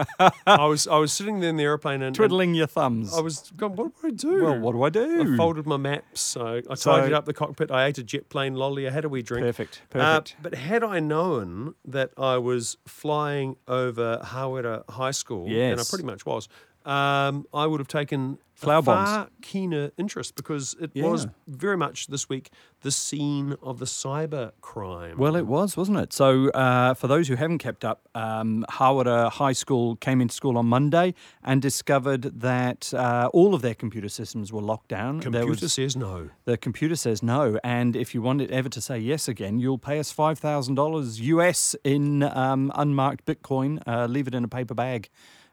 I 0.48 0.66
was 0.66 0.88
I 0.88 0.98
was 0.98 1.12
sitting 1.14 1.40
there 1.42 1.50
in 1.50 1.58
the 1.58 1.64
airplane 1.64 1.96
and 1.96 2.04
and 2.12 2.16
Twiddling 2.16 2.54
your 2.56 2.68
thumbs. 2.68 3.14
I 3.18 3.22
was 3.22 3.52
going, 3.56 3.76
what 3.76 3.92
do 4.02 4.08
I 4.08 4.12
do? 4.12 4.44
well, 4.44 4.60
what 4.60 4.72
do 4.74 4.84
I 4.84 4.90
do? 4.90 5.34
I 5.34 5.38
folded 5.38 5.66
my 5.66 5.78
maps. 5.78 6.36
I, 6.38 6.62
I 6.70 6.76
So- 6.76 6.92
tidied 6.98 7.14
up 7.14 7.26
the 7.26 7.34
cockpit. 7.34 7.72
I 7.72 7.86
ate 7.88 7.98
a 7.98 8.04
jet 8.04 8.30
plane 8.30 8.56
lolly. 8.56 8.88
I 8.88 8.92
had 8.92 9.06
a 9.06 9.10
wee 9.10 9.22
drink. 9.22 9.46
Perfect, 9.46 9.82
Uh, 9.94 10.20
perfect. 10.20 10.36
but 10.42 10.56
had 10.56 10.84
I 10.84 11.00
known 11.00 11.76
that 11.86 12.12
I 12.18 12.38
was 12.38 12.78
flying 12.88 13.56
over 13.68 14.20
Hawera 14.24 14.84
High 14.90 15.12
School, 15.12 15.48
yes. 15.48 15.72
and 15.72 15.80
I 15.82 15.84
pretty 15.90 16.06
much 16.06 16.26
was, 16.26 16.48
um, 16.86 17.46
I 17.54 17.66
would 17.68 17.80
have 17.80 17.88
taken 17.88 18.38
Flower 18.54 18.80
a 18.80 18.82
bombs. 18.84 19.10
far 19.10 19.30
keener 19.42 19.92
interest 19.98 20.36
because 20.36 20.76
it 20.80 20.92
was 20.96 21.26
very 21.48 21.78
much 21.78 22.08
this 22.08 22.30
week 22.30 22.52
the 22.82 22.92
scene 22.92 23.56
of 23.64 23.80
the 23.80 23.86
cyber 23.86 24.52
crime. 24.62 25.18
Well, 25.18 25.36
it 25.36 25.48
was, 25.48 25.76
wasn't 25.76 25.98
it? 25.98 26.14
So, 26.14 26.50
uh, 26.50 26.94
for 26.94 27.08
those 27.08 27.28
who 27.28 27.36
haven't 27.36 27.58
kept 27.58 27.84
up, 27.84 28.08
um, 28.14 28.64
Hawera 28.70 29.32
High 29.32 29.54
School 29.54 29.96
came 29.96 30.22
into 30.22 30.36
school 30.36 30.60
on 30.60 30.68
Monday 30.68 31.16
and 31.44 31.60
discovered 31.60 32.40
that 32.42 32.94
uh, 32.94 33.30
all 33.34 33.56
of 33.56 33.64
their 33.64 33.74
computer 33.74 34.10
systems 34.10 34.54
were 34.54 34.62
locked 34.62 34.90
down. 34.90 35.22
Computer 35.22 35.48
was- 35.48 35.74
says 35.74 35.96
no. 35.96 36.30
the 36.46 36.56
computer 36.58 36.96
says 36.96 37.24
no, 37.24 37.58
and 37.64 37.96
if 37.96 38.14
you 38.14 38.22
want 38.22 38.42
it 38.42 38.52
ever 38.52 38.70
to 38.70 38.82
say 38.82 39.00
yes 39.00 39.28
again, 39.28 39.58
you'll 39.60 39.78
pay 39.80 39.98
us 39.98 40.12
five 40.12 40.38
thousand 40.38 40.76
dollars 40.76 41.20
US 41.20 41.76
in 41.84 42.22
um, 42.24 42.72
unmarked 42.76 43.26
Bitcoin. 43.26 43.82
Uh, 43.88 44.06
leave 44.06 44.28
it 44.28 44.36
in 44.36 44.44
a 44.44 44.48
paper 44.48 44.76
bag. 44.76 45.10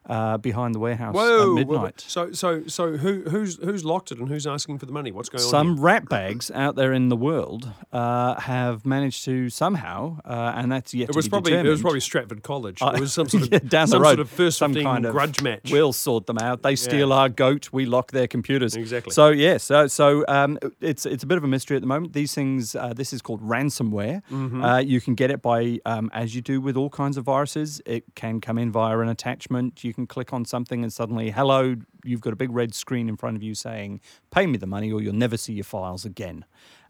Uh, 0.08 0.38
behind 0.38 0.74
the 0.74 0.78
warehouse 0.78 1.14
Whoa! 1.14 1.22
at 1.22 1.46
whoa, 1.46 1.54
midnight. 1.54 2.04
So, 2.06 2.32
so, 2.32 2.66
so, 2.66 2.96
who, 2.96 3.22
who's 3.22 3.56
who's 3.56 3.84
locked 3.84 4.12
it 4.12 4.18
and 4.18 4.28
who's 4.28 4.46
asking 4.46 4.78
for 4.78 4.86
the 4.86 4.92
money? 4.92 5.12
What's 5.12 5.28
going 5.28 5.42
on? 5.42 5.50
Some 5.50 5.80
rat 5.80 6.08
bags 6.08 6.50
out 6.50 6.76
there 6.76 6.92
in 6.92 7.08
the 7.08 7.16
world 7.16 7.70
uh, 7.92 8.40
have 8.40 8.86
managed 8.86 9.24
to 9.24 9.50
somehow, 9.50 10.18
uh, 10.24 10.52
and 10.56 10.70
that's 10.72 10.94
yet 10.94 11.10
It 11.10 11.12
to 11.12 11.16
was 11.16 11.26
be 11.26 11.30
probably 11.30 11.52
it 11.54 11.64
was 11.64 11.82
probably 11.82 12.00
Stratford 12.00 12.42
College. 12.42 12.80
It 12.80 13.00
was 13.00 13.12
some 13.18 13.28
sort 13.28 13.44
of 13.44 13.52
yeah, 13.52 13.58
down 13.60 13.86
the 13.86 13.92
some 13.92 14.02
road, 14.02 14.08
sort 14.08 14.20
of 14.20 14.30
first 14.30 14.58
some 14.58 14.74
kind 14.74 15.06
of 15.06 15.12
grudge 15.12 15.42
match. 15.42 15.70
We'll 15.70 15.92
sort 15.92 16.26
them 16.26 16.38
out. 16.38 16.62
They 16.62 16.76
steal 16.76 17.12
our 17.12 17.28
goat. 17.28 17.70
We 17.72 17.86
lock 17.86 18.12
their 18.12 18.26
computers. 18.26 18.76
Exactly. 18.76 19.12
So 19.12 19.28
yes, 19.28 19.64
so 19.64 19.86
so 19.86 20.24
um, 20.28 20.58
it's 20.80 21.06
it's 21.06 21.22
a 21.22 21.26
bit 21.26 21.38
of 21.38 21.44
a 21.44 21.48
mystery 21.48 21.76
at 21.76 21.82
the 21.82 21.86
moment. 21.86 22.12
These 22.12 22.34
things, 22.34 22.74
uh, 22.74 22.92
this 22.92 23.12
is 23.12 23.22
called 23.22 23.42
ransomware. 23.42 24.22
Mm-hmm. 24.30 24.64
Uh, 24.64 24.78
you 24.78 25.00
can 25.00 25.14
get 25.14 25.30
it 25.30 25.42
by, 25.42 25.80
um, 25.84 26.10
as 26.12 26.34
you 26.34 26.40
do 26.40 26.60
with 26.60 26.76
all 26.76 26.90
kinds 26.90 27.16
of 27.16 27.24
viruses, 27.24 27.80
it 27.86 28.04
can 28.14 28.40
come 28.40 28.58
in 28.58 28.70
via 28.70 28.98
an 28.98 29.08
attachment. 29.08 29.84
You 29.84 29.94
can 29.98 30.06
click 30.06 30.32
on 30.32 30.44
something 30.44 30.84
and 30.84 30.92
suddenly, 30.92 31.30
hello, 31.32 31.74
you've 32.04 32.20
got 32.20 32.32
a 32.32 32.36
big 32.36 32.52
red 32.52 32.72
screen 32.72 33.08
in 33.08 33.16
front 33.16 33.36
of 33.36 33.42
you 33.42 33.54
saying, 33.54 34.00
"Pay 34.30 34.46
me 34.46 34.56
the 34.56 34.66
money, 34.66 34.92
or 34.92 35.02
you'll 35.02 35.12
never 35.26 35.36
see 35.36 35.54
your 35.54 35.64
files 35.64 36.04
again." 36.04 36.44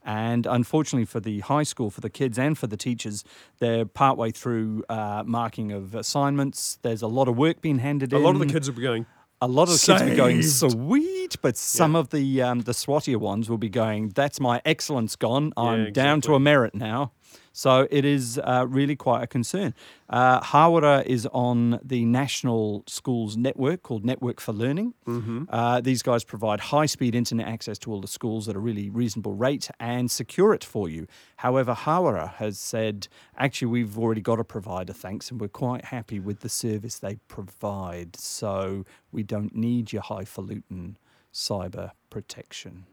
And 0.04 0.46
unfortunately 0.46 1.06
for 1.06 1.20
the 1.20 1.40
high 1.40 1.62
school, 1.62 1.90
for 1.90 2.02
the 2.02 2.10
kids 2.10 2.38
and 2.38 2.56
for 2.56 2.66
the 2.66 2.76
teachers, 2.76 3.24
they're 3.60 3.86
partway 3.86 4.30
through 4.30 4.84
uh, 4.90 5.22
marking 5.26 5.72
of 5.72 5.94
assignments. 5.94 6.78
There's 6.82 7.02
a 7.02 7.08
lot 7.08 7.28
of 7.28 7.36
work 7.36 7.62
being 7.62 7.78
handed 7.78 8.12
a 8.12 8.16
in. 8.16 8.22
A 8.22 8.24
lot 8.26 8.34
of 8.34 8.40
the 8.40 8.46
kids 8.46 8.68
will 8.68 8.76
be 8.76 8.82
going. 8.82 9.06
A 9.40 9.48
lot 9.48 9.68
of 9.68 9.80
the 9.80 9.86
kids 9.86 10.02
will 10.02 10.10
be 10.10 10.16
going 10.16 10.42
sweet, 10.42 11.36
but 11.40 11.56
some 11.56 11.96
of 11.96 12.10
the 12.10 12.42
um, 12.42 12.60
the 12.60 12.74
swattier 12.74 13.18
ones 13.18 13.48
will 13.48 13.58
be 13.58 13.70
going. 13.70 14.10
That's 14.10 14.38
my 14.38 14.60
excellence 14.66 15.16
gone. 15.16 15.52
I'm 15.56 15.92
down 15.92 16.20
to 16.22 16.34
a 16.34 16.40
merit 16.40 16.74
now. 16.74 17.12
So 17.58 17.88
it 17.90 18.04
is 18.04 18.38
uh, 18.44 18.66
really 18.68 18.94
quite 18.94 19.24
a 19.24 19.26
concern. 19.26 19.74
Uh, 20.08 20.40
Hawera 20.40 21.04
is 21.04 21.26
on 21.32 21.80
the 21.82 22.04
national 22.04 22.84
schools 22.86 23.36
network 23.36 23.82
called 23.82 24.04
Network 24.04 24.40
for 24.40 24.52
Learning. 24.52 24.94
Mm-hmm. 25.08 25.46
Uh, 25.48 25.80
these 25.80 26.00
guys 26.00 26.22
provide 26.22 26.60
high 26.60 26.86
speed 26.86 27.16
internet 27.16 27.48
access 27.48 27.76
to 27.78 27.90
all 27.90 28.00
the 28.00 28.06
schools 28.06 28.48
at 28.48 28.54
a 28.54 28.60
really 28.60 28.90
reasonable 28.90 29.34
rate 29.34 29.68
and 29.80 30.08
secure 30.08 30.54
it 30.54 30.62
for 30.62 30.88
you. 30.88 31.08
However, 31.38 31.74
Hawera 31.74 32.34
has 32.34 32.60
said, 32.60 33.08
actually, 33.36 33.66
we've 33.66 33.98
already 33.98 34.20
got 34.20 34.38
a 34.38 34.44
provider, 34.44 34.92
thanks, 34.92 35.28
and 35.32 35.40
we're 35.40 35.48
quite 35.48 35.86
happy 35.86 36.20
with 36.20 36.38
the 36.42 36.48
service 36.48 37.00
they 37.00 37.16
provide. 37.26 38.14
So 38.14 38.84
we 39.10 39.24
don't 39.24 39.56
need 39.56 39.92
your 39.92 40.02
highfalutin 40.02 40.96
cyber 41.34 41.90
protection. 42.08 42.86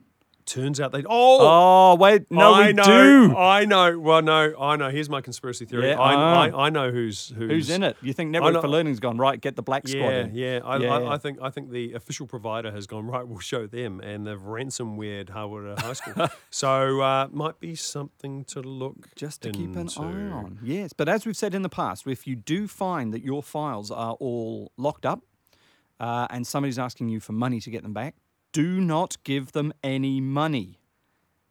Turns 0.46 0.80
out 0.80 0.92
they. 0.92 1.04
Oh, 1.10 1.40
Oh, 1.42 1.96
wait, 1.96 2.30
no, 2.30 2.54
I 2.54 2.68
we 2.68 2.74
know. 2.74 2.84
do. 2.84 3.36
I 3.36 3.66
know. 3.66 3.98
Well, 3.98 4.22
no, 4.22 4.54
I 4.60 4.76
know. 4.76 4.90
Here's 4.92 5.10
my 5.10 5.20
conspiracy 5.20 5.66
theory. 5.66 5.90
Yeah, 5.90 6.00
I. 6.00 6.48
I, 6.50 6.66
I 6.68 6.70
know 6.70 6.92
who's 6.92 7.30
who's 7.30 7.50
Who's 7.50 7.70
in 7.72 7.82
it? 7.82 7.98
You 8.02 8.14
think 8.14 8.30
Network 8.30 8.62
for 8.62 8.68
Learning's 8.68 9.00
gone 9.00 9.18
right? 9.18 9.42
Get 9.42 9.56
the 9.56 9.64
Black 9.64 9.88
Squad 9.88 10.02
Yeah, 10.02 10.20
in. 10.26 10.36
yeah. 10.36 10.60
I, 10.64 10.78
Yeah, 10.78 10.94
I. 10.98 11.14
I 11.16 11.18
think 11.18 11.40
I 11.42 11.50
think 11.50 11.72
the 11.72 11.94
official 11.94 12.28
provider 12.28 12.72
has 12.72 12.86
gone 12.86 13.08
right. 13.08 13.28
We'll 13.28 13.40
show 13.40 13.66
them, 13.66 14.00
and 14.02 14.28
they've 14.28 14.40
ransomwared 14.40 15.30
Hawera 15.30 15.80
High 15.80 15.94
School. 15.94 16.28
so 16.52 17.02
uh, 17.02 17.28
might 17.32 17.60
be 17.60 17.74
something 17.74 18.44
to 18.46 18.62
look 18.62 19.16
just 19.16 19.42
to 19.42 19.52
keep 19.52 19.76
an 19.76 19.90
eye 19.98 20.02
on. 20.30 20.60
Yes, 20.62 20.94
but 20.94 21.10
as 21.10 21.26
we've 21.26 21.36
said 21.38 21.56
in 21.56 21.64
the 21.64 21.70
past, 21.70 22.06
if 22.06 22.28
you 22.28 22.36
do 22.36 22.68
find 22.68 23.14
that 23.16 23.24
your 23.24 23.42
files 23.42 23.90
are 23.90 24.14
all 24.20 24.72
locked 24.78 25.08
up 25.08 25.24
uh, 26.00 26.28
and 26.30 26.46
somebody's 26.46 26.78
asking 26.78 27.10
you 27.10 27.20
for 27.20 27.32
money 27.34 27.60
to 27.62 27.70
get 27.72 27.82
them 27.82 27.94
back, 27.94 28.16
do 28.64 28.82
not 28.82 29.18
give 29.24 29.52
them 29.52 29.74
any 29.84 30.20
money. 30.22 30.80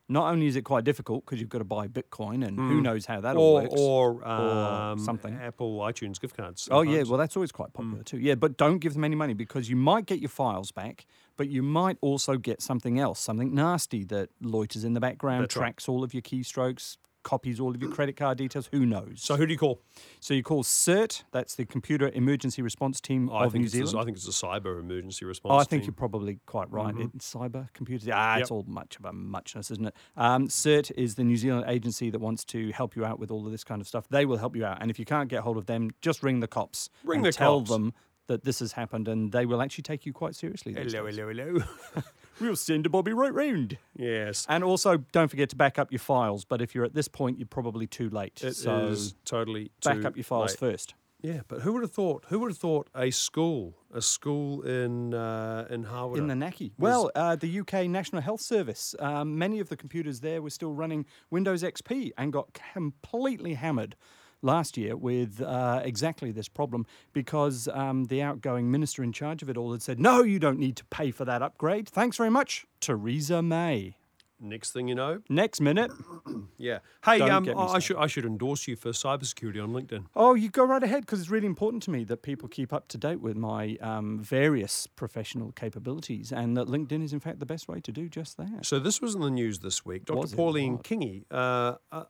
Not 0.06 0.30
only 0.32 0.46
is 0.46 0.54
it 0.54 0.62
quite 0.62 0.84
difficult 0.84 1.24
because 1.24 1.40
you've 1.40 1.48
got 1.48 1.58
to 1.60 1.64
buy 1.64 1.88
Bitcoin 1.88 2.46
and 2.46 2.58
who 2.58 2.82
knows 2.82 3.06
how 3.06 3.22
that 3.22 3.36
all 3.36 3.58
Hmm. 3.60 3.68
Or, 3.70 4.12
works. 4.12 4.24
or, 4.24 4.28
um, 4.28 4.98
something. 4.98 5.34
Apple 5.34 5.78
iTunes 5.78 6.20
gift 6.20 6.36
cards. 6.36 6.68
Oh 6.70 6.82
yeah, 6.82 7.02
well 7.08 7.16
that's 7.16 7.36
always 7.38 7.52
quite 7.52 7.70
Hmm. 7.70 7.82
popular 7.82 8.04
too. 8.04 8.18
Yeah, 8.18 8.34
but 8.34 8.58
don't 8.58 8.78
give 8.80 8.92
them 8.92 9.02
any 9.04 9.16
money 9.16 9.32
because 9.32 9.70
you 9.70 9.76
might 9.76 10.04
get 10.04 10.20
your 10.20 10.28
files 10.28 10.72
back, 10.72 11.06
but 11.38 11.48
you 11.48 11.62
might 11.62 11.96
also 12.02 12.36
get 12.36 12.60
something 12.60 12.98
else, 12.98 13.18
something 13.18 13.54
nasty 13.54 14.04
that 14.04 14.28
loiters 14.42 14.84
in 14.84 14.92
the 14.92 15.00
background, 15.00 15.42
That's 15.44 15.56
right. 15.56 15.62
tracks 15.68 15.88
all 15.88 16.04
of 16.04 16.12
your 16.12 16.20
keystrokes, 16.22 16.98
copies 17.24 17.58
all 17.58 17.74
of 17.74 17.82
your 17.82 17.90
credit 17.90 18.16
card 18.16 18.38
details. 18.38 18.68
Who 18.70 18.86
knows? 18.86 19.14
So 19.16 19.34
who 19.36 19.44
do 19.46 19.52
you 19.52 19.58
call? 19.58 19.80
So 20.20 20.32
you 20.34 20.44
call 20.44 20.62
CERT, 20.62 21.24
that's 21.32 21.56
the 21.56 21.64
Computer 21.66 22.10
Emergency 22.14 22.62
Response 22.62 23.00
Team 23.00 23.28
I 23.32 23.46
of 23.46 23.52
think 23.52 23.62
New 23.62 23.66
it's 23.66 23.74
a- 23.74 23.78
Zealand. 23.78 23.98
I 23.98 24.04
think 24.04 24.16
it's 24.16 24.28
a 24.28 24.46
cyber 24.46 24.78
emergency 24.78 25.24
response. 25.24 25.52
Oh, 25.52 25.56
I 25.56 25.64
think 25.64 25.82
team. 25.82 25.88
you're 25.88 25.94
probably 25.94 26.38
quite 26.46 26.70
right. 26.70 26.94
It's 27.14 27.34
cyber 27.34 27.66
computers. 27.72 28.08
Ah, 28.12 28.36
it's 28.36 28.50
all 28.52 28.64
much 28.68 28.96
of 28.98 29.04
a 29.06 29.12
muchness, 29.12 29.70
isn't 29.72 29.86
it? 29.86 29.96
Um, 30.16 30.46
CERT 30.48 30.92
is 30.96 31.16
the 31.16 31.24
New 31.24 31.36
Zealand 31.36 31.64
agency 31.68 32.10
that 32.10 32.20
wants 32.20 32.44
to 32.46 32.70
help 32.72 32.94
you 32.94 33.04
out 33.04 33.18
with 33.18 33.30
all 33.32 33.44
of 33.44 33.50
this 33.50 33.64
kind 33.64 33.80
of 33.80 33.88
stuff. 33.88 34.06
They 34.08 34.24
will 34.26 34.36
help 34.38 34.54
you 34.54 34.64
out, 34.64 34.78
and 34.80 34.90
if 34.90 34.98
you 34.98 35.04
can't 35.04 35.28
get 35.28 35.40
hold 35.42 35.56
of 35.56 35.66
them, 35.66 35.90
just 36.00 36.22
ring 36.22 36.40
the 36.40 36.48
cops. 36.48 36.90
Ring 37.02 37.18
and 37.18 37.26
the 37.26 37.32
tell 37.32 37.58
cops. 37.60 37.70
them 37.70 37.92
that 38.26 38.44
this 38.44 38.58
has 38.60 38.72
happened, 38.72 39.08
and 39.08 39.32
they 39.32 39.46
will 39.46 39.60
actually 39.60 39.82
take 39.82 40.06
you 40.06 40.12
quite 40.12 40.34
seriously. 40.34 40.72
these 40.74 40.92
Hello, 40.92 41.06
hello, 41.06 41.28
hello. 41.28 41.62
We'll 42.40 42.56
send 42.56 42.86
a 42.86 42.88
Bobby 42.88 43.12
right 43.12 43.32
round. 43.32 43.78
yes. 43.96 44.46
And 44.48 44.64
also, 44.64 44.98
don't 45.12 45.28
forget 45.28 45.48
to 45.50 45.56
back 45.56 45.78
up 45.78 45.92
your 45.92 45.98
files. 45.98 46.44
But 46.44 46.60
if 46.60 46.74
you're 46.74 46.84
at 46.84 46.94
this 46.94 47.08
point, 47.08 47.38
you're 47.38 47.46
probably 47.46 47.86
too 47.86 48.10
late. 48.10 48.42
It 48.42 48.48
is 48.48 48.58
so 48.58 48.94
totally 49.24 49.70
back 49.84 50.04
up 50.04 50.16
your 50.16 50.24
files 50.24 50.52
late. 50.52 50.58
first. 50.58 50.94
Yeah, 51.24 51.40
but 51.48 51.62
who 51.62 51.72
would 51.72 51.80
have 51.80 51.92
thought? 51.92 52.26
Who 52.28 52.40
would 52.40 52.50
have 52.50 52.58
thought 52.58 52.90
a 52.94 53.10
school, 53.10 53.78
a 53.94 54.02
school 54.02 54.60
in 54.60 55.14
uh, 55.14 55.66
in 55.70 55.84
Hawera, 55.86 56.18
In 56.18 56.26
the 56.26 56.34
Naki. 56.34 56.74
Well, 56.78 57.10
uh, 57.14 57.34
the 57.36 57.60
UK 57.60 57.86
National 57.86 58.20
Health 58.20 58.42
Service, 58.42 58.94
um, 58.98 59.38
many 59.38 59.58
of 59.58 59.70
the 59.70 59.76
computers 59.76 60.20
there 60.20 60.42
were 60.42 60.50
still 60.50 60.74
running 60.74 61.06
Windows 61.30 61.62
XP 61.62 62.10
and 62.18 62.30
got 62.30 62.52
completely 62.52 63.54
hammered 63.54 63.96
last 64.44 64.76
year 64.76 64.96
with 64.96 65.40
uh, 65.40 65.80
exactly 65.84 66.30
this 66.30 66.48
problem 66.48 66.86
because 67.12 67.68
um, 67.72 68.04
the 68.04 68.22
outgoing 68.22 68.70
minister 68.70 69.02
in 69.02 69.12
charge 69.12 69.42
of 69.42 69.48
it 69.48 69.56
all 69.56 69.72
had 69.72 69.82
said, 69.82 69.98
no, 69.98 70.22
you 70.22 70.38
don't 70.38 70.58
need 70.58 70.76
to 70.76 70.84
pay 70.86 71.10
for 71.10 71.24
that 71.24 71.42
upgrade. 71.42 71.88
Thanks 71.88 72.16
very 72.16 72.30
much, 72.30 72.66
Theresa 72.80 73.42
May. 73.42 73.96
next 74.40 74.72
thing 74.72 74.88
you 74.88 74.94
know, 74.94 75.22
Next 75.28 75.60
minute, 75.60 75.90
yeah. 76.58 76.80
Hey, 77.04 77.20
um, 77.22 77.48
I 77.56 77.78
should 77.78 77.96
I 77.96 78.06
should 78.06 78.24
endorse 78.26 78.68
you 78.68 78.76
for 78.76 78.90
cybersecurity 78.90 79.62
on 79.62 79.70
LinkedIn. 79.72 80.06
Oh, 80.14 80.34
you 80.34 80.50
go 80.50 80.64
right 80.64 80.82
ahead 80.82 81.00
because 81.00 81.20
it's 81.20 81.30
really 81.30 81.46
important 81.46 81.82
to 81.84 81.90
me 81.90 82.04
that 82.04 82.22
people 82.22 82.48
keep 82.48 82.72
up 82.72 82.88
to 82.88 82.98
date 82.98 83.20
with 83.20 83.36
my 83.36 83.76
um, 83.80 84.18
various 84.18 84.86
professional 84.86 85.52
capabilities, 85.52 86.32
and 86.32 86.56
that 86.56 86.66
LinkedIn 86.66 87.02
is 87.02 87.12
in 87.12 87.20
fact 87.20 87.38
the 87.40 87.46
best 87.46 87.68
way 87.68 87.80
to 87.80 87.92
do 87.92 88.08
just 88.08 88.36
that. 88.36 88.66
So 88.66 88.78
this 88.78 89.00
was 89.00 89.14
in 89.14 89.22
the 89.22 89.30
news 89.30 89.60
this 89.60 89.84
week. 89.84 90.04
Dr. 90.04 90.18
Was? 90.18 90.34
Pauline 90.34 90.78
Kingi, 90.78 91.24
uh, 91.30 91.76
a 91.92 92.06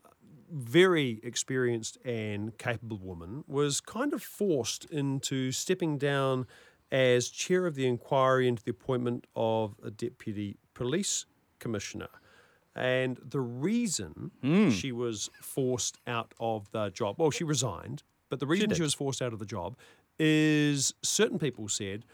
very 0.54 1.20
experienced 1.24 1.98
and 2.04 2.56
capable 2.58 2.98
woman, 2.98 3.42
was 3.48 3.80
kind 3.80 4.12
of 4.12 4.22
forced 4.22 4.84
into 4.86 5.50
stepping 5.52 5.98
down 5.98 6.46
as 6.92 7.28
chair 7.28 7.66
of 7.66 7.74
the 7.74 7.86
inquiry 7.86 8.46
into 8.46 8.62
the 8.62 8.70
appointment 8.70 9.26
of 9.34 9.74
a 9.82 9.90
deputy 9.90 10.56
police 10.74 11.26
commissioner. 11.58 12.08
And 12.76 13.18
the 13.24 13.40
reason 13.40 14.30
Hmm. 14.42 14.70
she 14.70 14.92
was 14.92 15.28
forced 15.42 15.98
out 16.06 16.34
of 16.38 16.70
the 16.70 16.90
job, 16.90 17.16
well, 17.18 17.30
she 17.30 17.44
resigned, 17.44 18.02
but 18.28 18.38
the 18.40 18.46
reason 18.46 18.70
she, 18.70 18.76
did. 18.76 18.82
was 18.82 18.94
forced 18.94 19.22
out 19.22 19.32
of 19.32 19.38
the 19.38 19.46
job 19.46 19.76
is 20.18 20.94
certain 21.02 21.38
people 21.38 21.68
said, 21.68 22.04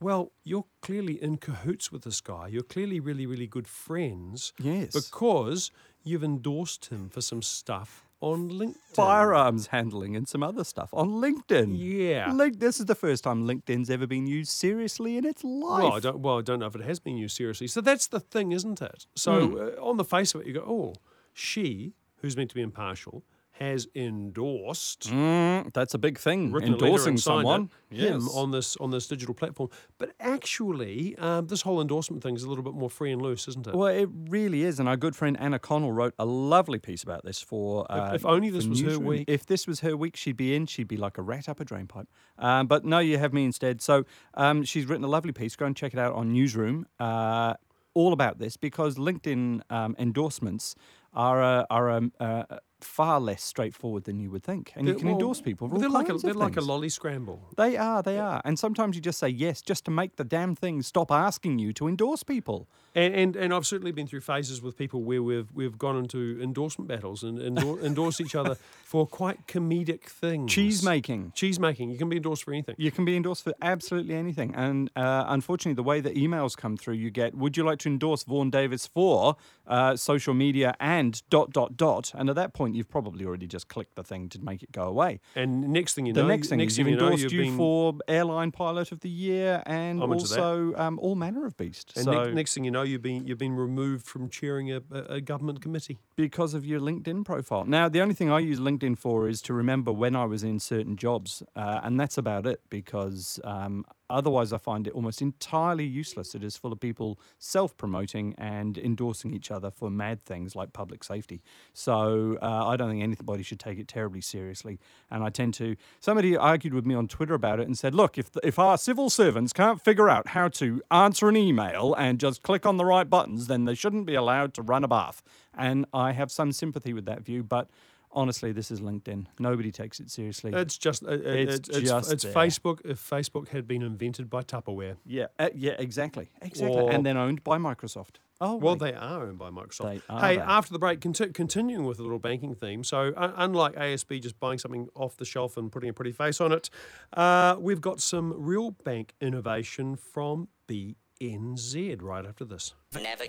well, 0.00 0.30
you're 0.44 0.66
clearly 0.80 1.20
in 1.20 1.38
cahoots 1.38 1.90
with 1.90 2.02
this 2.02 2.20
guy. 2.20 2.46
You're 2.46 2.62
clearly 2.62 3.00
really, 3.00 3.26
really 3.26 3.48
good 3.48 3.66
friends. 3.66 4.52
Yes. 4.60 4.92
Because 4.92 5.72
you've 6.08 6.24
endorsed 6.24 6.86
him 6.86 7.08
for 7.08 7.20
some 7.20 7.42
stuff 7.42 8.04
on 8.20 8.50
LinkedIn. 8.50 8.74
firearms 8.94 9.68
handling 9.68 10.16
and 10.16 10.26
some 10.26 10.42
other 10.42 10.64
stuff 10.64 10.90
on 10.92 11.08
LinkedIn. 11.24 11.76
Yeah. 11.78 12.32
Link, 12.32 12.58
this 12.58 12.80
is 12.80 12.86
the 12.86 12.96
first 12.96 13.22
time 13.22 13.46
LinkedIn's 13.46 13.88
ever 13.90 14.06
been 14.08 14.26
used 14.26 14.50
seriously 14.50 15.16
in 15.16 15.24
its 15.24 15.44
life. 15.44 15.82
Well, 15.84 15.92
I 15.92 16.00
don't. 16.00 16.18
Well, 16.20 16.38
I 16.38 16.42
don't 16.42 16.58
know 16.58 16.66
if 16.66 16.74
it 16.74 16.82
has 16.82 16.98
been 16.98 17.16
used 17.16 17.36
seriously. 17.36 17.68
So 17.68 17.80
that's 17.80 18.08
the 18.08 18.18
thing, 18.18 18.50
isn't 18.52 18.82
it? 18.82 19.06
So 19.14 19.46
Hmm. 19.48 19.54
uh, 19.56 19.88
on 19.90 19.96
the 19.98 20.04
face 20.04 20.34
of 20.34 20.40
it, 20.40 20.46
you 20.48 20.54
go, 20.54 20.64
"Oh, 20.66 20.94
she, 21.32 21.92
who's 22.16 22.36
meant 22.36 22.50
to 22.50 22.56
be 22.56 22.62
impartial, 22.62 23.22
has 23.58 23.86
endorsed 23.94 25.10
Mm, 25.10 25.72
that's 25.72 25.94
a 25.94 25.98
big 25.98 26.18
thing. 26.18 26.52
written 26.52 26.70
a 26.74 26.76
letter 26.76 26.86
Endorsing 26.86 27.16
signed 27.16 27.40
it, 27.40 27.42
someone. 27.42 27.60
him 27.90 28.20
Yes. 28.20 28.34
on 28.34 28.50
this 28.50 28.76
on 28.76 28.90
this 28.90 29.06
digital 29.08 29.34
platform." 29.34 29.70
But 29.98 30.12
actually, 30.20 31.16
um, 31.18 31.46
this 31.46 31.62
whole 31.62 31.80
endorsement 31.80 32.22
thing 32.22 32.34
is 32.36 32.42
a 32.42 32.48
little 32.48 32.64
bit 32.64 32.74
more 32.74 32.90
free 32.90 33.12
and 33.12 33.20
loose, 33.22 33.48
isn't 33.48 33.66
it? 33.66 33.74
Well, 33.74 33.88
it 33.88 34.08
really 34.12 34.62
is, 34.62 34.78
and 34.78 34.88
our 34.88 34.96
good 34.96 35.16
friend 35.16 35.36
Anna 35.40 35.58
Connell 35.58 35.92
wrote 35.92 36.14
a 36.18 36.24
lovely 36.24 36.78
piece 36.78 37.02
about 37.02 37.24
this 37.24 37.40
for. 37.40 37.90
Uh, 37.90 38.14
if 38.14 38.24
only 38.24 38.50
this 38.50 38.66
was 38.66 38.80
her 38.82 38.98
week. 38.98 39.24
If 39.28 39.46
this 39.46 39.66
was 39.66 39.80
her 39.80 39.96
week, 39.96 40.16
she'd 40.16 40.36
be 40.36 40.54
in. 40.54 40.66
She'd 40.66 40.88
be 40.88 40.96
like 40.96 41.18
a 41.18 41.22
rat 41.22 41.48
up 41.48 41.60
a 41.60 41.64
drain 41.64 41.86
pipe. 41.86 42.08
Um, 42.38 42.66
but 42.66 42.84
no, 42.84 42.98
you 42.98 43.18
have 43.18 43.32
me 43.32 43.44
instead. 43.44 43.80
So 43.82 44.04
um, 44.34 44.64
she's 44.64 44.86
written 44.86 45.04
a 45.04 45.08
lovely 45.08 45.32
piece. 45.32 45.56
Go 45.56 45.66
and 45.66 45.76
check 45.76 45.92
it 45.92 45.98
out 45.98 46.14
on 46.14 46.32
Newsroom. 46.32 46.86
Uh, 47.00 47.54
all 47.94 48.12
about 48.12 48.38
this 48.38 48.56
because 48.56 48.96
LinkedIn 48.96 49.62
um, 49.70 49.96
endorsements 49.98 50.76
are 51.14 51.42
a, 51.42 51.66
are 51.68 51.88
a, 51.90 52.02
a, 52.20 52.58
far 52.80 53.20
less 53.20 53.42
straightforward 53.42 54.04
than 54.04 54.20
you 54.20 54.30
would 54.30 54.42
think, 54.42 54.72
and 54.76 54.86
you 54.86 54.94
can 54.94 55.06
well, 55.06 55.14
endorse 55.14 55.40
people. 55.40 55.68
They're 55.68 55.88
like 55.88 56.08
a, 56.08 56.14
they're 56.14 56.34
like 56.34 56.56
a 56.56 56.60
lolly 56.60 56.88
scramble. 56.88 57.48
They 57.56 57.76
are, 57.76 58.02
they 58.02 58.18
are, 58.18 58.40
and 58.44 58.58
sometimes 58.58 58.96
you 58.96 59.02
just 59.02 59.18
say 59.18 59.28
yes 59.28 59.62
just 59.62 59.84
to 59.86 59.90
make 59.90 60.16
the 60.16 60.24
damn 60.24 60.54
thing 60.54 60.82
stop 60.82 61.10
asking 61.10 61.58
you 61.58 61.72
to 61.74 61.88
endorse 61.88 62.22
people. 62.22 62.68
And, 62.94 63.14
and 63.14 63.36
and 63.36 63.54
I've 63.54 63.66
certainly 63.66 63.92
been 63.92 64.06
through 64.06 64.22
phases 64.22 64.62
with 64.62 64.76
people 64.76 65.02
where 65.02 65.22
we've 65.22 65.48
we've 65.52 65.78
gone 65.78 65.96
into 65.96 66.38
endorsement 66.42 66.88
battles 66.88 67.22
and 67.22 67.38
endor- 67.40 67.80
endorse 67.84 68.20
each 68.20 68.34
other 68.34 68.56
for 68.84 69.06
quite 69.06 69.46
comedic 69.46 70.04
things. 70.04 70.50
Cheese 70.50 70.82
making. 70.82 71.32
cheese 71.34 71.60
making. 71.60 71.90
You 71.90 71.98
can 71.98 72.08
be 72.08 72.16
endorsed 72.16 72.44
for 72.44 72.52
anything. 72.52 72.74
You 72.78 72.90
can 72.90 73.04
be 73.04 73.16
endorsed 73.16 73.44
for 73.44 73.52
absolutely 73.60 74.14
anything. 74.14 74.54
And 74.54 74.90
uh, 74.96 75.24
unfortunately, 75.28 75.74
the 75.74 75.82
way 75.82 76.00
the 76.00 76.10
emails 76.10 76.56
come 76.56 76.76
through, 76.76 76.94
you 76.94 77.10
get, 77.10 77.34
would 77.34 77.56
you 77.56 77.64
like 77.64 77.78
to 77.80 77.88
endorse 77.88 78.24
Vaughan 78.24 78.50
Davis 78.50 78.86
for 78.86 79.36
uh, 79.66 79.96
social 79.96 80.34
media 80.34 80.74
and 80.80 81.22
dot, 81.28 81.52
dot, 81.52 81.76
dot? 81.76 82.12
And 82.14 82.30
at 82.30 82.36
that 82.36 82.54
point, 82.54 82.67
you've 82.74 82.88
probably 82.90 83.24
already 83.24 83.46
just 83.46 83.68
clicked 83.68 83.96
the 83.96 84.02
thing 84.02 84.28
to 84.30 84.38
make 84.40 84.62
it 84.62 84.72
go 84.72 84.84
away. 84.84 85.20
And 85.34 85.68
next 85.68 85.94
thing 85.94 86.06
you 86.06 86.12
The 86.12 86.22
know, 86.22 86.28
next 86.28 86.48
thing 86.48 86.58
next 86.58 86.72
is 86.72 86.76
thing 86.76 86.86
you've 86.86 86.94
you 86.94 87.00
know, 87.00 87.12
endorsed 87.12 87.32
you've 87.32 87.44
you 87.46 87.56
for 87.56 87.94
Airline 88.08 88.50
Pilot 88.50 88.92
of 88.92 89.00
the 89.00 89.08
Year 89.08 89.62
and 89.66 90.02
also 90.02 90.74
um, 90.76 90.98
All 91.00 91.14
Manner 91.14 91.46
of 91.46 91.56
Beast. 91.56 91.92
And 91.96 92.04
so 92.04 92.12
next, 92.12 92.34
next 92.34 92.54
thing 92.54 92.64
you 92.64 92.70
know, 92.70 92.82
you've 92.82 93.02
been 93.02 93.26
you've 93.26 93.38
been 93.38 93.56
removed 93.56 94.06
from 94.06 94.28
chairing 94.28 94.72
a, 94.72 94.82
a, 94.90 94.98
a 95.14 95.20
government 95.20 95.60
committee. 95.62 95.98
because 96.16 96.54
of 96.54 96.64
your 96.64 96.80
LinkedIn 96.80 97.24
profile. 97.24 97.64
Now, 97.64 97.88
the 97.88 98.00
only 98.00 98.14
thing 98.14 98.30
I 98.30 98.38
use 98.40 98.58
LinkedIn 98.60 98.98
for 98.98 99.28
is 99.28 99.40
to 99.42 99.54
remember 99.54 99.92
when 99.92 100.14
I 100.16 100.24
was 100.24 100.42
in 100.42 100.58
certain 100.60 100.96
jobs, 100.96 101.42
uh, 101.56 101.80
and 101.82 101.98
that's 101.98 102.18
about 102.18 102.46
it. 102.46 102.60
Because 102.70 103.40
um, 103.44 103.84
otherwise, 104.10 104.52
I 104.52 104.58
find 104.58 104.86
it 104.86 104.92
almost 104.92 105.22
entirely 105.22 105.84
useless. 105.84 106.34
It 106.34 106.42
is 106.42 106.56
full 106.56 106.72
of 106.72 106.80
people 106.80 107.18
self-promoting 107.38 108.34
and 108.38 108.78
endorsing 108.78 109.34
each 109.34 109.50
other 109.50 109.70
for 109.70 109.90
mad 109.90 110.24
things 110.24 110.56
like 110.56 110.72
public 110.72 111.04
safety. 111.04 111.42
So 111.72 112.38
uh, 112.42 112.66
I 112.66 112.76
don't 112.76 112.90
think 112.90 113.02
anybody 113.02 113.42
should 113.42 113.60
take 113.60 113.78
it 113.78 113.88
terribly 113.88 114.20
seriously. 114.20 114.78
And 115.10 115.22
I 115.22 115.30
tend 115.30 115.54
to. 115.54 115.76
Somebody 116.00 116.36
argued 116.36 116.74
with 116.74 116.86
me 116.86 116.94
on 116.94 117.08
Twitter 117.08 117.34
about 117.34 117.60
it 117.60 117.66
and 117.66 117.76
said, 117.76 117.94
"Look, 117.94 118.18
if 118.18 118.30
if 118.42 118.58
our 118.58 118.78
civil 118.78 119.10
servants 119.10 119.52
can't 119.52 119.80
figure 119.80 120.08
out 120.08 120.28
how 120.28 120.48
to 120.48 120.82
answer 120.90 121.28
an 121.28 121.36
email 121.36 121.94
and 121.94 122.20
just 122.20 122.42
click 122.42 122.66
on 122.66 122.76
the 122.76 122.84
right 122.84 123.08
buttons, 123.08 123.46
then 123.46 123.64
they 123.64 123.74
shouldn't 123.74 124.06
be 124.06 124.14
allowed 124.14 124.54
to 124.54 124.62
run 124.62 124.84
a 124.84 124.88
bath." 124.88 125.22
And 125.56 125.86
I 125.92 126.12
have 126.12 126.30
some 126.30 126.52
sympathy 126.52 126.92
with 126.92 127.04
that 127.06 127.22
view, 127.22 127.42
but 127.42 127.68
honestly, 128.12 128.52
this 128.52 128.70
is 128.70 128.80
LinkedIn. 128.80 129.26
Nobody 129.38 129.70
takes 129.72 130.00
it 130.00 130.10
seriously. 130.10 130.52
It's 130.54 130.78
just 130.78 131.04
uh, 131.04 131.08
uh, 131.08 131.12
It's 131.12 131.54
it's, 131.56 131.68
it's, 131.68 131.88
just 131.88 132.12
it's 132.12 132.22
there. 132.24 132.32
Facebook. 132.32 132.80
If 132.84 132.98
Facebook 133.08 133.48
had 133.48 133.66
been 133.66 133.82
invented 133.82 134.28
by 134.30 134.42
Tupperware, 134.42 134.96
yeah, 135.04 135.26
uh, 135.38 135.48
yeah, 135.54 135.72
exactly, 135.78 136.30
exactly, 136.42 136.76
Or- 136.80 136.90
and 136.90 137.04
then 137.04 137.16
owned 137.16 137.44
by 137.44 137.58
Microsoft. 137.58 138.16
Oh, 138.40 138.54
well, 138.54 138.74
wait. 138.76 138.92
they 138.92 138.94
are 138.96 139.24
owned 139.24 139.36
by 139.38 139.50
Microsoft. 139.50 139.94
They 139.94 140.00
are, 140.08 140.20
hey, 140.20 140.36
they? 140.36 140.42
after 140.42 140.72
the 140.72 140.78
break, 140.78 141.00
conti- 141.00 141.30
continuing 141.32 141.84
with 141.84 141.96
the 141.96 142.04
little 142.04 142.20
banking 142.20 142.54
theme. 142.54 142.84
So, 142.84 143.12
un- 143.16 143.32
unlike 143.36 143.74
ASB 143.74 144.22
just 144.22 144.38
buying 144.38 144.58
something 144.58 144.86
off 144.94 145.16
the 145.16 145.24
shelf 145.24 145.56
and 145.56 145.72
putting 145.72 145.90
a 145.90 145.92
pretty 145.92 146.12
face 146.12 146.40
on 146.40 146.52
it, 146.52 146.70
uh, 147.14 147.56
we've 147.58 147.80
got 147.80 148.00
some 148.00 148.32
real 148.36 148.70
bank 148.70 149.14
innovation 149.20 149.96
from 149.96 150.46
BNZ 150.68 152.00
right 152.00 152.24
after 152.24 152.44
this. 152.44 152.74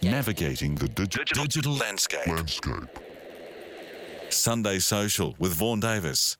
Navigating 0.03 0.75
the 0.75 0.85
digi- 0.87 1.25
digital 1.33 1.73
landscape. 1.73 2.27
Sunday 4.31 4.79
Social 4.79 5.35
with 5.39 5.53
Vaughan 5.53 5.79
Davis. 5.79 6.37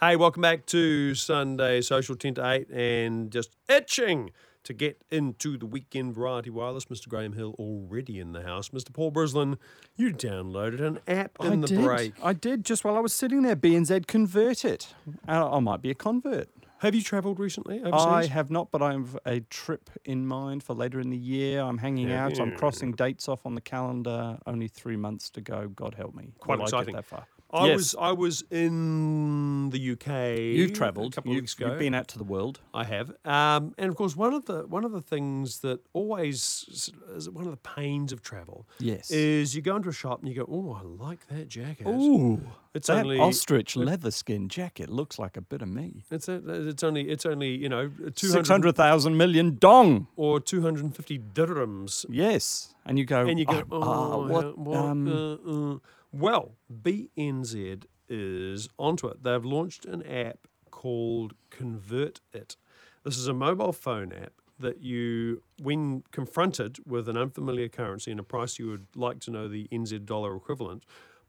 Hey, 0.00 0.16
welcome 0.16 0.42
back 0.42 0.66
to 0.66 1.14
Sunday 1.14 1.80
Social 1.80 2.16
10 2.16 2.34
to 2.34 2.46
8 2.46 2.70
and 2.70 3.30
just 3.30 3.56
itching 3.68 4.30
to 4.64 4.72
get 4.72 5.02
into 5.10 5.56
the 5.58 5.66
weekend 5.66 6.14
variety 6.14 6.50
wireless. 6.50 6.86
Mr. 6.86 7.08
Graham 7.08 7.34
Hill 7.34 7.54
already 7.58 8.18
in 8.18 8.32
the 8.32 8.42
house. 8.42 8.70
Mr. 8.70 8.92
Paul 8.92 9.12
Brislin, 9.12 9.58
you 9.96 10.12
downloaded 10.12 10.80
an 10.80 10.98
app 11.06 11.32
in 11.40 11.52
I 11.52 11.56
the 11.56 11.66
did. 11.68 11.82
break. 11.82 12.12
I 12.22 12.32
did 12.32 12.64
just 12.64 12.82
while 12.84 12.96
I 12.96 13.00
was 13.00 13.12
sitting 13.12 13.42
there. 13.42 13.56
BNZ 13.56 14.06
convert 14.06 14.64
it. 14.64 14.94
Uh, 15.28 15.50
I 15.56 15.60
might 15.60 15.82
be 15.82 15.90
a 15.90 15.94
convert. 15.94 16.48
Have 16.84 16.94
you 16.94 17.00
travelled 17.02 17.40
recently 17.40 17.80
overseas? 17.80 18.06
I 18.06 18.26
have 18.26 18.50
not, 18.50 18.70
but 18.70 18.82
I 18.82 18.92
have 18.92 19.18
a 19.24 19.40
trip 19.40 19.88
in 20.04 20.26
mind 20.26 20.62
for 20.62 20.74
later 20.74 21.00
in 21.00 21.08
the 21.08 21.16
year. 21.16 21.62
I'm 21.62 21.78
hanging 21.78 22.08
Yeah. 22.10 22.26
out. 22.26 22.38
I'm 22.38 22.54
crossing 22.56 22.92
dates 22.92 23.26
off 23.26 23.46
on 23.46 23.54
the 23.54 23.62
calendar. 23.62 24.38
Only 24.46 24.68
three 24.68 24.96
months 24.96 25.30
to 25.30 25.40
go. 25.40 25.68
God 25.68 25.94
help 25.94 26.14
me. 26.14 26.34
Quite 26.40 26.58
Will 26.58 26.64
I 26.64 26.66
get 26.66 26.74
exciting. 26.74 26.94
that 26.96 27.06
far? 27.06 27.26
I 27.50 27.68
Yes. 27.68 27.76
was 27.76 27.94
I 27.98 28.12
was 28.12 28.42
in 28.50 29.70
the 29.70 29.78
UK. 29.78 30.36
You've 30.56 30.72
travelled. 30.74 31.12
a 31.12 31.14
couple 31.16 31.30
You've, 31.30 31.38
of 31.38 31.42
weeks 31.44 31.54
ago. 31.54 31.68
you've 31.70 31.78
been 31.78 31.94
out 31.94 32.08
to 32.08 32.18
the 32.18 32.24
world. 32.24 32.60
I 32.74 32.84
have, 32.84 33.10
um, 33.24 33.74
and 33.78 33.88
of 33.88 33.96
course, 33.96 34.14
one 34.16 34.34
of 34.34 34.44
the 34.46 34.66
one 34.66 34.84
of 34.84 34.92
the 34.92 35.00
things 35.00 35.60
that 35.60 35.80
always 35.94 36.90
is 37.14 37.30
one 37.30 37.44
of 37.46 37.50
the 37.52 37.56
pains 37.56 38.12
of 38.12 38.20
travel. 38.22 38.66
Yes. 38.78 39.10
is 39.10 39.54
you 39.54 39.62
go 39.62 39.76
into 39.76 39.88
a 39.88 39.92
shop 39.92 40.18
and 40.20 40.28
you 40.28 40.34
go, 40.34 40.46
oh, 40.50 40.72
I 40.74 40.82
like 40.82 41.28
that 41.28 41.48
jacket. 41.48 41.86
Ooh, 41.86 42.40
It's 42.74 42.88
that 42.88 43.04
only 43.04 43.18
ostrich 43.20 43.76
leather 43.76 44.10
skin 44.10 44.48
jacket 44.48 44.90
looks 44.90 45.16
like 45.18 45.36
a 45.36 45.40
bit 45.40 45.62
of 45.62 45.68
me. 45.68 46.04
It's 46.10 46.28
a, 46.28 46.42
it's 46.68 46.82
only 46.82 47.08
it's 47.08 47.24
only 47.24 47.50
you 47.56 47.68
know 47.68 47.88
two 48.16 48.26
Six 48.28 48.48
hundred 48.48 48.74
thousand 48.74 49.16
million 49.16 49.56
dong. 49.58 50.08
or 50.16 50.40
two 50.40 50.60
hundred 50.62 50.84
and 50.84 50.94
fifty 50.96 51.18
dirhams, 51.18 52.04
Yes, 52.08 52.74
and 52.84 52.98
you 52.98 53.04
go. 53.04 53.26
and 53.26 53.38
you 53.38 53.44
go, 53.46 53.62
"Oh, 53.70 53.80
oh, 53.82 54.22
uh, 54.24 54.26
what? 54.28 54.58
what, 54.58 54.76
um, 54.76 55.08
uh, 55.08 55.74
uh." 55.74 55.78
Well, 56.12 56.52
BNZ 56.82 57.84
is 58.08 58.68
onto 58.78 59.06
it. 59.08 59.22
They've 59.22 59.44
launched 59.44 59.84
an 59.84 60.02
app 60.06 60.46
called 60.70 61.34
Convert 61.50 62.20
It. 62.32 62.56
This 63.04 63.16
is 63.18 63.28
a 63.28 63.34
mobile 63.34 63.72
phone 63.72 64.12
app 64.12 64.32
that 64.58 64.80
you, 64.80 65.42
when 65.60 66.04
confronted 66.12 66.78
with 66.86 67.08
an 67.08 67.16
unfamiliar 67.16 67.68
currency 67.68 68.10
and 68.10 68.20
a 68.20 68.22
price 68.22 68.58
you 68.58 68.68
would 68.68 68.86
like 68.94 69.18
to 69.20 69.30
know 69.30 69.48
the 69.48 69.66
NZ 69.72 70.04
dollar 70.06 70.36
equivalent, 70.36 70.84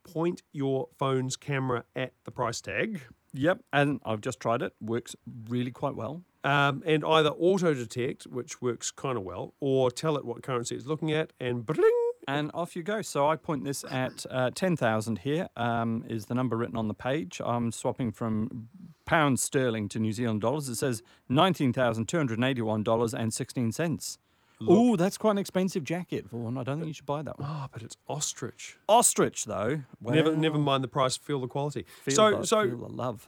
point 0.06 0.41
your 0.53 0.88
phone's 0.97 1.36
camera 1.36 1.84
at 1.95 2.14
the 2.24 2.32
price 2.32 2.62
tag. 2.62 3.01
Yep, 3.34 3.60
and 3.74 3.99
I've 4.06 4.22
just 4.22 4.39
tried 4.39 4.62
it. 4.62 4.74
Works 4.80 5.16
really 5.49 5.72
quite 5.72 5.95
well. 5.95 6.24
um, 6.45 6.82
and 6.86 7.03
either 7.03 7.32
auto 7.32 7.74
detect, 7.74 8.24
which 8.26 8.62
works 8.62 8.91
kind 8.91 9.18
of 9.18 9.24
well, 9.24 9.53
or 9.60 9.89
tell 9.91 10.16
it 10.16 10.24
what 10.24 10.41
currency 10.43 10.76
it's 10.76 10.86
looking 10.86 11.12
at, 11.12 11.34
and 11.39 11.66
bling. 11.66 11.91
And 12.28 12.49
off 12.56 12.76
you 12.76 12.82
go. 12.82 13.03
So 13.03 13.28
I 13.28 13.36
point 13.36 13.66
this 13.66 13.84
at 13.91 14.26
uh, 14.32 14.49
10,000 14.56 15.20
here, 15.20 15.47
um, 15.56 16.03
is 16.08 16.26
the 16.26 16.34
number 16.34 16.58
written 16.58 16.76
on 16.78 16.88
the 16.88 16.95
page. 16.95 17.39
I'm 17.45 17.72
swapping 17.72 18.12
from 18.12 18.68
pounds 19.06 19.43
sterling 19.43 19.89
to 19.89 19.99
New 19.99 20.12
Zealand 20.12 20.41
dollars. 20.41 20.68
It 20.70 20.76
says 20.76 21.03
$19,281.16. 21.30 24.18
Ooh, 24.64 24.95
that's 24.97 25.18
quite 25.18 25.32
an 25.32 25.38
expensive 25.38 25.84
jacket, 25.84 26.30
Vaughan. 26.30 26.58
I 26.58 26.64
don't 26.64 26.78
think 26.78 26.88
you 26.88 26.93
should 26.93 27.06
buy 27.06 27.22
that 27.22 27.38
one. 27.39 27.49
Oh, 27.49 27.68
but 27.72 27.82
it's 27.84 27.97
ostrich. 28.08 28.78
Ostrich, 28.88 29.45
though. 29.45 29.82
Never, 30.01 30.32
well, 30.32 30.39
never 30.39 30.58
mind 30.58 30.84
the 30.84 30.88
price. 30.88 31.18
Feel 31.18 31.41
the 31.41 31.47
quality. 31.47 31.86
feel 32.03 32.16
so, 32.16 32.38
the- 32.39 32.47
so 32.47 32.68
feel 32.70 32.78
the 32.78 32.88
love. 32.93 33.28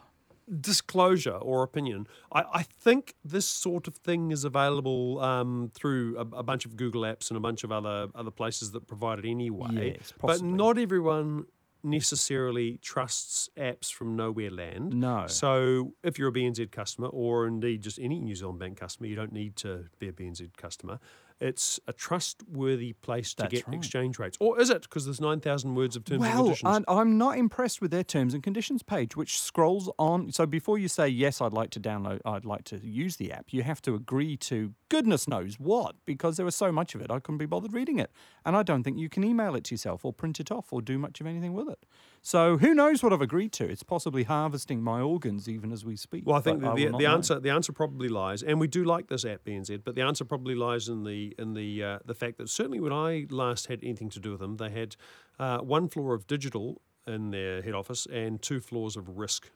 disclosure 0.61 1.35
or 1.35 1.63
opinion. 1.63 2.07
I, 2.31 2.43
I 2.53 2.63
think 2.63 3.15
this 3.23 3.45
sort 3.45 3.87
of 3.87 3.95
thing 3.97 4.31
is 4.31 4.43
available 4.45 5.19
um, 5.19 5.71
through 5.73 6.17
a, 6.17 6.21
a 6.37 6.43
bunch 6.43 6.65
of 6.65 6.75
Google 6.77 7.01
apps 7.01 7.29
and 7.29 7.37
a 7.37 7.41
bunch 7.41 7.63
of 7.63 7.71
other 7.71 8.07
other 8.15 8.31
places 8.31 8.71
that 8.71 8.87
provide 8.87 9.19
it 9.19 9.25
anyway. 9.29 9.95
Yes, 9.99 10.13
but 10.21 10.41
not 10.41 10.77
everyone 10.77 11.45
necessarily 11.89 12.77
trusts 12.81 13.49
apps 13.57 13.91
from 13.91 14.15
nowhere 14.15 14.51
land. 14.51 14.93
No. 14.93 15.25
So 15.27 15.93
if 16.03 16.19
you're 16.19 16.29
a 16.29 16.33
BNZ 16.33 16.71
customer 16.71 17.07
or 17.07 17.47
indeed 17.47 17.81
just 17.81 17.99
any 17.99 18.19
New 18.19 18.35
Zealand 18.35 18.59
Bank 18.59 18.79
customer, 18.79 19.07
you 19.07 19.15
don't 19.15 19.33
need 19.33 19.55
to 19.57 19.85
be 19.99 20.07
a 20.07 20.11
BNZ 20.11 20.55
customer. 20.57 20.99
It's 21.39 21.79
a 21.87 21.93
trustworthy 21.93 22.93
place 22.93 23.33
to 23.35 23.43
That's 23.43 23.53
get 23.53 23.67
right. 23.67 23.77
exchange 23.77 24.17
rates. 24.17 24.37
Or 24.39 24.59
is 24.59 24.69
it? 24.69 24.83
Because 24.83 25.05
there's 25.05 25.21
9,000 25.21 25.75
words 25.75 25.95
of 25.95 26.03
terms 26.03 26.23
and 26.23 26.33
conditions. 26.33 26.75
and 26.75 26.85
I'm 26.87 27.17
not 27.17 27.37
impressed 27.37 27.79
with 27.79 27.91
their 27.91 28.03
terms 28.03 28.33
and 28.33 28.41
conditions 28.41 28.81
page, 28.81 29.15
which 29.15 29.39
scrolls 29.39 29.89
on. 29.99 30.31
So 30.31 30.45
before 30.45 30.79
you 30.79 30.87
say 30.87 31.07
yes, 31.07 31.39
I'd 31.39 31.53
like 31.53 31.69
to 31.71 31.79
download, 31.79 32.21
I'd 32.25 32.45
like 32.45 32.63
to 32.65 32.77
use 32.85 33.17
the 33.17 33.31
app, 33.31 33.47
you 33.49 33.63
have 33.63 33.81
to 33.83 33.93
agree 33.93 34.35
to 34.37 34.73
goodness 34.89 35.27
knows 35.27 35.59
what, 35.59 35.95
because 36.05 36.37
there 36.37 36.45
was 36.45 36.55
so 36.55 36.71
much 36.71 36.95
of 36.95 37.01
it, 37.01 37.11
I 37.11 37.19
couldn't 37.19 37.37
be 37.37 37.45
bothered 37.45 37.73
reading 37.73 37.99
it, 37.99 38.11
and 38.45 38.55
I 38.55 38.63
don't 38.63 38.83
think 38.83 38.97
you 38.97 39.09
can 39.09 39.23
email 39.23 39.55
it 39.55 39.65
to 39.65 39.75
yourself 39.75 40.05
or 40.05 40.13
print 40.13 40.39
it 40.39 40.51
off 40.51 40.71
or 40.71 40.81
do 40.81 40.97
much 40.97 41.21
of 41.21 41.27
anything 41.27 41.53
with 41.53 41.69
it. 41.69 41.85
So 42.21 42.57
who 42.57 42.73
knows 42.73 43.03
what 43.03 43.13
I've 43.13 43.21
agreed 43.21 43.51
to? 43.53 43.65
It's 43.65 43.83
possibly 43.83 44.23
harvesting 44.23 44.81
my 44.81 45.01
organs 45.01 45.47
even 45.47 45.71
as 45.71 45.85
we 45.85 45.95
speak. 45.95 46.23
Well, 46.25 46.35
I 46.35 46.41
think 46.41 46.61
the, 46.61 46.67
will 46.67 46.75
the, 46.75 46.97
the 46.97 47.05
answer 47.05 47.39
the 47.39 47.49
answer 47.49 47.71
probably 47.71 48.09
lies, 48.09 48.43
and 48.43 48.59
we 48.59 48.67
do 48.67 48.83
like 48.83 49.07
this 49.07 49.23
app 49.25 49.45
BNZ, 49.45 49.81
but 49.83 49.95
the 49.95 50.01
answer 50.01 50.25
probably 50.25 50.55
lies 50.55 50.87
in 50.87 51.03
the 51.03 51.26
in 51.37 51.53
the 51.53 51.83
uh, 51.83 51.99
the 52.05 52.13
fact 52.13 52.37
that 52.37 52.49
certainly 52.49 52.79
when 52.79 52.93
I 52.93 53.25
last 53.29 53.67
had 53.67 53.79
anything 53.83 54.09
to 54.11 54.19
do 54.19 54.31
with 54.31 54.39
them, 54.39 54.57
they 54.57 54.69
had 54.69 54.95
uh, 55.39 55.59
one 55.59 55.87
floor 55.87 56.13
of 56.13 56.27
digital 56.27 56.81
in 57.05 57.31
their 57.31 57.61
head 57.61 57.73
office 57.73 58.05
and 58.11 58.41
two 58.41 58.59
floors 58.59 58.95
of 58.97 59.17
risk. 59.17 59.49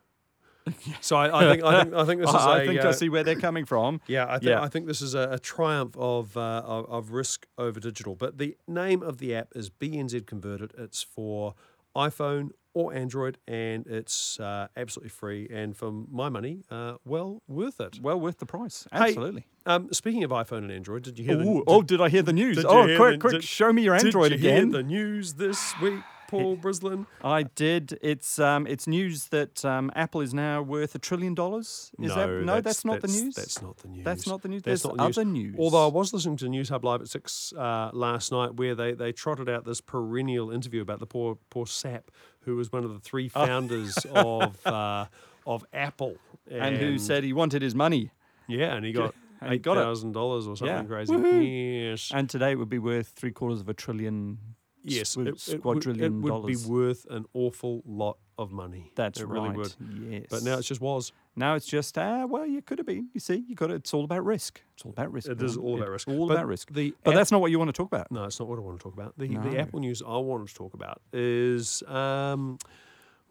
So 1.01 1.15
I, 1.15 1.25
I 1.41 1.51
think 1.51 1.63
I 1.63 1.81
think 1.83 1.93
I 1.95 2.05
think 2.05 2.21
this 2.21 2.29
is 2.35 2.35
I 2.35 2.61
a, 2.61 2.65
think 2.67 2.85
uh, 2.85 2.89
I 2.89 2.91
see 2.91 3.09
where 3.09 3.23
they're 3.23 3.35
coming 3.35 3.65
from. 3.65 3.99
Yeah, 4.07 4.25
I 4.29 4.33
think 4.37 4.43
Yeah. 4.43 4.61
I 4.61 4.67
think 4.67 4.85
this 4.85 5.01
is 5.01 5.15
a, 5.15 5.29
a 5.31 5.39
triumph 5.39 5.95
of, 5.97 6.37
uh, 6.37 6.61
of 6.63 6.85
of 6.85 7.11
risk 7.11 7.47
over 7.57 7.79
digital. 7.79 8.15
But 8.15 8.37
the 8.37 8.55
name 8.67 9.01
of 9.01 9.17
the 9.17 9.33
app 9.35 9.49
is 9.55 9.71
BNZ 9.71 10.27
Converted. 10.27 10.71
It's 10.77 11.01
for 11.01 11.55
iPhone 11.95 12.51
or 12.73 12.93
Android, 12.93 13.37
and 13.47 13.85
it's 13.87 14.39
uh, 14.39 14.67
absolutely 14.75 15.09
free. 15.09 15.47
And 15.51 15.75
for 15.75 15.91
my 15.91 16.29
money, 16.29 16.63
uh, 16.69 16.95
well 17.05 17.41
worth 17.47 17.79
it. 17.79 17.99
Well 18.01 18.19
worth 18.19 18.37
the 18.37 18.45
price. 18.45 18.87
Hey, 18.91 19.09
Absolutely. 19.09 19.45
Um, 19.65 19.89
speaking 19.91 20.23
of 20.23 20.31
iPhone 20.31 20.59
and 20.59 20.71
Android, 20.71 21.03
did 21.03 21.19
you 21.19 21.25
hear? 21.25 21.39
Ooh, 21.39 21.43
the, 21.43 21.63
oh, 21.67 21.81
did 21.81 22.01
I 22.01 22.09
hear 22.09 22.23
the 22.23 22.33
news? 22.33 22.63
Oh, 22.65 22.83
quick, 22.97 22.97
the- 22.97 23.17
quick, 23.19 23.33
did- 23.33 23.43
show 23.43 23.71
me 23.71 23.83
your 23.83 23.97
did 23.97 24.07
Android 24.07 24.31
you 24.31 24.37
again. 24.37 24.71
Hear 24.71 24.81
the 24.81 24.83
news 24.83 25.33
this 25.35 25.73
week. 25.81 26.01
Paul 26.31 26.55
Brislin? 26.55 27.05
I 27.21 27.43
did. 27.43 27.99
It's 28.01 28.39
um, 28.39 28.65
it's 28.65 28.87
news 28.87 29.27
that 29.27 29.65
um, 29.65 29.91
Apple 29.95 30.21
is 30.21 30.33
now 30.33 30.61
worth 30.61 30.95
a 30.95 30.99
trillion 30.99 31.35
dollars. 31.35 31.91
Is 31.99 32.15
that 32.15 32.29
no? 32.29 32.61
That's, 32.61 32.85
not 32.85 33.01
the 33.01 33.09
news. 33.09 33.35
That's 33.35 33.61
not 33.61 33.77
the 33.77 33.89
news. 33.89 34.05
That's 34.05 34.27
not 34.27 34.41
the 34.41 34.47
news. 34.47 34.61
That's 34.63 34.83
There's 34.83 34.95
the 34.95 35.03
other 35.03 35.25
news. 35.25 35.57
Although 35.59 35.85
I 35.85 35.91
was 35.91 36.13
listening 36.13 36.37
to 36.37 36.45
Newshub 36.45 36.83
Live 36.83 37.01
at 37.01 37.09
six 37.09 37.53
uh, 37.57 37.89
last 37.91 38.31
night, 38.31 38.55
where 38.55 38.75
they, 38.75 38.93
they 38.93 39.11
trotted 39.11 39.49
out 39.49 39.65
this 39.65 39.81
perennial 39.81 40.51
interview 40.51 40.81
about 40.81 40.99
the 40.99 41.05
poor 41.05 41.37
poor 41.49 41.67
sap, 41.67 42.11
who 42.41 42.55
was 42.55 42.71
one 42.71 42.83
of 42.83 42.93
the 42.93 42.99
three 42.99 43.29
founders 43.29 43.97
of 44.13 44.65
uh, 44.67 45.05
of 45.45 45.65
Apple, 45.73 46.17
and 46.49 46.77
who 46.77 46.97
said 46.97 47.23
he 47.23 47.33
wanted 47.33 47.61
his 47.61 47.75
money. 47.75 48.11
yeah, 48.47 48.75
and 48.75 48.85
he 48.85 48.91
got 48.91 49.13
and 49.41 49.53
eight 49.53 49.61
it. 49.65 49.73
thousand 49.75 50.11
dollars 50.13 50.47
or 50.47 50.55
something 50.55 50.75
Yeah. 50.75 50.83
crazy. 50.83 51.13
Woohoo. 51.13 51.89
Yes, 51.91 52.11
And 52.13 52.29
today 52.29 52.51
it 52.51 52.55
would 52.59 52.69
be 52.69 52.79
worth 52.79 53.09
three 53.15 53.31
quarters 53.31 53.61
of 53.61 53.69
a 53.69 53.73
trillion. 53.73 54.37
yes, 54.83 55.15
it, 55.17 55.27
it 55.49 55.63
would, 55.65 55.85
it 55.85 56.11
would 56.11 56.45
be 56.47 56.55
worth 56.67 57.05
an 57.09 57.25
awful 57.33 57.81
lot 57.85 58.17
of 58.37 58.51
money. 58.51 58.91
That's 58.95 59.19
it 59.19 59.25
right. 59.25 59.41
really 59.43 59.55
would. 59.57 59.73
Yes. 60.09 60.25
But 60.29 60.43
now 60.43 60.57
it's 60.57 60.67
just 60.67 60.81
was. 60.81 61.11
Now 61.35 61.55
it's 61.55 61.65
just 61.65 61.97
ah 61.97 62.25
well 62.25 62.45
you 62.45 62.61
could 62.61 62.77
have 62.79 62.85
been. 62.87 63.09
You 63.13 63.19
see, 63.19 63.43
you 63.47 63.55
got 63.55 63.71
it. 63.71 63.75
It's 63.75 63.93
all 63.93 64.03
about 64.03 64.23
risk. 64.25 64.61
It's 64.73 64.83
all 64.85 64.91
about 64.91 65.11
risk. 65.11 65.29
It 65.29 65.41
is 65.41 65.57
all 65.57 65.77
about 65.77 65.89
risk. 65.89 66.07
All 66.07 66.27
But 66.27 66.33
about 66.35 66.47
risk. 66.47 66.71
the 66.71 66.93
but 67.03 67.11
app- 67.11 67.17
that's 67.17 67.31
not 67.31 67.41
what 67.41 67.51
you 67.51 67.59
want 67.59 67.69
to 67.69 67.73
talk 67.73 67.87
about. 67.87 68.11
No, 68.11 68.23
it's 68.25 68.39
not 68.39 68.49
what 68.49 68.57
I 68.59 68.61
want 68.61 68.79
to 68.79 68.83
talk 68.83 68.93
about. 68.93 69.13
The, 69.17 69.27
No. 69.29 69.41
the 69.49 69.57
Apple 69.59 69.79
news 69.79 70.01
I 70.05 70.17
wanted 70.17 70.47
to 70.49 70.53
talk 70.55 70.73
about 70.73 71.01
is, 71.13 71.83
um, 71.83 72.57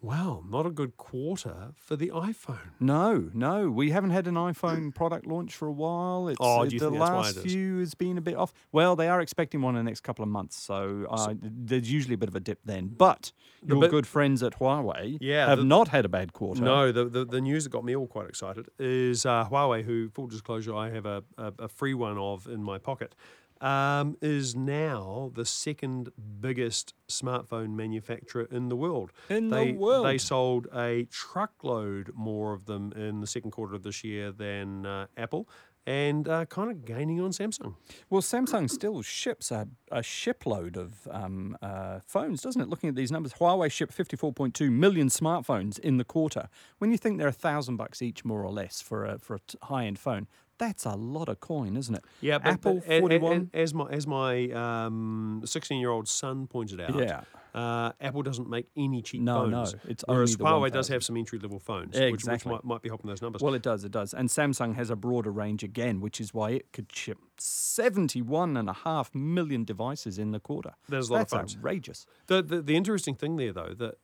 wow, 0.01 0.43
not 0.49 0.65
a 0.65 0.71
good 0.71 0.97
quarter 0.97 1.73
for 1.75 1.95
the 1.95 2.09
iPhone. 2.09 2.71
No, 2.79 3.29
no, 3.33 3.69
we 3.69 3.91
haven't 3.91 4.09
had 4.09 4.25
an 4.27 4.33
iPhone 4.35 4.93
product 4.95 5.27
launch 5.27 5.53
for 5.53 5.67
a 5.67 5.71
while. 5.71 6.27
It's, 6.27 6.37
Oh, 6.41 6.63
you 6.63 6.79
the 6.79 6.89
think 6.89 6.99
that's 6.99 7.09
why 7.11 7.17
last 7.17 7.37
it 7.37 7.45
is? 7.45 7.51
few 7.53 7.79
has 7.79 7.93
been 7.93 8.17
a 8.17 8.21
bit 8.21 8.35
off. 8.35 8.53
Well, 8.71 8.95
they 8.95 9.07
are 9.09 9.21
expecting 9.21 9.61
one 9.61 9.75
in 9.75 9.85
the 9.85 9.89
next 9.89 10.01
couple 10.01 10.23
of 10.23 10.29
months, 10.29 10.57
so 10.57 11.05
uh, 11.09 11.33
there's 11.41 11.91
usually 11.91 12.15
a 12.15 12.17
bit 12.17 12.29
of 12.29 12.35
a 12.35 12.39
dip 12.39 12.59
then. 12.65 12.87
But 12.87 13.31
your 13.63 13.79
bit- 13.79 13.91
good 13.91 14.07
friends 14.07 14.41
at 14.41 14.57
Huawei 14.59 15.17
Yeah, 15.21 15.47
have 15.47 15.59
the- 15.59 15.63
not 15.65 15.89
had 15.89 16.03
a 16.05 16.09
bad 16.09 16.33
quarter. 16.33 16.61
No, 16.63 16.91
the, 16.91 17.05
the, 17.05 17.25
the 17.25 17.41
news 17.41 17.63
that 17.65 17.69
got 17.69 17.83
me 17.85 17.95
all 17.95 18.07
quite 18.07 18.27
excited 18.27 18.69
is 18.79 19.25
uh, 19.25 19.45
Huawei, 19.45 19.83
who, 19.83 20.09
full 20.09 20.27
disclosure, 20.27 20.73
I 20.73 20.89
have 20.89 21.05
a, 21.05 21.23
a, 21.37 21.53
a 21.59 21.67
free 21.67 21.93
one 21.93 22.17
of 22.17 22.47
in 22.47 22.63
my 22.63 22.79
pocket, 22.79 23.13
um, 23.61 24.17
is 24.21 24.55
now 24.55 25.31
the 25.35 25.45
second 25.45 26.11
biggest 26.41 26.93
smartphone 27.07 27.75
manufacturer 27.75 28.47
in 28.51 28.69
the 28.69 28.75
world. 28.75 29.11
In 29.29 29.49
the 29.49 29.55
they, 29.55 29.71
world. 29.73 30.05
They 30.05 30.17
sold 30.17 30.67
a 30.75 31.05
truckload 31.11 32.11
more 32.13 32.53
of 32.53 32.65
them 32.65 32.91
in 32.93 33.21
the 33.21 33.27
second 33.27 33.51
quarter 33.51 33.75
of 33.75 33.83
this 33.83 34.03
year 34.03 34.31
than 34.31 34.85
uh, 34.85 35.07
Apple. 35.15 35.47
And 35.87 36.27
uh, 36.27 36.45
kind 36.45 36.69
of 36.69 36.85
gaining 36.85 37.19
on 37.21 37.31
Samsung. 37.31 37.73
Well, 38.07 38.21
Samsung 38.21 38.69
still 38.69 39.01
ships 39.01 39.49
a, 39.49 39.67
a 39.91 40.03
shipload 40.03 40.77
of 40.77 41.07
um, 41.09 41.57
uh, 41.59 42.01
phones, 42.05 42.43
doesn't 42.43 42.61
it? 42.61 42.69
Looking 42.69 42.89
at 42.89 42.95
these 42.95 43.11
numbers, 43.11 43.33
Huawei 43.33 43.71
shipped 43.71 43.97
54.2 43.97 44.71
million 44.71 45.07
smartphones 45.07 45.79
in 45.79 45.97
the 45.97 46.03
quarter. 46.03 46.49
When 46.77 46.91
you 46.91 46.97
think 46.97 47.17
they're 47.17 47.27
a 47.27 47.31
thousand 47.31 47.77
bucks 47.77 47.99
each, 48.03 48.23
more 48.23 48.43
or 48.43 48.51
less, 48.51 48.79
for 48.79 49.05
a 49.05 49.17
for 49.17 49.37
a 49.37 49.39
t- 49.39 49.57
high-end 49.63 49.97
phone, 49.97 50.27
that's 50.61 50.85
a 50.85 50.95
lot 50.95 51.27
of 51.27 51.39
coin, 51.39 51.75
isn't 51.75 51.95
it? 51.95 52.03
Yeah, 52.21 52.37
but, 52.37 52.47
Apple 52.53 52.73
but 52.75 52.87
a- 52.87 52.93
a- 52.93 52.97
a- 52.97 53.01
41. 53.01 53.49
as 53.53 53.73
my 53.73 53.89
as 53.89 54.05
my 54.07 54.49
um, 54.51 55.41
sixteen-year-old 55.45 56.07
son 56.07 56.45
pointed 56.47 56.79
out, 56.79 56.95
Yeah. 56.95 57.21
uh, 57.53 57.91
Apple 57.99 58.21
doesn't 58.21 58.47
make 58.49 58.67
any 58.77 59.01
cheap 59.01 59.21
No, 59.21 59.39
phones. 59.49 59.73
no, 59.73 59.79
it's 59.91 60.03
whereas 60.07 60.35
only 60.35 60.37
the 60.37 60.43
Huawei 60.67 60.71
does 60.71 60.87
have 60.89 61.03
some 61.03 61.17
entry-level 61.17 61.59
phones, 61.59 61.93
which, 61.99 62.11
which 62.11 62.21
Exactly. 62.21 62.51
might, 62.53 62.63
might 62.63 62.81
be 62.81 62.89
helping 62.89 63.09
those 63.09 63.21
numbers. 63.21 63.41
Well, 63.41 63.55
it 63.55 63.63
does, 63.63 63.83
it 63.83 63.91
does. 63.91 64.13
And 64.13 64.29
Samsung 64.29 64.75
has 64.75 64.89
a 64.91 64.95
broader 64.95 65.31
range 65.31 65.63
again, 65.63 65.99
which 65.99 66.21
is 66.21 66.33
why 66.33 66.51
it 66.51 66.71
could 66.71 66.91
ship 66.91 67.17
71.5 67.39 69.15
million 69.15 69.63
devices 69.63 70.17
in 70.17 70.31
the 70.31 70.39
quarter. 70.39 70.73
There's 70.87 71.09
a 71.09 71.13
lot 71.13 71.21
of 71.21 71.29
That's 71.29 71.33
phones. 71.53 71.55
outrageous. 71.57 72.05
the, 72.27 72.41
the 72.41 72.61
the 72.61 72.75
interesting 72.75 73.15
thing 73.15 73.35
there, 73.37 73.53
though, 73.53 73.73
that 73.77 73.95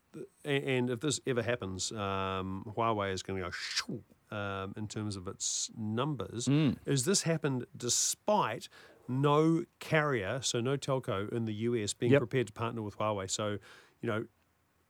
and, 0.43 0.63
and 0.63 0.89
if 0.89 0.99
this 1.01 1.19
ever 1.27 1.43
happens, 1.43 1.91
um, 1.91 2.63
Huawei 2.75 3.13
is 3.13 3.21
going 3.23 3.39
to 3.39 3.45
go 3.45 3.51
shoo, 3.51 4.03
um, 4.31 4.73
in 4.77 4.87
terms 4.87 5.15
of 5.15 5.27
its 5.27 5.69
numbers. 5.77 6.47
Mm. 6.47 6.77
Is 6.85 7.05
this 7.05 7.23
happened 7.23 7.65
despite 7.75 8.69
no 9.07 9.63
carrier, 9.79 10.39
so 10.41 10.59
no 10.59 10.75
telco 10.77 11.31
in 11.31 11.45
the 11.45 11.53
US 11.53 11.93
being 11.93 12.11
Yep. 12.11 12.19
prepared 12.19 12.47
to 12.47 12.53
partner 12.53 12.81
with 12.81 12.97
Huawei? 12.97 13.29
So, 13.29 13.57
you 14.01 14.07
know. 14.09 14.25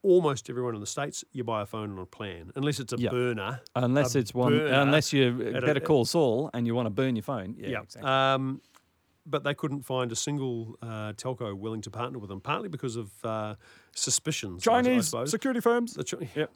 Almost 0.03 0.47
everyone 0.49 0.75
in 0.75 0.79
the 0.79 0.87
states, 0.87 1.25
you 1.33 1.43
buy 1.43 1.63
a 1.63 1.65
phone 1.65 1.91
on 1.91 1.97
a 1.97 2.05
plan, 2.05 2.51
unless 2.55 2.79
it's 2.79 2.93
a 2.93 2.97
Yep. 2.97 3.11
burner. 3.11 3.61
Unless 3.75 4.15
a 4.15 4.19
it's 4.19 4.33
one, 4.33 4.53
unless 4.53 5.11
you 5.11 5.41
at 5.55 5.63
a- 5.63 5.65
better 5.65 5.79
call 5.81 6.05
Saul 6.05 6.49
and 6.53 6.65
you 6.67 6.75
want 6.75 6.85
to 6.85 6.91
burn 6.91 7.15
your 7.15 7.23
phone. 7.23 7.55
Yeah, 7.57 7.67
Yeah. 7.69 7.81
exactly. 7.81 8.09
Um, 8.09 8.61
but 9.25 9.43
they 9.43 9.55
couldn't 9.55 9.81
find 9.81 10.11
a 10.11 10.15
single 10.15 10.77
uh, 10.83 11.13
telco 11.13 11.53
willing 11.57 11.81
to 11.81 11.89
partner 11.89 12.19
with 12.19 12.29
them, 12.29 12.39
partly 12.39 12.69
because 12.69 12.95
of 12.95 13.11
uh, 13.25 13.55
suspicions. 13.95 14.65
I- 14.67 14.71
I 14.71 14.81
Chinese 14.83 15.07
suppose. 15.09 15.31
security 15.31 15.59
firms. 15.61 15.95
The, 15.95 16.27
Yep. 16.35 16.51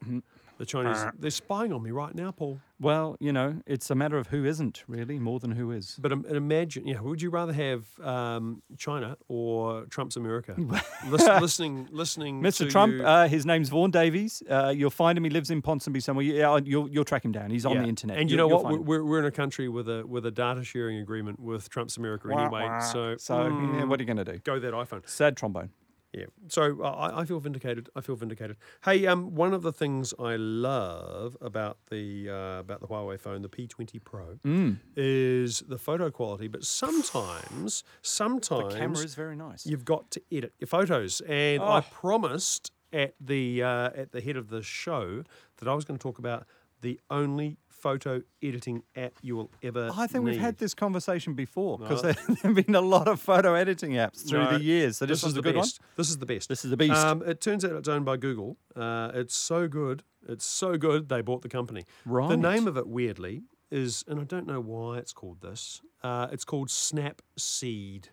The 0.61 0.67
Chinese, 0.67 1.03
they're 1.17 1.31
spying 1.31 1.73
on 1.73 1.81
me 1.81 1.89
right 1.89 2.13
now, 2.13 2.29
Paul. 2.31 2.59
Well, 2.79 3.17
you 3.19 3.33
know, 3.33 3.61
it's 3.65 3.89
a 3.89 3.95
matter 3.95 4.17
of 4.19 4.27
who 4.27 4.45
isn't 4.45 4.83
really 4.87 5.17
more 5.17 5.39
than 5.39 5.49
who 5.49 5.71
is. 5.71 5.97
But 5.99 6.11
im- 6.11 6.23
imagine, 6.29 6.85
yeah, 6.85 6.99
would 6.99 7.19
you 7.19 7.31
rather 7.31 7.51
have 7.53 7.87
um, 7.99 8.61
China 8.77 9.17
or 9.27 9.85
Trump's 9.85 10.17
America? 10.17 10.55
Lis- 11.07 11.27
listening, 11.41 11.87
listening, 11.91 12.41
Mr. 12.43 12.69
Trump, 12.69 12.93
you- 12.93 13.03
uh, 13.03 13.27
his 13.27 13.43
name's 13.43 13.69
Vaughan 13.69 13.89
Davis. 13.89 14.43
Uh, 14.47 14.71
you'll 14.75 14.91
find 14.91 15.17
him. 15.17 15.23
He 15.23 15.31
lives 15.31 15.49
in 15.49 15.63
Ponsonby 15.63 15.99
somewhere. 16.03 16.25
Yeah, 16.25 16.59
you'll 16.63 16.87
you'll 16.87 17.05
track 17.05 17.25
him 17.25 17.31
down. 17.31 17.49
He's 17.49 17.65
on 17.65 17.73
Yeah. 17.77 17.81
the 17.81 17.87
internet. 17.89 18.19
And 18.19 18.29
you 18.29 18.37
You'll- 18.37 18.49
know 18.49 18.55
what? 18.57 18.85
We're, 18.85 19.03
we're 19.03 19.19
in 19.19 19.25
a 19.25 19.31
country 19.31 19.67
with 19.67 19.89
a 19.89 20.05
with 20.05 20.27
a 20.27 20.31
data 20.31 20.63
sharing 20.63 20.97
agreement 20.99 21.39
with 21.39 21.69
Trump's 21.69 21.97
America 21.97 22.27
anyway. 22.31 22.67
So, 22.91 23.17
so 23.17 23.41
yeah, 23.45 23.49
mm, 23.49 23.87
what 23.87 23.99
are 23.99 24.03
you 24.03 24.07
going 24.13 24.23
to 24.23 24.31
do? 24.33 24.37
go 24.43 24.59
that 24.59 24.73
iPhone. 24.73 25.07
Sad 25.09 25.35
trombone. 25.37 25.71
Yeah. 26.13 26.25
So 26.49 26.83
I, 26.83 27.21
I 27.21 27.25
feel 27.25 27.39
vindicated. 27.39 27.89
I 27.95 28.01
feel 28.01 28.17
vindicated. 28.17 28.57
Hey, 28.83 29.07
um, 29.07 29.33
one 29.33 29.53
of 29.53 29.61
the 29.61 29.71
things 29.71 30.13
I 30.19 30.35
love 30.35 31.37
about 31.39 31.77
the 31.89 32.29
uh, 32.29 32.59
about 32.59 32.81
the 32.81 32.87
Huawei 32.87 33.17
phone, 33.17 33.41
the 33.41 33.49
P20 33.49 34.03
Pro, 34.03 34.37
Mm. 34.45 34.79
is 34.97 35.61
the 35.67 35.77
photo 35.77 36.11
quality. 36.11 36.49
But 36.49 36.65
sometimes, 36.65 37.83
sometimes 38.01 38.73
The 38.73 38.79
camera 38.79 39.03
is 39.05 39.15
very 39.15 39.35
nice. 39.35 39.65
you've 39.65 39.85
got 39.85 40.11
to 40.11 40.21
edit 40.31 40.53
your 40.59 40.67
photos. 40.67 41.21
And 41.21 41.61
Oh. 41.61 41.67
I 41.67 41.81
promised 41.81 42.71
at 42.93 43.13
the 43.21 43.63
uh, 43.63 43.89
at 43.95 44.11
the 44.11 44.19
head 44.21 44.35
of 44.35 44.49
the 44.49 44.61
show 44.61 45.23
that 45.57 45.67
I 45.67 45.73
was 45.73 45.85
going 45.85 45.97
to 45.97 46.03
talk 46.03 46.19
about 46.19 46.45
the 46.81 46.99
only 47.09 47.57
photo 47.81 48.21
editing 48.43 48.83
app 48.95 49.13
you 49.21 49.35
will 49.35 49.51
ever. 49.63 49.89
I 49.95 50.07
think 50.07 50.23
we've 50.23 50.39
had 50.39 50.57
this 50.57 50.73
conversation 50.73 51.33
before 51.33 51.77
because 51.79 52.03
No. 52.03 52.11
there 52.27 52.35
have 52.43 52.65
been 52.65 52.75
a 52.75 52.81
lot 52.81 53.07
of 53.07 53.19
photo 53.19 53.55
editing 53.55 53.93
apps 53.93 54.27
through 54.27 54.43
No, 54.43 54.57
the 54.57 54.63
years. 54.63 54.97
So 54.97 55.05
this, 55.05 55.23
is 55.23 55.33
the 55.33 55.41
good 55.41 55.55
best. 55.55 55.79
This 55.95 56.09
is 56.09 56.17
the 56.19 56.25
best. 56.25 56.49
This 56.49 56.63
is 56.63 56.71
the 56.71 56.77
beast. 56.77 56.93
Um, 56.93 57.23
it 57.25 57.41
turns 57.41 57.65
out 57.65 57.71
it's 57.73 57.87
owned 57.89 58.05
by 58.05 58.17
Google. 58.17 58.57
Uh, 58.75 59.11
it's 59.13 59.35
so 59.35 59.67
good. 59.67 60.03
It's 60.27 60.45
so 60.45 60.77
good. 60.77 61.09
They 61.09 61.21
bought 61.21 61.41
the 61.41 61.49
company. 61.49 61.85
Right. 62.05 62.29
The 62.29 62.37
name 62.37 62.67
of 62.67 62.77
it, 62.77 62.87
weirdly, 62.87 63.43
is, 63.71 64.03
and 64.07 64.19
I 64.19 64.23
don't 64.23 64.45
know 64.45 64.59
why 64.59 64.97
it's 64.99 65.13
called 65.13 65.41
this. 65.41 65.81
Uh, 66.03 66.27
it's 66.31 66.45
called 66.45 66.69
Snapseed. 66.69 68.05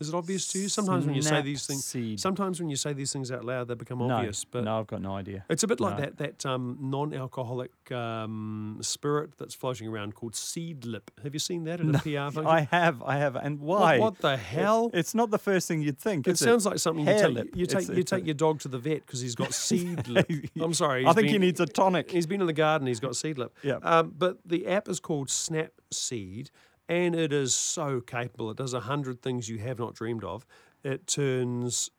Is 0.00 0.08
it 0.08 0.14
obvious 0.14 0.48
to 0.48 0.58
you? 0.58 0.68
Sometimes 0.68 1.06
when 1.06 1.14
you 1.14 1.22
say 1.22 1.40
these 1.40 1.66
things, 1.66 1.84
Snapseed. 1.84 2.18
sometimes 2.18 2.58
when 2.58 2.68
you 2.68 2.74
say 2.74 2.92
these 2.92 3.12
things 3.12 3.30
out 3.30 3.44
loud, 3.44 3.68
they 3.68 3.74
become 3.74 4.00
no, 4.00 4.10
obvious. 4.10 4.44
But 4.44 4.64
no, 4.64 4.80
I've 4.80 4.88
got 4.88 5.00
no 5.00 5.14
idea. 5.14 5.44
it's 5.48 5.62
a 5.62 5.68
bit 5.68 5.78
like 5.78 5.96
No. 5.96 6.00
that 6.04 6.16
that 6.18 6.44
um, 6.46 6.76
non-alcoholic 6.80 7.70
um, 7.92 8.78
spirit 8.82 9.38
that's 9.38 9.54
floating 9.54 9.86
around 9.86 10.16
called 10.16 10.32
Seedlip. 10.32 11.02
Have 11.22 11.32
you 11.32 11.38
seen 11.38 11.62
that 11.64 11.78
in 11.80 11.94
a 11.94 11.98
PR 12.00 12.08
function? 12.34 12.46
I 12.46 12.62
have, 12.72 13.02
I 13.04 13.18
have, 13.18 13.36
and 13.36 13.60
What- 13.60 13.80
why? 13.80 13.98
What, 14.00 14.18
the 14.18 14.36
hell? 14.36 14.90
It's 14.92 15.14
not 15.14 15.30
the 15.30 15.38
first 15.38 15.68
thing 15.68 15.80
you'd 15.80 15.98
think. 15.98 16.26
It 16.26 16.38
sounds 16.38 16.66
like 16.66 16.80
something 16.80 17.06
you 17.06 17.12
take, 17.14 17.32
lip. 17.32 17.48
you 17.54 17.66
take, 17.66 17.82
It's- 17.82 17.88
you 17.90 18.00
it's 18.02 18.10
take 18.10 18.24
a- 18.24 18.26
your 18.26 18.34
dog 18.34 18.60
to 18.60 18.68
the 18.68 18.78
vet 18.78 19.06
because 19.06 19.20
he's 19.20 19.36
got 19.36 19.54
seed 19.64 20.08
lip. 20.08 20.28
I'm 20.60 20.74
sorry. 20.84 21.06
I 21.06 21.12
think 21.12 21.28
he 21.28 21.38
needs 21.38 21.60
a 21.60 21.66
tonic. 21.66 22.10
He's 22.10 22.26
been 22.26 22.40
in 22.40 22.48
the 22.48 22.52
garden. 22.52 22.88
He's 22.88 23.00
got 23.00 23.14
seed 23.14 23.38
lip. 23.38 23.56
Yeah. 23.62 23.76
Um, 23.82 24.12
but 24.18 24.38
the 24.44 24.66
app 24.66 24.88
is 24.88 24.98
called 24.98 25.28
Snapseed, 25.28 26.50
and 26.88 27.14
it 27.14 27.32
is 27.32 27.54
so 27.54 28.00
capable. 28.00 28.50
It 28.50 28.56
does 28.56 28.74
a 28.74 28.80
hundred 28.80 29.22
things 29.22 29.48
you 29.48 29.58
have 29.58 29.78
not 29.78 29.94
dreamed 29.94 30.24
of. 30.24 30.46
It 30.82 31.06
turns 31.06 31.90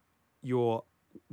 your 0.42 0.84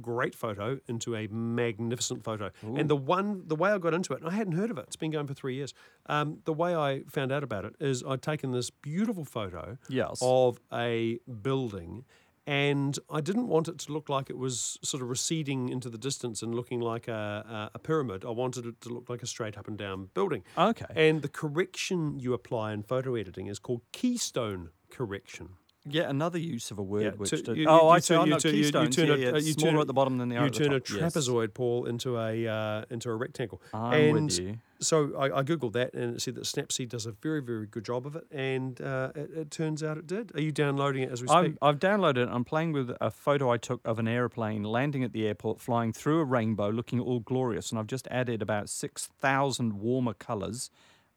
great 0.01 0.35
photo 0.35 0.79
into 0.87 1.15
a 1.17 1.27
magnificent 1.27 2.23
photo. 2.23 2.51
And 2.63 2.89
the 2.89 2.97
one, 2.97 3.43
the 3.49 3.57
way 3.57 3.71
I 3.71 3.79
got 3.79 3.95
into 3.95 4.13
it, 4.15 4.21
and 4.21 4.31
I 4.31 4.35
hadn't 4.35 4.53
heard 4.55 4.71
of 4.71 4.79
it. 4.79 4.85
It's 4.87 4.97
been 4.97 5.11
going 5.11 5.27
for 5.27 5.35
three 5.35 5.57
years. 5.57 5.75
Um, 6.07 6.39
the 6.45 6.53
way 6.53 6.75
I 6.75 7.03
found 7.11 7.33
out 7.33 7.43
about 7.43 7.65
it 7.65 7.75
is 7.81 8.03
I'd 8.07 8.23
taken 8.23 8.53
this 8.53 8.71
beautiful 8.71 9.25
photo 9.25 9.77
Yes. 9.89 10.19
of 10.23 10.61
a 10.73 11.19
building. 11.43 12.05
And 12.47 12.99
I 13.09 13.21
didn't 13.21 13.47
want 13.47 13.69
it 13.69 13.79
to 13.81 13.93
look 13.93 14.09
like 14.09 14.29
it 14.29 14.37
was 14.37 14.79
sort 14.83 15.03
of 15.03 15.09
receding 15.09 15.69
into 15.69 15.89
the 15.89 15.99
distance 15.99 16.43
and 16.43 16.55
looking 16.55 16.81
like 16.81 17.07
a, 17.07 17.71
a, 17.73 17.77
a 17.77 17.79
pyramid. 17.79 18.25
I 18.25 18.31
wanted 18.31 18.67
it 18.67 18.81
to 18.81 18.89
look 18.89 19.09
like 19.09 19.23
a 19.23 19.27
straight 19.27 19.57
up 19.57 19.69
and 19.69 19.79
down 19.79 20.11
building. 20.13 20.43
Okay. 20.59 20.87
And 20.95 21.23
the 21.23 21.29
correction 21.29 22.19
you 22.19 22.35
apply 22.35 22.73
in 22.73 22.83
photo 22.83 23.15
editing 23.15 23.47
is 23.47 23.59
called 23.59 23.83
keystone 23.93 24.71
correction. 24.91 25.51
Yet 25.85 26.09
another 26.09 26.39
use 26.39 26.71
of 26.71 26.79
a 26.79 26.83
word 26.83 27.03
Yeah, 27.03 27.11
which. 27.11 27.31
to- 27.31 27.43
did- 27.43 27.57
you- 27.57 27.67
oh, 27.69 27.83
you 27.83 27.89
I 27.89 27.95
turn- 27.95 28.03
see. 28.03 28.15
I 28.15 28.25
you 28.25 28.39
turn- 28.39 28.55
you- 28.55 28.61
you 28.63 28.71
turn 28.71 29.09
yeah, 29.09 29.15
a- 29.15 29.17
yeah, 29.19 29.29
uh, 29.31 29.37
you 29.39 29.53
smaller 29.53 29.71
turn 29.73 29.79
a- 29.79 29.81
at 29.81 29.87
the 29.89 29.93
bottom 29.93 30.19
than 30.19 30.29
they 30.29 30.37
are 30.37 30.43
you 30.43 30.47
at 30.47 30.53
the 30.53 30.59
turn 30.61 30.73
a 30.75 30.79
top. 30.81 30.97
Yes. 31.01 31.15
trapezoid, 31.17 31.55
Paul, 31.55 31.87
into 31.87 32.17
a 32.19 32.47
uh, 32.47 32.85
into 32.89 33.11
a 33.11 33.17
rectangle. 33.17 33.61
I'm 33.75 34.17
and 34.17 34.25
with 34.27 34.39
you. 34.39 34.59
so 34.79 35.13
I, 35.17 35.39
I 35.39 35.43
googled 35.43 35.73
that, 35.73 35.93
and 35.95 36.15
it 36.15 36.23
said 36.23 36.37
that 36.37 36.45
Snapseed 36.45 36.89
does 36.91 37.05
a 37.05 37.11
very, 37.11 37.43
very 37.43 37.67
good 37.67 37.85
job 37.85 38.07
of 38.07 38.15
it, 38.15 38.27
and 38.31 38.81
uh, 38.81 39.11
it, 39.17 39.31
it 39.37 39.51
turns 39.51 39.83
out 39.83 39.99
it 39.99 40.07
did. 40.07 40.31
Are 40.37 40.41
you 40.41 40.53
downloading 40.53 41.03
it 41.03 41.11
as 41.11 41.21
we 41.21 41.27
speak? 41.27 41.37
I'm, 41.37 41.59
I've 41.61 41.81
downloaded 41.81 42.19
it. 42.19 42.29
I'm 42.31 42.45
playing 42.45 42.71
with 42.73 42.93
a 43.01 43.11
photo 43.11 43.51
I 43.51 43.57
took 43.57 43.81
of 43.85 43.99
an 43.99 44.07
aeroplane 44.07 44.63
landing 44.63 45.03
at 45.03 45.13
the 45.13 45.27
airport, 45.27 45.61
flying 45.61 45.93
through 45.93 46.21
a 46.21 46.25
rainbow, 46.25 46.69
looking 46.71 47.01
all 47.01 47.19
glorious. 47.19 47.71
And 47.71 47.79
I've 47.81 47.89
just 47.89 48.07
added 48.09 48.41
about 48.41 48.69
6,000 48.69 49.81
warmer 49.81 50.15
colours. 50.15 50.71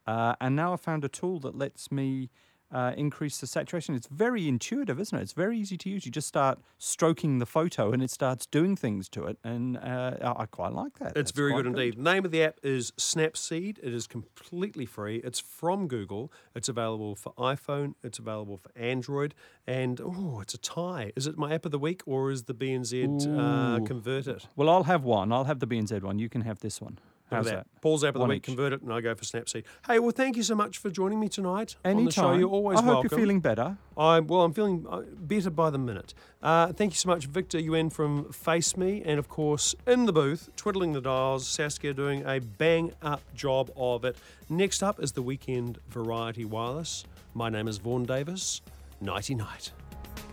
Uh, 0.08 0.36
and 0.42 0.56
now 0.56 0.74
I've 0.74 0.82
found 0.82 1.04
a 1.06 1.10
tool 1.10 1.40
that 1.42 1.56
lets 1.56 1.92
me 1.92 2.30
uh, 2.72 2.94
increase 2.98 3.38
the 3.38 3.48
saturation. 3.48 3.96
It's 3.96 4.08
very 4.08 4.48
intuitive, 4.48 5.00
isn't 5.00 5.18
it? 5.18 5.22
It's 5.22 5.34
very 5.34 5.58
easy 5.58 5.78
to 5.78 5.90
use. 5.90 6.06
You 6.06 6.12
just 6.12 6.28
start 6.28 6.60
stroking 6.78 7.40
the 7.40 7.46
photo 7.46 7.92
and 7.92 8.02
it 8.02 8.10
starts 8.12 8.46
doing 8.46 8.76
things 8.76 9.08
to 9.10 9.26
it. 9.26 9.38
And 9.44 9.78
uh, 9.78 10.34
I 10.38 10.46
quite 10.46 10.74
like 10.74 10.98
that. 11.00 11.10
It's 11.10 11.16
That's 11.16 11.32
very 11.32 11.52
quite 11.52 11.64
good 11.64 11.68
indeed. 11.68 11.98
The 11.98 12.04
name 12.04 12.26
of 12.26 12.32
the 12.32 12.44
app 12.44 12.60
is 12.64 12.92
Snapseed. 12.92 13.78
It 13.82 13.94
is 13.94 14.08
completely 14.08 14.86
free. 14.86 15.18
It's 15.24 15.40
from 15.40 15.88
Google. 15.88 16.32
It's 16.56 16.70
available 16.70 17.16
for 17.16 17.34
iPhone. 17.34 17.94
It's 18.04 18.20
available 18.20 18.58
for 18.58 18.72
Android. 18.78 19.36
And 19.68 20.02
oh, 20.04 20.40
it's 20.42 20.54
a 20.54 20.60
tie. 20.60 21.12
Is 21.16 21.28
it 21.28 21.38
my 21.38 21.54
app 21.54 21.66
of 21.66 21.72
the 21.72 21.80
week 21.80 22.02
or 22.06 22.32
is 22.32 22.44
the 22.44 22.54
BNZ 22.54 23.26
uh, 23.26 23.80
Ooh. 23.80 23.86
convert 23.86 24.28
it? 24.28 24.48
Well, 24.56 24.70
I'll 24.70 24.84
have 24.84 25.04
one. 25.04 25.32
I'll 25.32 25.46
have 25.46 25.60
the 25.60 25.68
BNZ 25.68 26.02
one. 26.02 26.20
You 26.20 26.30
can 26.30 26.42
have 26.42 26.60
this 26.60 26.82
one. 26.82 27.00
How's 27.36 27.46
How's 27.46 27.52
that? 27.54 27.68
Paul's 27.82 28.04
app 28.04 28.10
of 28.10 28.14
the 28.16 28.20
One 28.22 28.30
week, 28.30 28.38
each. 28.38 28.44
convert 28.46 28.74
it, 28.74 28.82
and 28.82 28.92
I 28.92 29.02
go 29.02 29.14
for 29.16 29.24
Snapseed. 29.24 29.64
Hey, 29.86 30.00
well, 30.00 30.12
thank 30.12 30.36
you 30.38 30.44
so 30.44 30.56
much 30.56 30.78
for 30.78 30.90
joining 30.90 31.20
me 31.20 31.30
tonight 31.30 31.76
on 31.86 31.96
the 31.96 32.02
Anytime. 32.02 32.12
show. 32.12 32.34
You're 32.34 32.50
always 32.50 32.80
I 32.80 32.84
hope 32.84 32.94
welcome. 32.94 33.10
you're 33.12 33.20
feeling 33.20 33.40
better. 33.40 33.78
I 33.98 34.20
well, 34.20 34.42
I'm 34.42 34.54
feeling 34.54 34.86
uh, 34.90 35.02
better 35.18 35.50
by 35.50 35.70
the 35.70 35.78
minute. 35.78 36.14
Uh, 36.42 36.74
thank 36.74 36.94
you 36.94 36.98
so 36.98 37.08
much, 37.10 37.26
Victor 37.28 37.60
Yuen 37.60 37.90
from 37.90 38.26
FaceMe, 38.26 39.04
and 39.06 39.20
of 39.20 39.30
course 39.30 39.76
in 39.86 40.06
the 40.06 40.14
booth, 40.14 40.50
twiddling 40.56 40.94
the 40.94 41.02
dials, 41.02 41.48
Saskia 41.48 41.94
doing 41.94 42.24
a 42.26 42.40
bang 42.40 42.92
up 43.02 43.22
job 43.36 43.72
of 43.76 44.04
it. 44.06 44.16
Next 44.50 44.82
up 44.84 45.02
is 45.02 45.12
the 45.14 45.22
weekend 45.22 45.80
variety 45.90 46.46
wireless. 46.46 47.06
My 47.34 47.50
name 47.50 47.68
is 47.68 47.78
Vaughan 47.78 48.06
Davis. 48.06 48.62
Nighty 49.02 49.36
night. 49.36 49.72